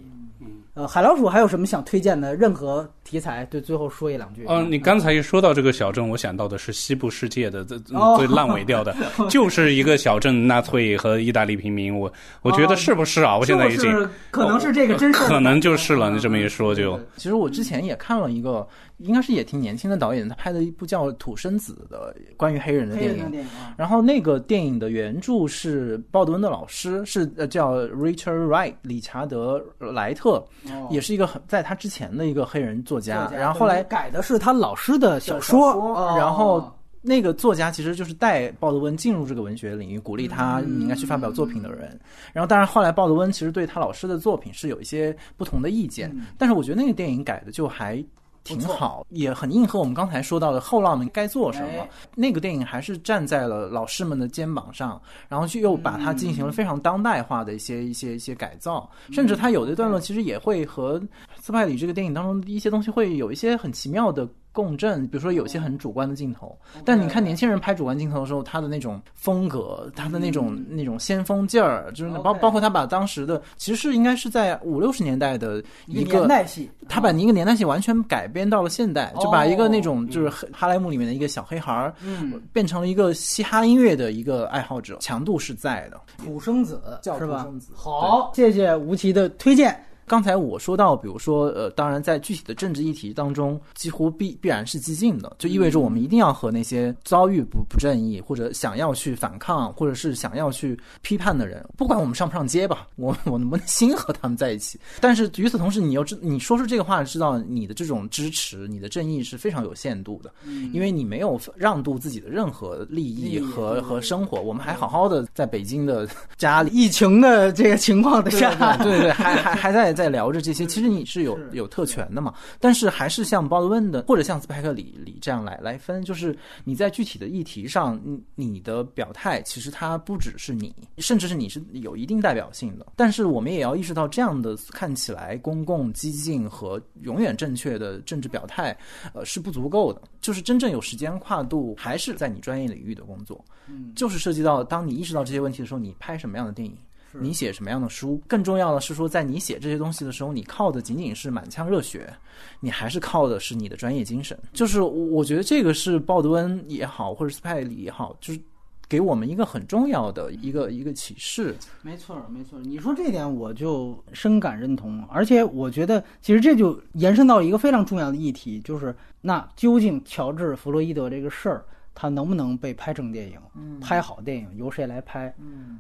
[0.74, 3.44] 呃，海老鼠还有什么想推荐的任何题材？
[3.46, 4.46] 对，最后说一两句。
[4.48, 8.96] 嗯，你刚才一说到这个小镇，我想到的是西部世界的最最烂尾掉的，
[9.30, 11.94] 就是一个小镇，纳粹和意大利平民。
[11.94, 12.12] 我
[12.42, 13.38] 我觉得是不是啊？
[13.38, 16.10] 我现在已经可能是这个真，可能就是了。
[16.10, 18.66] 你这么一说，就其实我之前也看了一个。
[19.04, 23.46] 应该是也挺年轻的导演，他拍的一部叫《土生子》的关于黑人的电影。
[23.78, 30.44] 然后那个电影的原著是鲍德温的老师，是呃叫 Richard Wright 理查德莱特，
[30.90, 33.30] 也是一个很在他之前的一个黑人作家。
[33.32, 36.16] 然后后来改的是他老师的小说。
[36.18, 36.72] 然后
[37.02, 42.00] 那个作家其实就是带鲍德温进入这个文学领域，鼓励他你应该去发表作品的人。
[42.34, 48.04] 然后当然后来鲍德温其实对他老师的作品是有一些不同的意见，但是我觉得那个电影改的就还。
[48.44, 51.88] 挺好，也很应和我们刚才说到的后浪们该做什么。
[52.16, 61.02] 那个电影还是站在了老师们的肩膀上，然后去又把它进行了非常当代化的一些一些一些改造，甚至它有的段落其实也会和
[61.40, 64.28] 斯派里这个电影当中的一些东西会有一些很奇妙的。
[64.52, 86.00] 共振，比如说有些很主观的镜头，但你看年轻人拍主观镜头的时候，他的那种风格，他的那种那种先锋劲儿，就是包包括他把当时的其实是应该是在五六十年代的一个年代戏，他把一个年代戏完全改编到了现代，就把一个那种就是哈莱姆里面的一个小黑孩儿，嗯，变成了一个嘻哈音乐的一个爱好者，强度是在的。
[86.18, 87.44] 土生子是吧？
[87.44, 87.72] 生子。
[87.76, 89.82] 好，谢谢吴奇的推荐。
[90.08, 104.78] 刚才我说到，比如说，呃，当然，在具体的政治议题当中，几乎必必然是激进的，就意味着我们一定要和那些遭遇不不正义，或者想要去反抗，或者是想要去批判的人，不管我们上不上街吧， 我我能不能心和他们在一起。
[105.00, 110.34] 但是与此同时，你要知你说出这个话，知道你的这种支持，你的正义是非常有限度的，
[110.74, 114.42] 因为你没有让渡自己的任何利益和和生活。
[114.42, 116.06] 我们还好好的在北京的
[116.38, 119.91] 家里，疫情的这个情况的下，对对，还还还在。
[119.94, 122.34] 在聊着这些，其实你是有有特权的嘛？
[122.60, 132.86] 但是还是像鲍德温的，或者像斯派克里里这样来来分，就是你在具体的议题上，你你的表态，其实它不只是你，甚至是你是有一定代表性的。
[132.96, 138.76] 但是我们也要意识到，这样的看起来公共激进和永远正确的政治表态，
[139.14, 140.02] 呃，是不足够的。
[140.20, 143.44] 就是真正有时间跨度，还是在你专业领域的工作。
[143.68, 146.76] 嗯，就是涉及到当你意识到这些问题的时候，你拍什么样的电影？
[147.20, 148.22] 你写什么样的书？
[148.28, 152.12] 更重要的是说，在你写这些东西的时候，你靠的仅仅是满腔热血，
[152.60, 154.38] 你还是靠的是你的专业精神。
[154.54, 158.40] 就是我觉得这个是鲍德温也好，或者斯派里也好，就是
[158.88, 161.56] 给我们一个很重要的一个一个启示。
[161.82, 165.06] 没错，没错，你说这点我就深感认同。
[165.08, 171.66] 而且我觉得，其实这就延伸到一个非常重要的议题，就是那究竟乔治·弗洛伊德这个事儿。
[171.94, 173.40] 他能不能被拍成电影？
[173.80, 175.34] 拍好电影由谁来拍？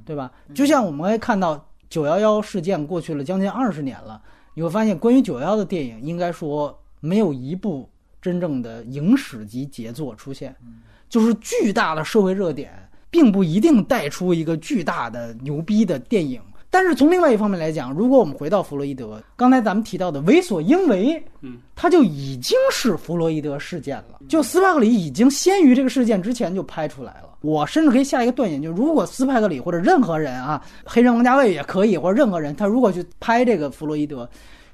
[0.06, 0.32] 对吧？
[0.54, 4.22] 就像我们会看到九幺幺事件过去了将近二十年了，
[4.54, 7.90] 你会发现关于九幺幺的电影，应该说没有一部
[8.22, 10.56] 真正的影史级杰作出现。
[11.10, 12.72] 就是巨大的社会热点，
[13.10, 16.42] 并不一定带出一个巨大的牛逼的电影。
[16.73, 24.22] 但是从另外一方面来讲，如果我们回到弗洛伊德，刚才咱们提到的为所应为，嗯，他就已经是弗洛伊德事件了。
[24.30, 27.38] 就斯派克里已经先于这个事件之前就拍出来了。
[27.41, 34.30] 我甚至可以下一个断言，就如果斯派克里或者任何人啊，黑人王家卫也可以，或者任何人，他如果去拍这个弗洛伊德，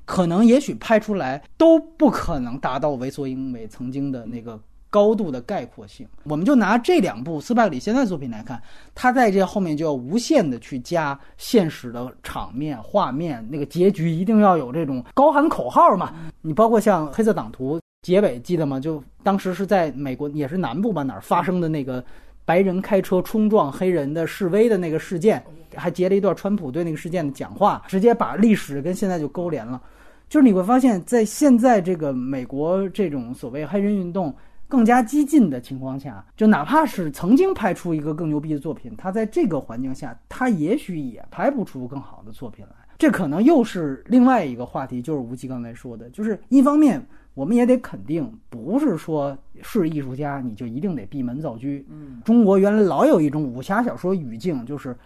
[0.05, 4.59] 可能也许拍出来都不可能达到为所应为曾经的那个。
[4.97, 8.59] 高度的概括性，我们就拿这两部斯派里现在作品来看，
[8.95, 16.15] 他在这后面就要无限的去加现实的场面、画面，那个结局一定要有这种高喊口号嘛。
[16.41, 18.79] 你包括像《黑色党徒》结尾记得吗？
[18.79, 22.03] 就当时是在美国，也是南部吧哪儿发生的那个
[22.43, 25.43] 白人开车冲撞黑人的示威的那个事件，
[25.75, 29.79] 还截了一段川普对那个事件的讲话，直接把历史跟现在就勾连了。
[30.27, 34.33] 就是你会发现在现在这个美国这种所谓黑人运动。
[34.67, 42.71] 更加激进的情况下，就哪怕是曾经拍出一个更牛逼的作品，他在这个环境下，他也许也拍不出更好的作品来。
[42.97, 51.67] 这可能又是另外一个话题，就是吴奇刚才说的，就是一方面我们也得肯定，不是说是艺术家你就一定得闭门造车。
[51.89, 54.97] 嗯，中国原来老有一种武侠小说语境，就是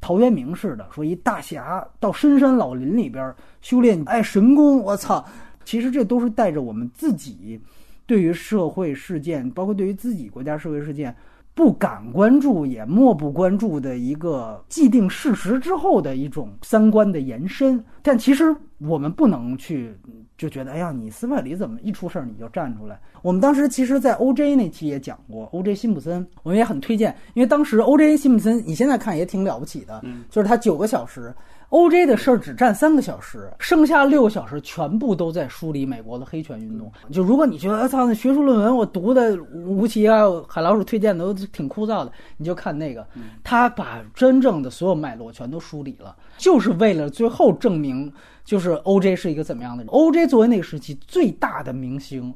[0.00, 5.24] 陶渊明似的，说一大侠到深山老林里边修炼哎神功，我操！
[5.66, 7.60] 其实这都是带着我们自己。
[8.06, 11.14] 对于社会事件，包括对于自己国家社会事件，
[11.54, 17.82] 不敢关注也漠不关注的一个既定事实之后的一种三观的延伸。
[18.02, 19.96] 但其实我们不能去
[20.36, 23.00] 就觉得，哎呀，你斯派里怎么一出事儿你就站出来？
[23.22, 31.32] 我们当时其实，在 OJ 那期也讲过，OJ 辛普森，我们也很推荐，因为当时 OJ 辛普森，你现在看也挺了不起的，就是他九个小时。
[31.74, 32.06] O.J.
[32.06, 36.88] 的事儿只占三个小时，剩下六个小时全部都在梳理美国的黑权运动。
[37.10, 43.04] 就如果你觉得我操，那学术论文我读的吴奇啊、海老鼠推荐的都挺枯燥的，你就看那个，
[43.42, 48.12] 他把真正的所有脉络全都梳理了，就是为了最后证明，
[48.44, 49.16] 就是 O.J.
[49.16, 49.92] 是一个怎么样的人。
[49.92, 50.28] O.J.
[50.28, 52.32] 作为那个时期最大的明星，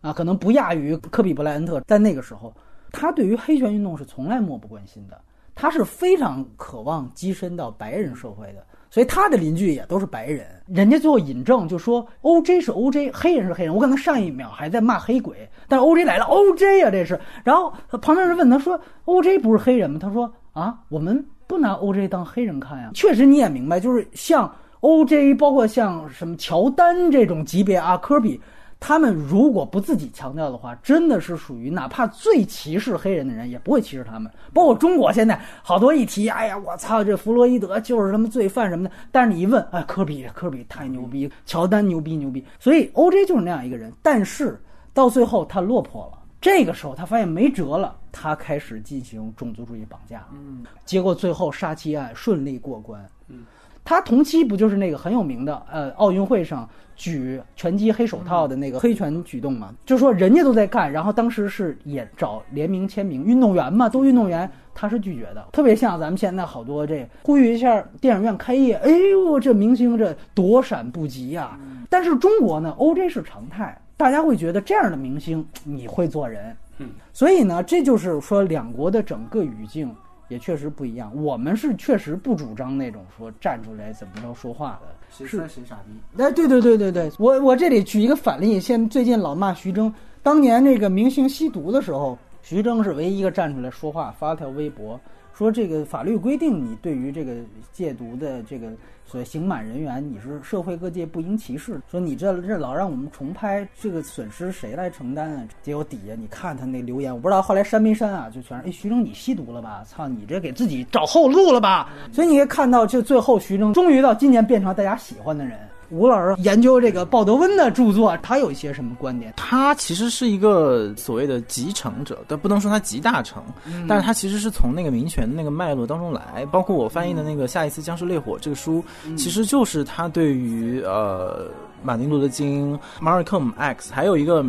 [0.00, 2.52] 啊，可能不亚于科比布莱恩特，在那个时候，
[2.90, 5.16] 他对于黑权运动是从来漠不关心的。
[5.54, 10.46] 他是非常渴望跻身到白人社会的，所以他的邻居也都是白人。
[10.66, 12.60] 人家最后引证就说，O.J.
[12.60, 13.74] 是 O.J.，黑人是黑人。
[13.74, 16.04] 我可能上一秒还在骂黑鬼，但是 O.J.
[16.04, 16.82] 来了，O.J.
[16.82, 17.18] 啊，这是。
[17.42, 19.38] 然后旁边人问他说：“O.J.
[19.38, 22.06] 不是黑人吗？”他说：“啊，我们不拿 O.J.
[22.06, 25.32] 当黑人看呀。”确实你也明白，就是像 O.J.
[25.36, 28.38] 包括像什么乔丹这种级别啊，科比。
[28.84, 34.28] 他们如果不自己强调的话，真的是属于哪怕最歧视黑人的人也不会歧视他们。
[34.52, 38.90] 包括中国现在好多一提，哎呀，我操，这弗洛伊德就是什么罪犯什么的。
[39.12, 42.44] 但是你一问，哎，科比，科比太牛逼，乔丹牛逼牛逼。
[42.58, 43.24] 所以 O.J.
[43.24, 43.92] 就是那样一个人。
[44.02, 44.60] 但是
[44.92, 50.26] 到最后他落魄了，这个时候他发现没辙了，他开始进行种族主义绑架。
[50.32, 53.00] 嗯，结果最后杀妻案顺利过关。
[53.28, 53.44] 嗯，
[53.84, 56.68] 他同期不就是那个很有名的呃奥运会上。
[56.94, 71.58] 举拳击黑手套的那个黑拳举动嘛，就说人家都在干，然后当时是也找联名签名，运动员嘛，都运动员，他是拒绝的，特别像咱们现在好多这呼吁一下电影院开业，哎呦，这明星这躲闪不及呀。
[71.88, 79.92] 但是中国呢，OJ 是常态，大家会觉得这样的明星你会做人，嗯，所以呢，这就是说两国的整个语境。
[80.32, 86.22] 也确实不一样，我们是确实不主张那种说站出来怎么着说话的，谁说谁傻逼。
[86.22, 89.92] 哎，对对对对对，我我这里举一个反例，现最近老骂徐峥，
[90.22, 94.98] 当年那个明星吸毒的时候，徐峥是唯一一个站出来说话，发了条微博，
[95.34, 97.34] 说这个法律规定你对于这个
[97.70, 98.72] 戒毒的这个。
[99.12, 101.78] 所以刑满人员，你是社会各界不应歧视。
[101.86, 105.46] 说你这这老让我们重拍，这个损失谁来承担啊？
[105.62, 108.30] 结果底下你看他那留言，我不知道后来删没删啊？
[108.30, 109.84] 就全是哎，徐峥你吸毒了吧？
[109.86, 111.90] 操，你这给自己找后路了吧？
[112.10, 115.58] 所以你可以看到，就最后徐峥终于到今年变成大家喜欢的人。
[115.92, 119.30] 吴老师研究这个鲍德温的著作，他有一些什么观点？
[119.36, 123.42] 他其实是一个所谓的集成者，但不能说他集大成，
[123.86, 126.46] 但是他其实是从那个民权的那个脉络当中来。
[126.50, 128.82] 包括我翻译的那个《下一次僵尸烈火》这个书，
[129.16, 131.46] 其实就是他对于呃
[131.82, 134.42] 马丁路德金、马尔克姆 X 还有一个。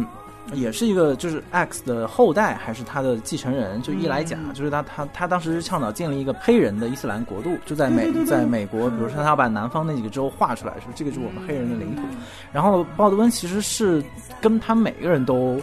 [0.52, 3.82] 也是一个，就是 X 的后代还是他的继承人？
[3.82, 12.02] 就一来讲，就是他他他当时是倡导建立一个黑人的伊斯兰国度，就在美在美国，比如说他要把南方那几个州划出来，说这个是我们黑人的领土。
[12.52, 14.03] 然后鲍德温其实是
[14.41, 15.61] 跟他每个人都。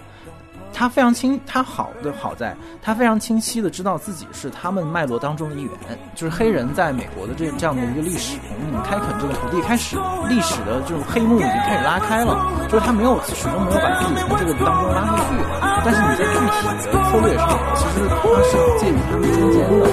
[0.73, 5.73] 他非常清，他好的好在，他非常清晰的知道自己是他们脉络当中的一员，
[6.15, 9.97] 就是黑人在美国的这这样的一个历史，从你们开垦这个土地开始，
[10.29, 15.37] 历史的这种黑幕已经开始拉开了，就是他没有始终没有把自己从这个当中拉出去，
[15.85, 18.15] 但是你在具体的策略上，其实他
[18.45, 19.87] 是介于他们中间的，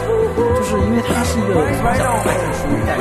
[0.55, 0.77] 就是。
[0.87, 2.97] 因为他是一个从小开始属于带